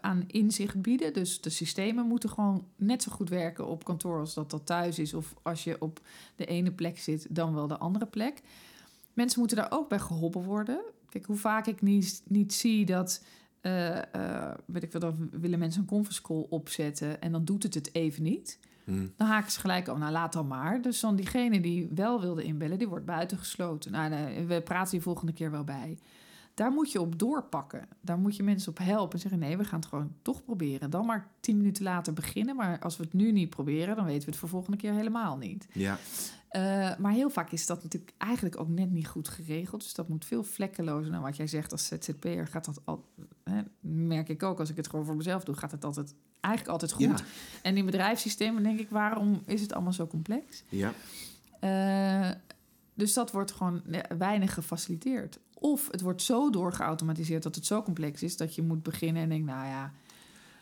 aan 0.01 0.23
inzicht 0.27 0.81
bieden. 0.81 1.13
Dus 1.13 1.41
de 1.41 1.49
systemen 1.49 2.05
moeten 2.05 2.29
gewoon 2.29 2.67
net 2.75 3.03
zo 3.03 3.11
goed 3.11 3.29
werken 3.29 3.67
op 3.67 3.83
kantoor 3.83 4.19
als 4.19 4.33
dat 4.33 4.51
dat 4.51 4.65
thuis 4.65 4.99
is. 4.99 5.13
Of 5.13 5.33
als 5.41 5.63
je 5.63 5.81
op 5.81 6.01
de 6.35 6.45
ene 6.45 6.71
plek 6.71 6.99
zit, 6.99 7.27
dan 7.29 7.53
wel 7.53 7.67
de 7.67 7.77
andere 7.77 8.05
plek. 8.05 8.41
Mensen 9.13 9.39
moeten 9.39 9.57
daar 9.57 9.71
ook 9.71 9.89
bij 9.89 9.99
geholpen 9.99 10.43
worden. 10.43 10.81
Kijk, 11.09 11.25
hoe 11.25 11.37
vaak 11.37 11.67
ik 11.67 11.81
niet, 11.81 12.21
niet 12.27 12.53
zie 12.53 12.85
dat 12.85 13.21
uh, 13.61 13.95
uh, 14.15 14.51
weet 14.65 14.83
ik 14.83 14.91
wel, 14.91 15.01
dan 15.01 15.29
willen 15.31 15.59
mensen 15.59 15.81
een 15.81 15.87
conference 15.87 16.21
call 16.21 16.45
opzetten 16.49 17.21
en 17.21 17.31
dan 17.31 17.45
doet 17.45 17.63
het 17.63 17.73
het 17.73 17.95
even 17.95 18.23
niet. 18.23 18.59
Hmm. 18.83 19.13
Dan 19.17 19.27
haken 19.27 19.51
ze 19.51 19.59
gelijk, 19.59 19.87
oh 19.87 19.97
nou 19.97 20.11
laat 20.11 20.33
dan 20.33 20.47
maar. 20.47 20.81
Dus 20.81 20.99
dan 20.99 21.15
diegene 21.15 21.61
die 21.61 21.89
wel 21.95 22.21
wilde 22.21 22.43
inbellen, 22.43 22.77
die 22.77 22.87
wordt 22.87 23.05
buitengesloten. 23.05 23.91
Nou, 23.91 24.13
we 24.47 24.61
praten 24.61 24.91
die 24.91 25.01
volgende 25.01 25.33
keer 25.33 25.51
wel 25.51 25.63
bij. 25.63 25.97
Daar 26.53 26.71
moet 26.71 26.91
je 26.91 27.01
op 27.01 27.19
doorpakken. 27.19 27.87
Daar 28.01 28.17
moet 28.17 28.35
je 28.35 28.43
mensen 28.43 28.71
op 28.71 28.77
helpen 28.77 29.13
en 29.13 29.19
zeggen: 29.19 29.39
nee, 29.39 29.57
we 29.57 29.63
gaan 29.63 29.79
het 29.79 29.89
gewoon 29.89 30.15
toch 30.21 30.43
proberen. 30.43 30.89
Dan 30.89 31.05
maar 31.05 31.27
tien 31.39 31.57
minuten 31.57 31.83
later 31.83 32.13
beginnen. 32.13 32.55
Maar 32.55 32.79
als 32.79 32.97
we 32.97 33.03
het 33.03 33.13
nu 33.13 33.31
niet 33.31 33.49
proberen, 33.49 33.95
dan 33.95 34.05
weten 34.05 34.23
we 34.23 34.29
het 34.29 34.39
voor 34.39 34.49
volgende 34.49 34.77
keer 34.77 34.93
helemaal 34.93 35.37
niet. 35.37 35.67
Ja. 35.73 35.97
Uh, 36.51 36.97
maar 36.97 37.11
heel 37.11 37.29
vaak 37.29 37.51
is 37.51 37.65
dat 37.65 37.83
natuurlijk 37.83 38.13
eigenlijk 38.17 38.59
ook 38.59 38.67
net 38.67 38.91
niet 38.91 39.07
goed 39.07 39.27
geregeld. 39.27 39.81
Dus 39.81 39.93
dat 39.93 40.07
moet 40.07 40.25
veel 40.25 40.43
vlekkelozer. 40.43 41.11
Nou, 41.11 41.23
wat 41.23 41.37
jij 41.37 41.47
zegt 41.47 41.71
als 41.71 41.85
ZZP'er 41.85 42.47
gaat 42.47 42.65
dat 42.65 42.81
al. 42.83 43.05
Hè, 43.43 43.61
merk 43.79 44.29
ik 44.29 44.43
ook 44.43 44.59
als 44.59 44.69
ik 44.69 44.75
het 44.75 44.89
gewoon 44.89 45.05
voor 45.05 45.15
mezelf 45.15 45.43
doe, 45.43 45.55
gaat 45.55 45.71
het 45.71 45.85
altijd 45.85 46.15
eigenlijk 46.39 46.73
altijd 46.73 46.91
goed. 46.91 47.19
Ja. 47.19 47.25
En 47.61 47.77
in 47.77 47.85
bedrijfssystemen 47.85 48.63
denk 48.63 48.79
ik, 48.79 48.89
waarom 48.89 49.41
is 49.45 49.61
het 49.61 49.73
allemaal 49.73 49.93
zo 49.93 50.07
complex? 50.07 50.63
Ja. 50.69 50.93
Uh, 51.61 52.31
dus 52.93 53.13
dat 53.13 53.31
wordt 53.31 53.51
gewoon 53.51 53.81
weinig 54.17 54.53
gefaciliteerd. 54.53 55.39
Of 55.53 55.87
het 55.91 56.01
wordt 56.01 56.21
zo 56.21 56.49
doorgeautomatiseerd 56.49 57.43
dat 57.43 57.55
het 57.55 57.65
zo 57.65 57.83
complex 57.83 58.23
is 58.23 58.37
dat 58.37 58.55
je 58.55 58.61
moet 58.61 58.83
beginnen 58.83 59.23
en 59.23 59.29
denkt, 59.29 59.45
nou 59.45 59.67
ja, 59.67 59.91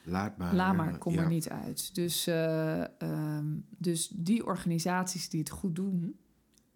laat 0.09 0.37
maar, 0.37 0.55
laat 0.55 0.75
maar 0.75 0.97
kom 0.97 1.17
er 1.17 1.27
niet 1.27 1.49
uit. 1.49 1.95
Dus, 1.95 2.27
uh, 2.27 2.83
um, 2.99 3.65
dus 3.77 4.07
die 4.07 4.45
organisaties 4.45 5.29
die 5.29 5.39
het 5.39 5.49
goed 5.49 5.75
doen, 5.75 6.19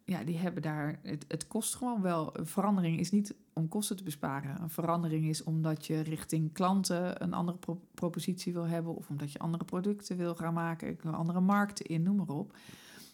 ja, 0.06 0.24
die 0.24 0.38
hebben 0.38 0.62
daar. 0.62 1.00
Het, 1.04 1.26
het 1.28 1.48
kost 1.48 1.76
gewoon 1.76 2.02
wel. 2.02 2.40
Een 2.40 2.48
verandering 2.48 3.00
is 3.00 3.12
niet 3.12 3.36
om 3.54 3.68
kosten 3.68 3.96
te 3.96 4.04
besparen. 4.04 4.62
Een 4.62 4.70
verandering 4.70 5.26
is 5.26 5.44
omdat 5.44 5.86
je 5.86 6.02
richting 6.02 6.54
klanten 6.54 7.24
een 7.24 7.34
andere 7.34 7.58
pro 7.58 7.82
propositie 7.94 8.54
wil 8.54 8.68
hebben, 8.68 8.96
of 8.96 9.10
omdat 9.10 9.32
je 9.32 9.40
andere 9.40 9.66
producten 9.66 10.18
wil 10.18 10.36
gaan 10.36 10.54
maken, 10.54 10.98
andere 11.02 11.40
markten 11.40 11.86
in, 11.86 12.04
noem 12.04 12.16
maar 12.16 12.28
op. 12.28 12.58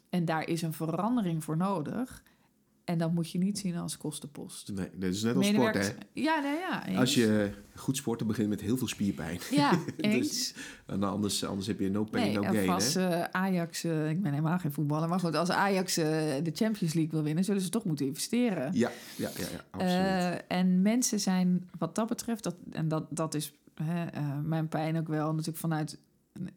En 0.10 0.26
daar 0.26 0.48
is 0.48 0.62
een 0.62 0.74
verandering 0.74 1.44
voor 1.44 1.58
nodig. 1.58 2.24
En 2.89 2.97
dat 2.97 3.13
moet 3.13 3.32
je 3.32 3.38
niet 3.38 3.60
zien 3.60 3.75
als 3.75 3.97
kostenpost. 3.97 4.71
Nee, 4.73 4.89
dat 4.95 5.13
is 5.13 5.23
net 5.23 5.36
als 5.36 5.47
sport, 5.47 5.75
hè? 5.75 5.89
Ja, 6.13 6.39
nee, 6.39 6.58
ja. 6.58 6.88
Eens. 6.88 6.97
Als 6.97 7.13
je 7.13 7.52
goed 7.75 7.97
sporten 7.97 8.28
begint 8.28 8.49
met 8.49 8.62
heel 8.62 8.78
veel 8.78 8.88
spierpijn. 8.88 9.39
Ja, 9.52 9.71
dus 9.97 10.13
eens. 10.13 10.28
dus, 10.28 10.54
en 10.86 11.04
anders, 11.04 11.45
anders 11.45 11.67
heb 11.67 11.80
je 11.80 11.89
no 11.89 12.04
pain, 12.04 12.25
nee, 12.25 12.36
no 12.36 12.41
gain, 12.41 12.69
als 12.69 12.95
uh, 12.95 13.23
Ajax, 13.23 13.86
uh, 13.86 14.10
ik 14.10 14.21
ben 14.21 14.32
helemaal 14.32 14.60
geen 14.60 14.71
voetballer... 14.71 15.10
maar 15.10 15.19
goed, 15.19 15.36
als 15.36 15.49
Ajax 15.49 15.97
uh, 15.97 16.06
de 16.43 16.52
Champions 16.54 16.93
League 16.93 17.12
wil 17.12 17.23
winnen... 17.23 17.43
zullen 17.43 17.62
ze 17.62 17.69
toch 17.69 17.84
moeten 17.84 18.06
investeren. 18.06 18.73
Ja, 18.73 18.91
ja, 19.15 19.30
ja, 19.36 19.45
ja 19.52 19.63
absoluut. 19.71 20.43
en 20.47 20.82
mensen 20.82 21.19
zijn 21.19 21.69
wat 21.78 21.95
dat 21.95 22.08
betreft... 22.08 22.43
Dat, 22.43 22.56
en 22.71 22.88
dat, 22.88 23.06
dat 23.10 23.34
is 23.34 23.54
hè, 23.84 24.06
mijn 24.41 24.67
pijn 24.67 24.97
ook 24.97 25.08
wel 25.08 25.30
natuurlijk 25.32 25.58
vanuit 25.58 25.97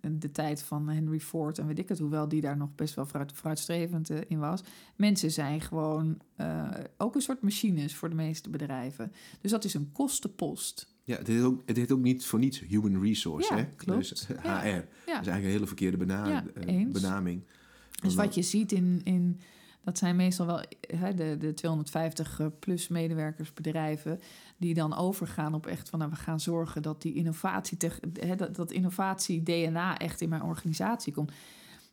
de 0.00 0.30
tijd 0.30 0.62
van 0.62 0.88
Henry 0.88 1.20
Ford 1.20 1.58
en 1.58 1.66
weet 1.66 1.78
ik 1.78 1.88
het, 1.88 1.98
hoewel 1.98 2.28
die 2.28 2.40
daar 2.40 2.56
nog 2.56 2.74
best 2.74 2.94
wel 2.94 3.06
vooruit, 3.06 3.32
vooruitstrevend 3.32 4.10
eh, 4.10 4.18
in 4.28 4.38
was. 4.38 4.62
Mensen 4.96 5.30
zijn 5.30 5.60
gewoon 5.60 6.18
uh, 6.40 6.68
ook 6.96 7.14
een 7.14 7.20
soort 7.20 7.42
machines 7.42 7.94
voor 7.94 8.08
de 8.08 8.14
meeste 8.14 8.50
bedrijven. 8.50 9.12
Dus 9.40 9.50
dat 9.50 9.64
is 9.64 9.74
een 9.74 9.92
kostenpost. 9.92 10.94
Ja, 11.04 11.16
het 11.16 11.26
heet 11.26 11.42
ook, 11.42 11.62
het 11.66 11.76
heet 11.76 11.92
ook 11.92 12.00
niet 12.00 12.24
voor 12.24 12.38
niets 12.38 12.60
human 12.60 13.02
resource, 13.02 13.54
ja, 13.54 13.60
hè? 13.60 13.66
Klopt. 13.76 14.08
Dus 14.08 14.26
HR. 14.26 14.36
Ja. 14.46 14.76
Dat 14.76 14.84
is 15.06 15.12
eigenlijk 15.12 15.44
een 15.44 15.50
hele 15.50 15.66
verkeerde 15.66 15.96
bena 15.96 16.44
uh, 16.66 16.86
benaming. 16.92 17.42
Dus 18.02 18.14
wat 18.14 18.34
je 18.34 18.42
ziet 18.42 18.72
in, 18.72 19.00
in 19.04 19.40
dat 19.84 19.98
zijn 19.98 20.16
meestal 20.16 20.46
wel 20.46 20.62
hè, 20.80 21.14
de, 21.14 21.36
de 21.38 21.54
250 21.54 22.40
plus 22.58 22.88
medewerkersbedrijven 22.88 24.20
die 24.56 24.74
dan 24.74 24.96
overgaan 24.96 25.54
op 25.54 25.66
echt 25.66 25.88
van 25.88 25.98
nou, 25.98 26.10
we 26.10 26.16
gaan 26.16 26.40
zorgen 26.40 26.82
dat 26.82 27.02
die 27.02 27.14
innovatie, 27.14 27.78
hè, 28.12 28.36
dat, 28.36 28.54
dat 28.56 28.70
innovatie 28.70 29.42
DNA 29.42 29.98
echt 29.98 30.20
in 30.20 30.28
mijn 30.28 30.42
organisatie 30.42 31.12
komt. 31.12 31.32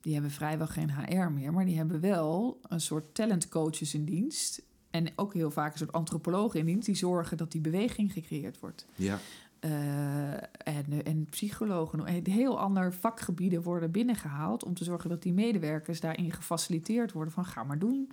Die 0.02 0.14
hebben 0.14 0.32
vrijwel 0.32 0.68
geen 0.68 0.92
HR 0.92 1.32
meer, 1.32 1.54
maar 1.54 1.66
die 1.66 1.78
hebben 1.78 2.00
wel 2.00 2.60
een 2.68 2.82
soort 2.82 3.16
talentcoaches 3.16 3.94
in 3.94 4.06
dienst. 4.06 4.62
En 4.90 5.12
ook 5.16 5.34
heel 5.34 5.52
vaak 5.52 5.72
een 5.72 5.78
soort 5.78 5.92
antropologen 5.92 6.60
in 6.60 6.66
dienst 6.66 6.86
die 6.86 6.96
zorgen 6.96 7.38
dat 7.38 7.52
die 7.52 7.62
beweging 7.62 8.14
gecreëerd 8.14 8.60
wordt. 8.60 8.86
Ja. 8.96 9.20
Uh, 9.66 10.34
en, 10.58 11.04
en 11.04 11.28
psychologen, 11.30 12.24
heel 12.24 12.60
ander 12.60 12.94
vakgebieden 12.94 13.62
worden 13.62 13.92
binnengehaald 13.92 14.64
om 14.64 14.74
te 14.74 14.84
zorgen 14.84 15.10
dat 15.10 15.22
die 15.22 15.34
medewerkers 15.34 16.00
daarin 16.00 16.32
gefaciliteerd 16.32 17.12
worden 17.12 17.34
van 17.34 17.46
ga 17.46 17.64
maar 17.64 17.80
doen. 17.80 18.12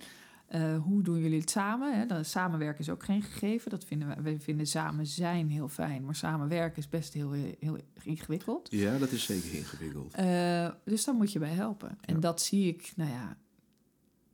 Uh, 0.55 0.77
hoe 0.77 1.01
doen 1.01 1.19
jullie 1.19 1.39
het 1.39 1.49
samen? 1.49 1.99
Hè? 1.99 2.05
Dat, 2.05 2.25
samenwerken 2.25 2.79
is 2.79 2.89
ook 2.89 3.03
geen 3.03 3.21
gegeven. 3.21 3.69
Dat 3.69 3.85
vinden 3.85 4.07
we, 4.07 4.21
we 4.21 4.39
vinden 4.39 4.65
samen 4.65 5.05
zijn 5.05 5.49
heel 5.49 5.67
fijn, 5.67 6.05
maar 6.05 6.15
samenwerken 6.15 6.77
is 6.77 6.89
best 6.89 7.13
heel, 7.13 7.31
heel 7.59 7.77
ingewikkeld. 8.03 8.67
Ja, 8.71 8.97
dat 8.97 9.11
is 9.11 9.23
zeker 9.23 9.53
ingewikkeld. 9.53 10.19
Uh, 10.19 10.69
dus 10.83 11.05
daar 11.05 11.15
moet 11.15 11.31
je 11.31 11.39
bij 11.39 11.49
helpen. 11.49 11.97
En 12.01 12.19
dat 12.19 12.41
zie 12.41 12.67
ik, 12.67 12.91
nou 12.95 13.11
ja, 13.11 13.37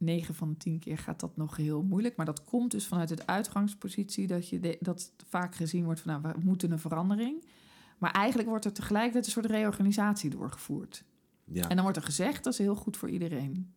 9 0.04 0.36
van 0.36 0.50
de 0.50 0.58
10 0.58 0.80
keer 0.80 0.98
gaat 0.98 1.20
dat 1.20 1.38
nog 1.38 1.58
heel 1.58 1.84
moeilijk. 1.84 2.16
Maar 2.16 2.26
dat 2.26 2.44
komt 2.44 2.72
dus 2.72 2.88
vanuit 2.88 3.10
het 3.10 3.28
uitgangspositie 3.28 4.28
dat, 4.28 4.50
je 4.50 4.78
dat 4.80 5.12
vaak 5.28 5.56
gezien 5.56 5.86
wordt 5.86 6.02
van 6.02 6.22
nou, 6.22 6.34
we 6.36 6.44
moeten 6.44 6.72
een 6.72 6.80
verandering. 6.80 7.46
Maar 7.98 8.12
eigenlijk 8.12 8.50
wordt 8.50 8.66
er 8.66 8.74
tegelijkertijd 8.74 9.26
een 9.26 9.32
soort 9.32 9.46
reorganisatie 9.46 10.30
doorgevoerd. 10.30 11.04
Ja. 11.46 11.70
En 11.70 11.76
dan 11.76 11.82
wordt 11.82 11.98
er 11.98 12.04
gezegd 12.04 12.44
dat 12.44 12.54
is 12.54 12.60
heel 12.60 12.76
goed 12.76 12.98
voor 12.98 13.10
iedereen. 13.10 13.74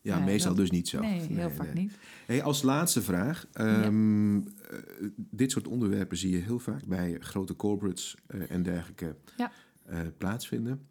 Ja, 0.00 0.18
meestal 0.18 0.54
dus 0.54 0.70
niet 0.70 0.88
zo. 0.88 1.00
Nee, 1.00 1.20
heel 1.20 1.50
vaak 1.50 1.74
niet. 1.74 1.92
Hey, 2.26 2.42
als 2.42 2.62
laatste 2.62 3.02
vraag. 3.02 3.46
Um, 3.54 4.34
ja. 4.34 4.42
uh, 4.72 5.08
dit 5.16 5.50
soort 5.50 5.68
onderwerpen 5.68 6.16
zie 6.16 6.30
je 6.30 6.42
heel 6.42 6.58
vaak 6.58 6.86
bij 6.86 7.16
grote 7.20 7.56
corporates 7.56 8.16
uh, 8.28 8.50
en 8.50 8.62
dergelijke 8.62 9.16
ja. 9.36 9.52
uh, 9.90 10.00
plaatsvinden. 10.18 10.86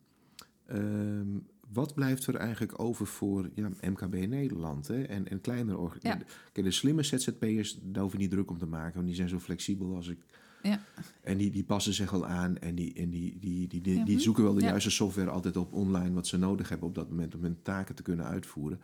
Um, 0.71 1.45
wat 1.73 1.93
blijft 1.93 2.27
er 2.27 2.35
eigenlijk 2.35 2.79
over 2.79 3.07
voor 3.07 3.49
ja, 3.55 3.69
MKB 3.81 4.27
Nederland 4.27 4.87
hè? 4.87 5.03
En, 5.03 5.27
en 5.27 5.41
kleinere 5.41 5.77
organisaties? 5.77 6.33
Ja. 6.53 6.63
De 6.63 6.71
slimme 6.71 7.03
ZZP'ers, 7.03 7.79
daar 7.81 8.03
hoef 8.03 8.11
je 8.11 8.17
niet 8.17 8.31
druk 8.31 8.51
om 8.51 8.57
te 8.57 8.65
maken, 8.65 8.93
want 8.93 9.05
die 9.05 9.15
zijn 9.15 9.29
zo 9.29 9.39
flexibel 9.39 9.95
als 9.95 10.07
ik. 10.07 10.19
Ja. 10.63 10.79
En 11.21 11.37
die, 11.37 11.51
die 11.51 11.63
passen 11.63 11.93
zich 11.93 12.11
wel 12.11 12.27
aan 12.27 12.57
en 12.57 12.75
die, 12.75 12.93
en 12.93 13.09
die, 13.09 13.37
die, 13.39 13.67
die, 13.67 13.81
die, 13.81 14.05
die 14.05 14.19
zoeken 14.19 14.43
wel 14.43 14.53
de 14.53 14.61
juiste 14.61 14.91
software 14.91 15.29
altijd 15.29 15.57
op 15.57 15.73
online 15.73 16.13
wat 16.13 16.27
ze 16.27 16.37
nodig 16.37 16.69
hebben 16.69 16.87
op 16.87 16.95
dat 16.95 17.09
moment 17.09 17.35
om 17.35 17.43
hun 17.43 17.61
taken 17.61 17.95
te 17.95 18.03
kunnen 18.03 18.25
uitvoeren. 18.25 18.79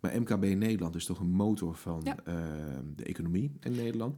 Maar 0.00 0.20
MKB 0.20 0.42
Nederland 0.42 0.94
is 0.94 1.04
toch 1.04 1.18
een 1.18 1.30
motor 1.30 1.74
van 1.74 2.06
uh, 2.06 2.14
de 2.96 3.04
economie 3.04 3.52
in 3.60 3.74
Nederland. 3.74 4.16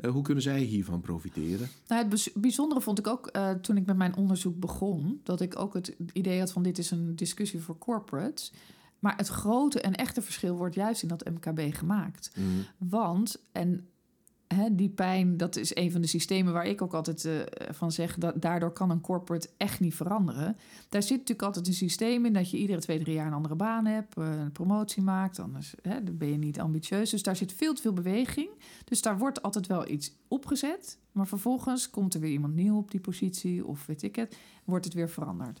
Uh, 0.00 0.10
hoe 0.10 0.22
kunnen 0.22 0.42
zij 0.42 0.60
hiervan 0.60 1.00
profiteren? 1.00 1.68
Nou, 1.88 2.08
het 2.08 2.32
bijzondere 2.34 2.80
vond 2.80 2.98
ik 2.98 3.06
ook 3.06 3.30
uh, 3.36 3.50
toen 3.50 3.76
ik 3.76 3.86
met 3.86 3.96
mijn 3.96 4.16
onderzoek 4.16 4.60
begon, 4.60 5.20
dat 5.22 5.40
ik 5.40 5.58
ook 5.58 5.74
het 5.74 5.96
idee 6.12 6.38
had 6.38 6.52
van 6.52 6.62
dit 6.62 6.78
is 6.78 6.90
een 6.90 7.16
discussie 7.16 7.60
voor 7.60 7.78
corporates. 7.78 8.52
Maar 8.98 9.16
het 9.16 9.28
grote 9.28 9.80
en 9.80 9.94
echte 9.94 10.22
verschil 10.22 10.56
wordt 10.56 10.74
juist 10.74 11.02
in 11.02 11.08
dat 11.08 11.30
MKB 11.30 11.74
gemaakt. 11.74 12.30
Mm. 12.36 12.64
Want, 12.78 13.36
en 13.52 13.88
hè, 14.54 14.74
die 14.74 14.88
pijn, 14.88 15.36
dat 15.36 15.56
is 15.56 15.76
een 15.76 15.92
van 15.92 16.00
de 16.00 16.06
systemen 16.06 16.52
waar 16.52 16.66
ik 16.66 16.82
ook 16.82 16.94
altijd 16.94 17.24
eh, 17.24 17.32
van 17.70 17.92
zeg, 17.92 18.18
dat 18.18 18.42
daardoor 18.42 18.72
kan 18.72 18.90
een 18.90 19.00
corporate 19.00 19.48
echt 19.56 19.80
niet 19.80 19.94
veranderen. 19.94 20.56
Daar 20.88 21.02
zit 21.02 21.10
natuurlijk 21.10 21.42
altijd 21.42 21.66
een 21.66 21.72
systeem 21.72 22.24
in 22.24 22.32
dat 22.32 22.50
je 22.50 22.56
iedere 22.56 22.80
twee, 22.80 22.98
drie 22.98 23.14
jaar 23.14 23.26
een 23.26 23.32
andere 23.32 23.54
baan 23.54 23.86
hebt, 23.86 24.16
eh, 24.16 24.40
een 24.40 24.52
promotie 24.52 25.02
maakt, 25.02 25.38
anders 25.38 25.74
hè, 25.82 26.04
dan 26.04 26.16
ben 26.16 26.30
je 26.30 26.38
niet 26.38 26.60
ambitieus. 26.60 27.10
Dus 27.10 27.22
daar 27.22 27.36
zit 27.36 27.52
veel 27.52 27.74
te 27.74 27.82
veel 27.82 27.92
beweging. 27.92 28.48
Dus 28.84 29.02
daar 29.02 29.18
wordt 29.18 29.42
altijd 29.42 29.66
wel 29.66 29.88
iets 29.88 30.16
opgezet, 30.28 30.98
maar 31.12 31.26
vervolgens 31.26 31.90
komt 31.90 32.14
er 32.14 32.20
weer 32.20 32.30
iemand 32.30 32.54
nieuw 32.54 32.76
op 32.76 32.90
die 32.90 33.00
positie 33.00 33.66
of 33.66 33.86
weet 33.86 34.02
ik 34.02 34.16
het, 34.16 34.36
wordt 34.64 34.84
het 34.84 34.94
weer 34.94 35.08
veranderd. 35.10 35.60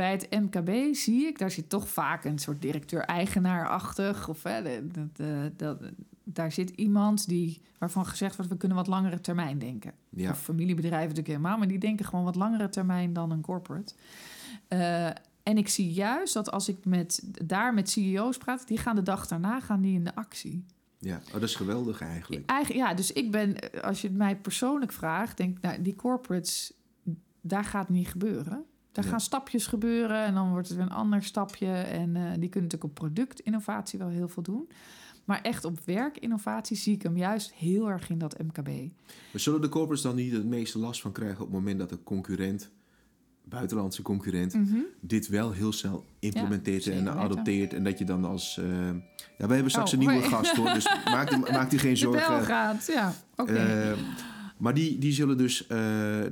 Bij 0.00 0.10
het 0.10 0.30
MKB 0.30 0.94
zie 0.94 1.26
ik, 1.26 1.38
daar 1.38 1.50
zit 1.50 1.68
toch 1.68 1.88
vaak 1.88 2.24
een 2.24 2.38
soort 2.38 2.62
directeur-eigenaar-achtig. 2.62 4.28
Of 4.28 4.42
hè, 4.42 4.62
dat, 4.62 5.16
dat, 5.16 5.58
dat, 5.58 5.92
daar 6.24 6.52
zit 6.52 6.70
iemand 6.70 7.28
die, 7.28 7.60
waarvan 7.78 8.06
gezegd 8.06 8.36
wordt, 8.36 8.50
we 8.50 8.56
kunnen 8.56 8.76
wat 8.76 8.86
langere 8.86 9.20
termijn 9.20 9.58
denken. 9.58 9.92
Ja. 10.08 10.30
Of 10.30 10.42
familiebedrijven 10.42 11.08
natuurlijk 11.08 11.36
helemaal, 11.36 11.58
maar 11.58 11.68
die 11.68 11.78
denken 11.78 12.04
gewoon 12.04 12.24
wat 12.24 12.34
langere 12.34 12.68
termijn 12.68 13.12
dan 13.12 13.30
een 13.30 13.40
corporate. 13.40 13.94
Uh, 14.68 15.06
en 15.42 15.56
ik 15.56 15.68
zie 15.68 15.92
juist 15.92 16.34
dat 16.34 16.50
als 16.50 16.68
ik 16.68 16.84
met, 16.84 17.22
daar 17.44 17.74
met 17.74 17.90
CEO's 17.90 18.36
praat, 18.36 18.68
die 18.68 18.78
gaan 18.78 18.96
de 18.96 19.02
dag 19.02 19.26
daarna 19.26 19.60
gaan 19.60 19.80
die 19.80 19.94
in 19.94 20.04
de 20.04 20.14
actie. 20.14 20.64
Ja, 20.98 21.20
oh, 21.26 21.32
dat 21.32 21.42
is 21.42 21.54
geweldig 21.54 22.00
eigenlijk. 22.00 22.50
Eigen, 22.50 22.76
ja, 22.76 22.94
dus 22.94 23.12
ik 23.12 23.30
ben, 23.30 23.82
als 23.82 24.00
je 24.00 24.08
het 24.08 24.16
mij 24.16 24.36
persoonlijk 24.36 24.92
vraagt, 24.92 25.36
denk 25.36 25.56
ik, 25.56 25.62
nou, 25.62 25.82
die 25.82 25.96
corporates, 25.96 26.72
daar 27.40 27.64
gaat 27.64 27.88
niet 27.88 28.08
gebeuren. 28.08 28.64
Daar 28.92 29.04
gaan 29.04 29.20
stapjes 29.20 29.66
gebeuren 29.66 30.24
en 30.24 30.34
dan 30.34 30.50
wordt 30.50 30.68
het 30.68 30.76
weer 30.76 30.86
een 30.86 30.92
ander 30.92 31.22
stapje. 31.24 31.66
En 31.72 32.08
uh, 32.08 32.22
die 32.22 32.48
kunnen 32.48 32.70
natuurlijk 32.70 32.84
op 32.84 32.94
productinnovatie 32.94 33.98
wel 33.98 34.08
heel 34.08 34.28
veel 34.28 34.42
doen. 34.42 34.68
Maar 35.24 35.40
echt 35.42 35.64
op 35.64 35.78
werkinnovatie 35.84 36.76
zie 36.76 36.94
ik 36.94 37.02
hem 37.02 37.16
juist 37.16 37.52
heel 37.52 37.90
erg 37.90 38.10
in 38.10 38.18
dat 38.18 38.38
MKB. 38.38 38.68
Maar 39.32 39.40
zullen 39.40 39.60
de 39.60 39.68
corporates 39.68 40.02
dan 40.02 40.14
niet 40.14 40.32
het 40.32 40.44
meeste 40.46 40.78
last 40.78 41.00
van 41.00 41.12
krijgen 41.12 41.38
op 41.38 41.46
het 41.46 41.52
moment 41.52 41.78
dat 41.78 41.88
de 41.88 42.02
concurrent, 42.02 42.70
buitenlandse 43.44 44.02
concurrent, 44.02 44.54
Mhm. 44.54 44.76
dit 45.00 45.28
wel 45.28 45.52
heel 45.52 45.72
snel 45.72 46.04
implementeert 46.18 46.84
Ja, 46.84 46.92
en 46.92 47.08
adopteert? 47.08 47.72
En 47.74 47.84
dat 47.84 47.98
je 47.98 48.04
dan 48.04 48.24
als. 48.24 48.58
eh, 48.58 48.66
ja, 49.38 49.46
we 49.46 49.54
hebben 49.54 49.70
straks 49.70 49.94
Oh, 49.94 50.00
een 50.00 50.06
nieuwe 50.08 50.22
gast 50.28 50.56
hoor, 50.56 50.72
dus 50.72 50.88
maak, 51.04 51.30
u- 51.32 51.38
maak 51.52 51.72
u 51.72 51.78
geen 51.78 51.94
De 51.94 52.00
bel 52.00 52.12
zorgen. 52.12 52.44
gaat, 52.44 52.86
ja. 52.86 53.12
Oké. 53.36 53.52
Eh, 53.52 53.92
maar 54.60 54.74
die, 54.74 54.98
die 54.98 55.12
zullen 55.12 55.38
dus 55.38 55.66
eh, 55.66 55.78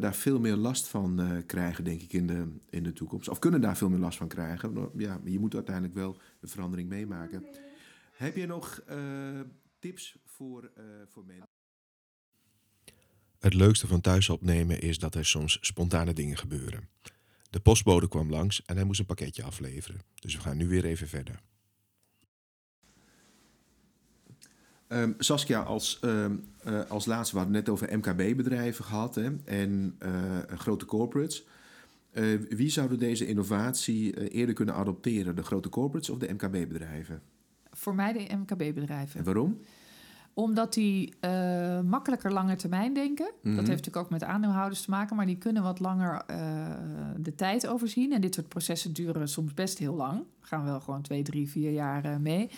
daar 0.01 0.15
veel 0.15 0.41
meer 0.41 0.57
last 0.57 0.87
van 0.89 1.21
eh, 1.21 1.37
krijgen, 1.47 1.85
denk 1.85 2.01
ik, 2.03 2.13
in 2.13 2.27
de, 2.27 2.47
in 2.71 2.83
de 2.83 2.93
toekomst. 2.93 3.29
Of 3.29 3.39
kunnen 3.39 3.61
daar 3.61 3.77
veel 3.77 3.89
meer 3.89 3.99
last 3.99 4.19
van 4.19 4.29
krijgen. 4.29 4.91
Ja, 4.97 5.21
je 5.25 5.39
moet 5.39 5.55
uiteindelijk 5.55 5.95
wel 5.95 6.21
een 6.41 6.49
verandering 6.49 6.89
meemaken. 6.89 7.47
Heb 8.13 8.37
je 8.37 8.47
nog 8.47 8.83
eh, 8.87 8.97
tips 9.79 10.17
voor, 10.25 10.71
voor 11.09 11.25
mensen? 11.27 11.49
Het 13.39 13.55
leukste 13.55 13.87
van 13.87 14.01
thuis 14.01 14.29
opnemen 14.29 14.81
is 14.81 14.99
dat 14.99 15.15
er 15.15 15.25
soms 15.25 15.59
spontane 15.61 16.13
dingen 16.13 16.37
gebeuren. 16.37 16.89
De 17.51 17.61
postbode 17.61 18.09
kwam 18.09 18.31
langs 18.31 18.63
en 18.65 18.77
hij 18.77 18.85
moest 18.85 19.01
een 19.01 19.07
pakketje 19.07 19.43
afleveren. 19.43 20.01
Dus 20.15 20.35
we 20.35 20.41
gaan 20.41 20.57
nu 20.57 20.69
weer 20.69 20.85
even 20.85 21.09
verder. 21.09 21.41
Ehm, 24.89 25.13
Saskia, 25.19 25.61
als, 25.61 25.99
ehm, 26.01 26.37
eh, 26.65 26.81
als 26.89 27.07
laatste, 27.07 27.35
we 27.35 27.41
hadden 27.41 27.57
het 27.57 27.67
net 27.67 27.75
over 27.75 27.99
MKB-bedrijven 27.99 28.85
gehad 28.85 29.15
hè, 29.15 29.31
en 29.45 29.95
eh, 29.99 30.11
grote 30.57 30.85
corporates. 30.85 31.47
Eh, 32.11 32.25
wie 32.49 32.71
zouden 32.71 32.99
deze 32.99 33.27
innovatie 33.27 34.31
eerder 34.31 34.55
kunnen 34.55 34.75
adopteren? 34.75 35.37
De 35.37 35.43
grote 35.43 35.69
corporates 35.69 36.11
of 36.11 36.19
de 36.19 36.33
MKB-bedrijven? 36.33 37.23
Voor 37.71 37.95
mij 37.95 38.13
de 38.13 38.37
MKB-bedrijven. 38.37 39.19
En 39.19 39.25
waarom? 39.25 39.61
Omdat 40.35 40.75
die 40.75 41.15
makkelijker 41.85 42.33
langer 42.33 42.57
termijn 42.57 42.95
denken. 42.95 43.31
Mhm. 43.43 43.57
Dat 43.57 43.67
heeft 43.67 43.79
natuurlijk 43.79 44.05
ook 44.05 44.11
met 44.11 44.25
aandeelhouders 44.25 44.83
te 44.83 44.91
maken, 44.91 45.17
maar 45.17 45.27
die 45.27 45.39
kunnen 45.39 45.63
wat 45.63 45.81
langer 45.81 46.25
de 47.17 47.35
tijd 47.35 47.67
overzien. 47.67 48.13
En 48.13 48.21
dit 48.21 48.35
soort 48.35 48.49
processen 48.49 48.93
duren 48.93 49.29
soms 49.29 49.55
best 49.55 49.79
heel 49.79 49.95
lang. 49.95 50.23
Gaan 50.41 50.65
wel 50.65 50.81
gewoon 50.81 51.03
twee, 51.03 51.23
drie, 51.23 51.49
vier 51.49 51.71
jaar 51.71 52.21
mee. 52.21 52.51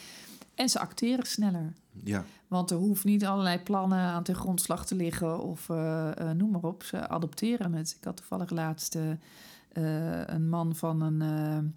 En 0.55 0.68
ze 0.68 0.78
acteren 0.78 1.26
sneller. 1.26 1.72
Ja, 2.05 2.24
Want 2.48 2.70
er 2.70 2.76
hoeft 2.76 3.05
niet 3.05 3.24
allerlei 3.24 3.59
plannen 3.59 3.98
aan 3.98 4.22
ten 4.22 4.34
grondslag 4.34 4.86
te 4.86 4.94
liggen 4.94 5.40
of 5.40 5.68
eh, 5.68 6.18
eh, 6.18 6.36
noem 6.36 6.51
maar 6.51 6.62
op. 6.62 6.82
Ze 6.82 7.09
adopteren 7.09 7.72
het. 7.72 7.96
Ik 7.98 8.05
had 8.05 8.16
toevallig 8.16 8.51
laatst 8.51 8.94
eh, 8.94 10.22
een 10.26 10.48
man 10.48 10.74
van 10.74 11.01
een 11.01 11.74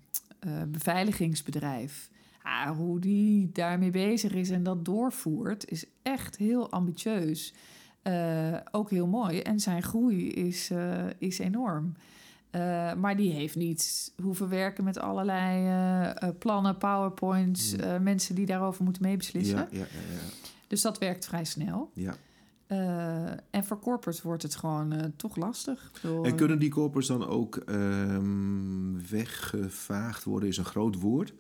beveiligingsbedrijf. 0.67 2.09
Ah, 2.43 2.77
hoe 2.77 2.99
die 2.99 3.49
daarmee 3.51 3.91
bezig 3.91 4.33
is 4.33 4.49
en 4.49 4.63
dat 4.63 4.85
doorvoert, 4.85 5.69
is 5.71 5.85
echt 6.01 6.37
heel 6.37 6.71
ambitieus. 6.71 7.53
Ook 8.71 8.89
heel 8.89 9.07
mooi. 9.07 9.39
En 9.39 9.59
zijn 9.59 9.83
groei 9.83 10.29
is, 10.29 10.71
is 11.17 11.39
enorm. 11.39 11.93
Eh, 12.53 12.93
maar 12.93 13.15
die 13.15 13.31
heeft 13.31 13.55
niet 13.55 14.13
hoeven 14.23 14.49
werken 14.49 14.83
met 14.83 14.99
allerlei 14.99 15.65
eh, 15.65 16.09
eh, 16.29 16.35
plannen, 16.39 16.77
powerpoints, 16.77 17.75
Hmm. 17.75 18.03
mensen 18.03 18.35
die 18.35 18.45
daarover 18.45 18.83
moeten 18.83 19.01
meebeslissen. 19.01 19.57
ja, 19.57 19.67
ja, 19.71 19.77
ja, 19.77 20.13
ja. 20.13 20.19
Dus 20.67 20.81
dat 20.81 20.97
werkt 20.97 21.25
vrij 21.25 21.45
snel. 21.45 21.91
ja. 21.93 22.15
En 23.49 23.63
voor 23.63 23.79
corporates 23.79 24.21
wordt 24.21 24.43
het 24.43 24.55
gewoon 24.55 25.13
toch 25.15 25.35
lastig. 25.35 25.91
Bedoel, 26.01 26.25
En 26.25 26.35
kunnen 26.35 26.59
die 26.59 26.69
corporates 26.69 27.07
dan 27.07 27.27
ook 27.27 27.55
ehm, 27.55 29.09
weggevaagd 29.09 30.23
worden, 30.23 30.49
is 30.49 30.57
een 30.57 30.65
groot 30.65 30.99
woord. 30.99 31.33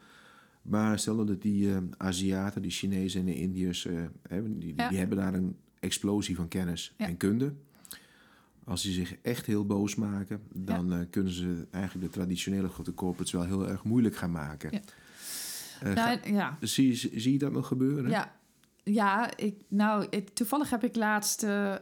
Maar 0.61 0.99
stel 0.99 1.25
dat 1.25 1.41
die 1.41 1.69
Aziaten, 1.97 2.61
die 2.61 2.71
Chinezen 2.71 3.19
en 3.19 3.25
de 3.25 3.35
Indiërs, 3.35 3.87
hebben, 4.27 4.59
die, 4.59 4.75
die 4.89 4.97
hebben 4.97 5.17
daar 5.17 5.33
een 5.33 5.55
explosie 5.79 6.35
van 6.35 6.47
kennis 6.47 6.93
en 6.97 7.17
kunde. 7.17 7.53
Als 8.65 8.81
die 8.81 8.93
zich 8.93 9.15
echt 9.21 9.45
heel 9.45 9.65
boos 9.65 9.95
maken, 9.95 10.41
dan 10.53 10.93
eh, 10.93 10.99
kunnen 11.09 11.33
ze 11.33 11.67
eigenlijk 11.71 12.05
de 12.07 12.13
traditionele 12.19 12.67
grote 12.69 12.93
corporates 12.93 13.31
wel 13.33 13.45
heel 13.45 13.69
erg 13.69 13.83
moeilijk 13.83 14.15
gaan 14.15 14.31
maken. 14.31 14.69
Ja. 14.71 14.79
Eh, 15.79 15.93
nou, 15.93 16.19
ga- 16.19 16.27
ja, 16.29 16.57
zie, 16.61 17.31
je 17.31 17.37
dat 17.37 17.51
nog 17.51 17.67
gebeuren? 17.67 18.09
ja, 18.09 18.35
ja 18.83 19.37
ik, 19.37 19.55
nou, 19.67 20.07
ik, 20.09 20.29
toevallig 20.29 20.69
heb 20.69 20.83
ik 20.83 20.95
laatst 20.95 21.43
eh, 21.43 21.75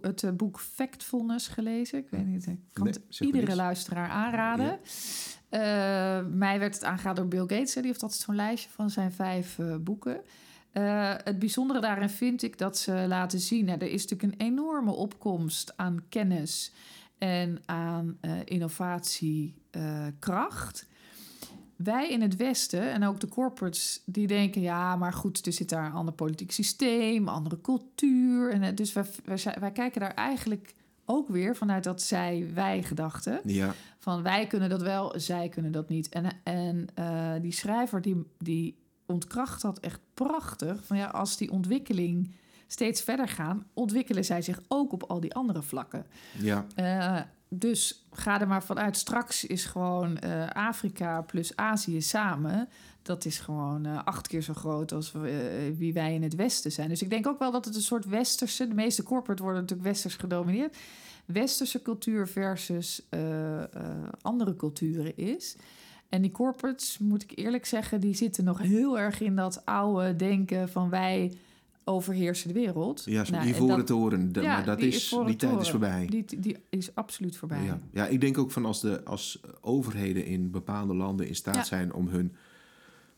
het, 0.00 0.20
het 0.20 0.36
boek 0.36 0.60
Factfulness 0.60 1.48
gelezen. 1.48 1.98
Ik 1.98 2.06
weet 2.10 2.26
niet, 2.26 2.46
ik 2.46 2.58
kan 2.72 2.84
Nee, 2.84 2.92
het 3.08 3.20
iedere 3.20 3.54
luisteraar 3.54 4.08
aanraden. 4.08 4.78
Mij 6.38 6.58
werd 6.58 6.74
het 6.74 6.84
aangeraden 6.84 7.28
door 7.28 7.46
Bill 7.46 7.56
Gates. 7.56 7.74
hè. 7.74 7.80
Die 7.80 7.90
heeft 7.90 8.02
altijd 8.02 8.20
zo'n 8.20 8.34
lijstje 8.34 8.70
van 8.70 8.90
zijn 8.90 9.12
vijf 9.12 9.58
boeken. 9.80 10.20
Eh, 10.72 11.14
het 11.24 11.38
bijzondere 11.38 11.80
daarin 11.80 12.08
vind 12.08 12.42
ik 12.42 12.58
dat 12.58 12.78
ze 12.78 13.04
laten 13.08 13.40
zien... 13.40 13.64
Nou, 13.64 13.78
er 13.78 13.90
is 13.90 14.06
natuurlijk 14.06 14.32
een 14.32 14.40
enorme 14.46 14.92
opkomst 14.92 15.72
aan 15.76 16.04
kennis 16.08 16.72
en 17.18 17.62
aan 17.66 18.18
eh, 18.20 18.32
innovatiekracht. 18.44 20.86
Wij 21.76 22.10
in 22.10 22.22
het 22.22 22.36
Westen 22.36 22.92
en 22.92 23.04
ook 23.04 23.20
de 23.20 23.28
corporates 23.28 24.02
die 24.04 24.26
denken... 24.26 24.60
ja, 24.60 24.96
maar 24.96 25.12
goed, 25.12 25.46
er 25.46 25.52
zit 25.52 25.68
daar 25.68 25.86
een 25.86 25.92
ander 25.92 26.14
politiek 26.14 26.52
systeem, 26.52 27.28
andere 27.28 27.60
cultuur. 27.60 28.50
En, 28.50 28.62
eh, 28.62 28.74
dus 28.74 28.92
wij, 28.92 29.04
wij, 29.58 29.72
kijken 29.72 30.00
daar 30.00 30.14
eigenlijk 30.14 30.74
ook 31.04 31.28
weer 31.28 31.56
vanuit 31.56 31.84
dat 31.84 32.02
zij-wij 32.02 32.82
gedachten 32.82 33.40
Ja, 33.44 33.74
van 33.98 34.22
wij 34.22 34.46
kunnen 34.46 34.68
dat 34.68 34.82
wel, 34.82 35.14
zij 35.16 35.48
kunnen 35.48 35.72
dat 35.72 35.88
niet. 35.88 36.08
En, 36.08 36.26
en 36.42 36.88
die 37.42 37.52
schrijver 37.52 38.02
die, 38.02 38.26
die 38.38 38.80
ontkracht 39.06 39.62
dat 39.62 39.80
echt 39.80 40.00
prachtig. 40.14 40.84
Van 40.84 40.96
ja, 40.96 41.06
als 41.06 41.36
die 41.36 41.50
ontwikkeling 41.50 42.34
steeds 42.72 43.02
verder 43.02 43.28
gaan, 43.28 43.66
ontwikkelen 43.72 44.24
zij 44.24 44.42
zich 44.42 44.60
ook 44.68 44.92
op 44.92 45.02
al 45.02 45.20
die 45.20 45.34
andere 45.34 45.62
vlakken. 45.62 46.06
ja, 46.38 46.66
Eh, 46.74 47.20
dus 47.48 48.06
ga 48.12 48.40
er 48.40 48.48
maar 48.48 48.62
vanuit, 48.62 48.96
straks 48.96 49.44
is 49.44 49.64
gewoon 49.64 50.18
eh, 50.18 50.48
Afrika 50.48 51.22
plus 51.22 51.56
Azië 51.56 52.02
samen. 52.02 52.68
Dat 53.02 53.24
is 53.24 53.38
gewoon 53.38 53.86
eh, 53.86 54.04
acht 54.04 54.28
keer 54.28 54.42
zo 54.42 54.54
groot 54.54 54.92
als 54.92 55.12
we, 55.12 55.74
wie 55.78 55.92
wij 55.92 56.14
in 56.14 56.22
het 56.22 56.34
Westen 56.34 56.72
zijn. 56.72 56.88
Dus 56.88 57.02
ik 57.02 57.10
denk 57.10 57.26
ook 57.26 57.38
wel 57.38 57.50
dat 57.50 57.64
het 57.64 57.74
een 57.74 57.82
soort 57.82 58.04
westerse, 58.04 58.68
de 58.68 58.74
meeste 58.74 59.02
corporate 59.02 59.42
worden 59.42 59.60
natuurlijk 59.60 59.88
westers 59.88 60.16
gedomineerd. 60.16 60.76
Westerse 61.24 61.82
cultuur 61.82 62.28
versus 62.28 63.02
andere 64.20 64.56
culturen 64.56 65.16
is. 65.16 65.56
En 66.12 66.22
die 66.22 66.30
corporates, 66.30 66.98
moet 66.98 67.22
ik 67.22 67.32
eerlijk 67.34 67.66
zeggen, 67.66 68.00
die 68.00 68.14
zitten 68.14 68.44
nog 68.44 68.58
heel 68.62 68.98
erg 68.98 69.20
in 69.20 69.36
dat 69.36 69.64
oude 69.66 70.16
denken 70.16 70.68
van 70.68 70.88
wij 70.90 71.32
overheersen 71.84 72.48
de 72.48 72.54
wereld. 72.54 73.02
ja 73.04 73.24
Nou, 73.30 73.44
die 73.44 73.54
voren 73.54 73.76
dat- 73.76 73.86
toren. 73.86 74.32
Dat- 74.32 74.44
ja, 74.44 74.54
maar 74.56 74.64
dat 74.64 74.78
die 74.78 74.88
is, 74.88 75.16
die 75.26 75.36
tijd 75.36 75.60
is 75.60 75.70
voorbij. 75.70 76.06
Die, 76.06 76.24
die 76.40 76.56
is 76.68 76.94
absoluut 76.94 77.36
voorbij. 77.36 77.62
Ja. 77.64 77.80
ja, 77.92 78.06
ik 78.06 78.20
denk 78.20 78.38
ook 78.38 78.50
van 78.50 78.64
als, 78.64 78.80
de, 78.80 79.04
als 79.04 79.40
overheden 79.60 80.24
in 80.24 80.50
bepaalde 80.50 80.94
landen 80.94 81.28
in 81.28 81.34
staat 81.34 81.54
Ja. 81.54 81.64
zijn 81.64 81.92
om 81.92 82.08
hun 82.08 82.32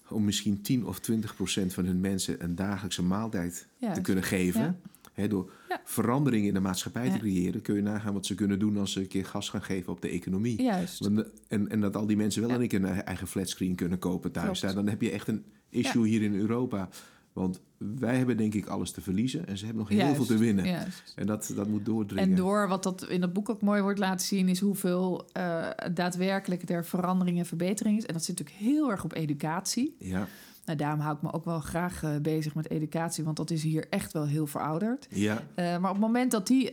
om 0.09 0.25
misschien 0.25 0.63
10 0.63 0.87
of 0.87 0.99
20 0.99 1.35
procent 1.37 1.75
van 1.75 1.85
hun 1.85 2.01
mensen 2.01 2.45
een 2.45 2.55
dagelijkse 2.55 3.03
maaltijd 3.03 3.67
te 3.95 4.01
kunnen 4.01 4.25
geven. 4.25 4.81
Door 5.29 5.53
Ja. 5.69 5.81
verandering 5.85 6.47
in 6.47 6.55
de 6.55 6.61
maatschappij 6.61 7.11
te 7.11 7.19
creëren, 7.19 7.63
kun 7.63 7.75
je 7.75 7.83
nagaan 7.83 8.15
wat 8.15 8.27
ze 8.27 8.35
kunnen 8.35 8.59
doen 8.59 8.77
als 8.77 8.93
ze 8.93 9.01
een 9.01 9.07
keer 9.09 9.25
gas 9.25 9.49
gaan 9.49 9.63
geven 9.63 9.93
op 9.93 10.01
de 10.01 10.09
economie. 10.09 10.63
Juist. 10.63 10.99
Want, 10.99 11.25
En, 11.49 11.69
en 11.69 11.81
dat 11.81 11.97
al 11.97 12.07
die 12.07 12.17
mensen 12.17 12.41
wel 12.43 12.51
Ja. 12.51 12.59
een 12.61 12.69
keer 12.69 12.85
een 12.85 13.03
eigen 13.03 13.27
flatscreen 13.27 13.75
kunnen 13.75 13.99
kopen 13.99 14.33
thuis. 14.33 14.61
Dan 14.61 14.89
heb 14.89 15.01
je 15.03 15.11
echt 15.11 15.29
een 15.29 15.45
issue 15.71 16.07
hier 16.09 16.23
in 16.23 16.35
Europa. 16.35 16.89
Want 17.33 17.61
wij 17.79 18.17
hebben 18.17 18.37
denk 18.37 18.55
ik 18.55 18.67
alles 18.67 18.91
te 18.91 19.01
verliezen 19.01 19.47
en 19.47 19.59
ze 19.59 19.65
hebben 19.65 19.83
nog 19.83 19.91
heel 19.93 19.99
Juist, 19.99 20.17
veel 20.17 20.25
te 20.27 20.39
winnen. 20.39 20.65
juist. 20.67 21.13
En 21.17 21.27
dat, 21.27 21.53
dat 21.57 21.69
moet 21.69 21.85
doordringen. 21.85 22.31
En 22.31 22.37
door 22.37 22.69
wat 22.69 22.83
dat 22.83 23.09
in 23.09 23.21
dat 23.21 23.33
boek 23.33 23.49
ook 23.49 23.61
mooi 23.63 23.83
wordt 23.83 23.99
laten 23.99 24.27
zien, 24.27 24.49
is 24.49 24.61
hoeveel 24.61 25.29
eh, 25.33 25.69
daadwerkelijk 25.93 26.69
er 26.71 26.85
verandering 26.85 27.39
en 27.39 27.47
verbetering 27.47 27.97
is. 27.99 28.07
En 28.07 28.13
dat 28.15 28.25
zit 28.25 28.39
natuurlijk 28.39 28.65
heel 28.73 28.91
erg 28.91 29.05
op 29.05 29.15
educatie. 29.15 29.95
Ja, 29.99 30.29
Nou, 30.65 30.79
daarom 30.79 31.01
hou 31.01 31.17
ik 31.17 31.23
me 31.23 31.33
ook 31.33 31.45
wel 31.45 31.61
graag 31.61 32.03
eh, 32.03 32.11
bezig 32.23 32.55
met 32.55 32.71
educatie, 32.71 33.25
want 33.25 33.37
dat 33.37 33.51
is 33.51 33.63
hier 33.63 33.87
echt 33.91 34.13
wel 34.13 34.27
heel 34.27 34.47
verouderd. 34.47 35.07
ja, 35.11 35.43
Eh, 35.55 35.65
maar 35.65 35.91
op 35.91 35.97
het 35.97 36.05
moment 36.07 36.31
dat 36.31 36.47
die 36.47 36.71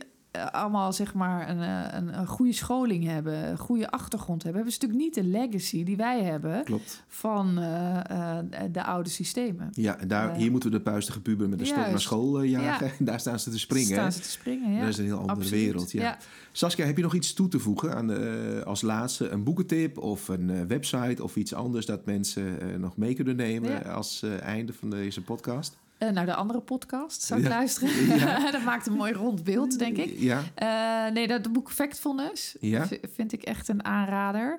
allemaal 0.52 0.92
zeg 0.92 1.14
maar 1.14 1.48
een, 1.48 1.60
eh, 1.60 1.98
een, 1.98 2.18
een 2.18 2.26
goede 2.26 2.52
scholing 2.52 3.04
hebben, 3.04 3.48
een 3.50 3.58
goede 3.58 3.90
achtergrond 3.90 4.42
hebben, 4.42 4.62
hebben 4.62 4.80
ze 4.80 4.86
natuurlijk 4.86 5.16
niet 5.16 5.24
de 5.24 5.38
legacy 5.38 5.84
die 5.84 5.96
wij 5.96 6.22
hebben 6.22 6.64
klopt. 6.64 7.02
van 7.08 7.58
eh, 7.58 8.38
eh, 8.38 8.44
de 8.72 8.84
oude 8.84 9.08
systemen. 9.10 9.68
Ja, 9.72 9.96
en 9.98 10.08
daar, 10.08 10.30
Eh, 10.30 10.36
hier 10.36 10.50
moeten 10.50 10.70
we 10.70 10.76
de 10.76 10.82
puistige 10.82 11.20
puber 11.20 11.48
met 11.48 11.60
een 11.60 11.66
stok 11.66 11.76
naar 11.86 12.00
school 12.00 12.40
eh, 12.42 12.50
jagen. 12.50 12.86
Ja. 12.86 12.92
En 12.98 13.04
daar 13.04 13.20
staan 13.20 13.38
ze 13.38 13.50
te 13.50 13.58
springen. 13.58 13.86
Staan 13.88 14.04
hè? 14.04 14.10
ze 14.10 14.20
te 14.20 14.30
springen, 14.30 14.72
ja. 14.72 14.80
Dat 14.80 14.88
is 14.88 14.98
een 14.98 15.04
heel 15.04 15.18
andere 15.18 15.38
Absoluut. 15.38 15.64
wereld. 15.64 15.92
Ja. 15.92 16.16
Saskia, 16.52 16.86
heb 16.86 16.96
je 16.96 17.02
nog 17.02 17.14
iets 17.14 17.32
toe 17.32 17.48
te 17.48 17.58
voegen 17.58 17.94
aan 17.94 18.06
de, 18.06 18.58
eh, 18.60 18.66
als 18.66 18.80
laatste? 18.82 19.28
Een 19.28 19.42
boekentip 19.44 19.98
of 19.98 20.28
een 20.28 20.50
eh, 20.50 20.60
website 20.62 21.22
of 21.22 21.36
iets 21.36 21.54
anders 21.54 21.86
dat 21.86 22.04
mensen 22.06 22.60
eh, 22.60 22.78
nog 22.78 22.96
mee 22.96 23.14
kunnen 23.14 23.36
nemen 23.36 23.70
Ja. 23.70 23.78
als 23.78 24.22
eh, 24.22 24.40
einde 24.40 24.72
van 24.72 24.90
deze 24.90 25.22
podcast? 25.22 25.76
Eh, 26.02 26.10
naar 26.10 26.26
de 26.26 26.34
andere 26.34 26.60
podcast 26.60 27.22
zou 27.22 27.40
ik 27.40 27.46
Ja. 27.46 27.52
luisteren. 27.52 28.06
Ja. 28.18 28.50
dat 28.50 28.62
maakt 28.64 28.86
een 28.86 28.92
mooi 28.92 29.12
rond 29.12 29.44
beeld, 29.44 29.78
denk 29.78 29.96
ik. 29.96 30.18
Ja, 30.18 30.42
Eh, 30.54 31.12
nee, 31.12 31.26
dat 31.28 31.52
boek 31.52 31.70
Factfulness 31.70 32.56
Ja. 32.60 32.86
vind 33.14 33.32
ik 33.32 33.42
echt 33.42 33.68
een 33.68 33.84
aanrader. 33.84 34.58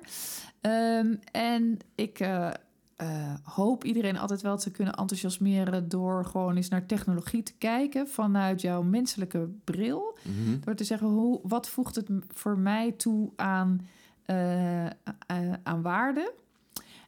Ehm, 0.60 1.14
en 1.32 1.78
ik 1.94 2.20
eh, 2.20 2.50
hoop 3.42 3.84
iedereen 3.84 4.18
altijd 4.18 4.40
wel 4.42 4.56
te 4.56 4.70
kunnen 4.70 4.94
enthousiasmeren... 4.94 5.88
door 5.88 6.24
gewoon 6.24 6.56
eens 6.56 6.68
naar 6.68 6.86
technologie 6.86 7.42
te 7.42 7.54
kijken 7.58 8.08
vanuit 8.08 8.60
jouw 8.60 8.82
menselijke 8.82 9.48
bril. 9.64 10.18
Mhm. 10.22 10.60
Door 10.60 10.74
te 10.74 10.84
zeggen, 10.84 11.06
hoe, 11.06 11.40
wat 11.42 11.68
voegt 11.68 11.94
het 11.94 12.08
voor 12.28 12.58
mij 12.58 12.92
toe 12.92 13.30
aan, 13.36 13.86
aan 15.62 15.82
waarde? 15.82 16.32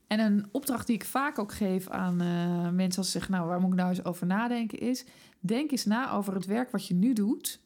En 0.07 0.20
een 0.20 0.46
opdracht 0.52 0.86
die 0.86 0.96
ik 0.96 1.04
vaak 1.04 1.38
ook 1.38 1.52
geef 1.52 1.88
aan 1.88 2.20
eh, 2.20 2.70
mensen 2.70 2.98
als 2.98 3.07
ze 3.11 3.18
zeggen... 3.18 3.32
nou, 3.32 3.46
waar 3.48 3.61
moet 3.61 3.70
ik 3.70 3.76
nou 3.78 3.88
eens 3.88 4.04
over 4.04 4.26
nadenken 4.26 4.78
is... 4.78 5.04
denk 5.40 5.70
eens 5.70 5.84
na 5.84 6.12
over 6.12 6.34
het 6.34 6.46
werk 6.46 6.70
wat 6.70 6.86
je 6.86 6.94
nu 6.94 7.12
doet... 7.12 7.61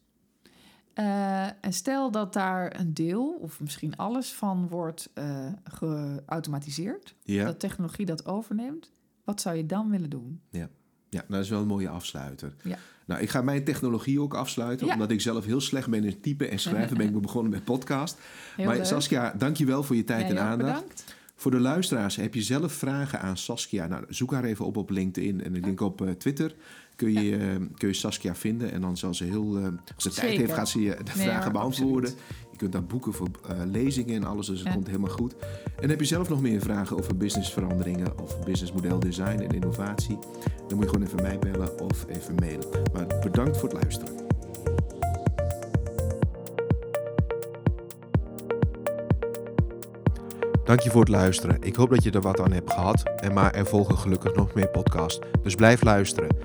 Eh, 0.95 1.45
en 1.45 1.73
stel 1.73 2.11
dat 2.11 2.33
daar 2.33 2.81
een 2.81 2.95
deel, 2.95 3.39
of 3.41 3.61
misschien 3.61 3.97
alles 3.97 4.33
van, 4.33 4.69
wordt 4.69 5.11
eh, 5.15 5.47
geautomatiseerd. 5.65 7.15
ja. 7.23 7.45
Dat 7.45 7.61
technologie 7.61 8.07
dat 8.07 8.27
overneemt. 8.27 8.93
Wat 9.25 9.41
zou 9.41 9.57
je 9.57 9.67
dan 9.67 9.91
willen 9.91 10.11
doen? 10.11 10.41
Ja, 11.09 11.25
dat 11.29 11.41
is 11.43 11.49
wel 11.49 11.61
een 11.61 11.67
mooie 11.67 11.89
afsluiter. 11.89 12.55
Ja. 12.63 12.79
Nou, 13.07 13.21
ik 13.21 13.31
ga 13.31 13.43
mijn 13.43 13.65
technologie 13.65 14.21
ook 14.21 14.35
afsluiten, 14.35 14.87
Ja. 14.87 14.93
omdat 14.93 15.11
ik 15.11 15.21
zelf 15.21 15.45
heel 15.45 15.61
slecht 15.61 15.89
ben 15.91 16.05
in 16.05 16.21
typen 16.21 16.51
en 16.51 16.59
schrijven. 16.59 16.97
ben 16.97 17.15
ik 17.15 17.21
begonnen 17.23 17.51
met 17.51 17.65
podcast. 17.65 18.19
Heel 18.57 18.67
maar 18.67 18.77
leuk. 18.77 18.85
Saskia, 18.85 19.35
dankjewel 19.39 19.83
voor 19.83 19.97
je 19.97 20.05
tijd 20.05 20.31
en 20.31 20.39
aandacht. 20.39 20.81
bedankt. 20.81 21.15
Voor 21.41 21.51
de 21.51 21.61
luisteraars, 21.61 22.17
heb 22.17 22.35
je 22.35 22.43
zelf 22.43 22.73
vragen 22.73 23.21
aan 23.21 23.37
Saskia? 23.37 23.87
Nou, 23.87 24.05
zoek 24.09 24.33
haar 24.33 24.45
even 24.45 24.65
op 24.65 24.77
op 24.77 24.91
LinkedIn 24.91 25.45
en 25.45 25.55
ik 25.57 25.65
denk 25.65 25.81
op 25.81 26.01
eh, 26.03 26.11
Twitter. 26.11 26.55
Kun 26.97 27.13
je, 27.13 27.37
eh, 27.37 27.47
kun 27.77 27.89
je 27.89 27.95
Saskia 27.95 28.35
vinden 28.35 28.73
en 28.73 28.81
dan 28.81 28.97
zal 28.97 29.15
ze 29.15 29.25
heel... 29.25 29.57
eh, 29.59 29.65
als 29.95 30.05
ze 30.05 30.11
tijd 30.11 30.39
heeft, 30.39 30.53
gaat 30.53 30.69
ze 30.69 30.81
je 30.81 30.97
de 30.97 31.13
Nee, 31.17 31.27
vragen 31.27 31.43
hoor, 31.43 31.53
beantwoorden. 31.53 32.11
Je 32.51 32.57
kunt 32.57 32.73
dan 32.73 32.87
boeken 32.87 33.13
voor 33.13 33.29
lezingen 33.71 34.15
en 34.15 34.25
alles, 34.25 34.47
dus 34.47 34.59
het 34.59 34.69
Ja. 34.69 34.75
komt 34.75 34.87
helemaal 34.87 35.11
goed. 35.11 35.35
En 35.81 35.89
heb 35.89 36.01
je 36.01 36.07
zelf 36.07 36.29
nog 36.29 36.41
meer 36.41 36.61
vragen 36.61 36.97
over 36.99 37.17
businessveranderingen 37.17 38.19
of 38.19 38.45
businessmodel 38.45 38.99
design 39.01 39.39
en 39.41 39.51
innovatie? 39.51 40.19
Dan 40.69 40.77
moet 40.77 40.85
je 40.85 40.91
gewoon 40.91 41.07
even 41.07 41.23
mij 41.23 41.39
bellen 41.39 41.81
of 41.81 42.07
even 42.09 42.35
mailen. 42.35 42.69
Maar 42.93 43.07
bedankt 43.23 43.57
voor 43.59 43.69
het 43.69 43.83
luisteren. 43.83 44.15
Dank 50.71 50.83
je 50.83 50.91
voor 50.91 51.01
het 51.01 51.11
luisteren. 51.11 51.63
Ik 51.63 51.77
hoop 51.77 51.91
dat 51.91 52.03
je 52.03 52.11
er 52.11 52.21
wat 52.21 52.41
aan 52.41 52.53
hebt 52.53 52.73
gehad. 52.73 53.03
En 53.17 53.33
maar 53.33 53.55
er 53.55 53.67
volgen 53.67 53.99
gelukkig 53.99 54.35
nog 54.35 54.55
meer 54.55 54.69
podcasts. 54.69 55.19
Dus 55.43 55.55
blijf 55.55 55.83
luisteren. 55.83 56.37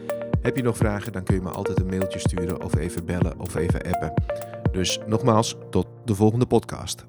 Heb 0.42 0.56
je 0.56 0.64
nog 0.64 0.78
vragen, 0.78 1.12
dan 1.12 1.24
kun 1.24 1.36
je 1.36 1.42
me 1.42 1.50
altijd 1.50 1.80
een 1.80 1.86
mailtje 1.86 2.20
sturen 2.20 2.64
of 2.64 2.76
even 2.76 3.06
bellen 3.06 3.40
of 3.40 3.56
even 3.56 3.94
appen. 3.94 4.14
Dus 4.72 5.00
nogmaals, 5.08 5.56
tot 5.70 5.88
de 6.06 6.16
volgende 6.16 6.46
podcast. 6.46 7.06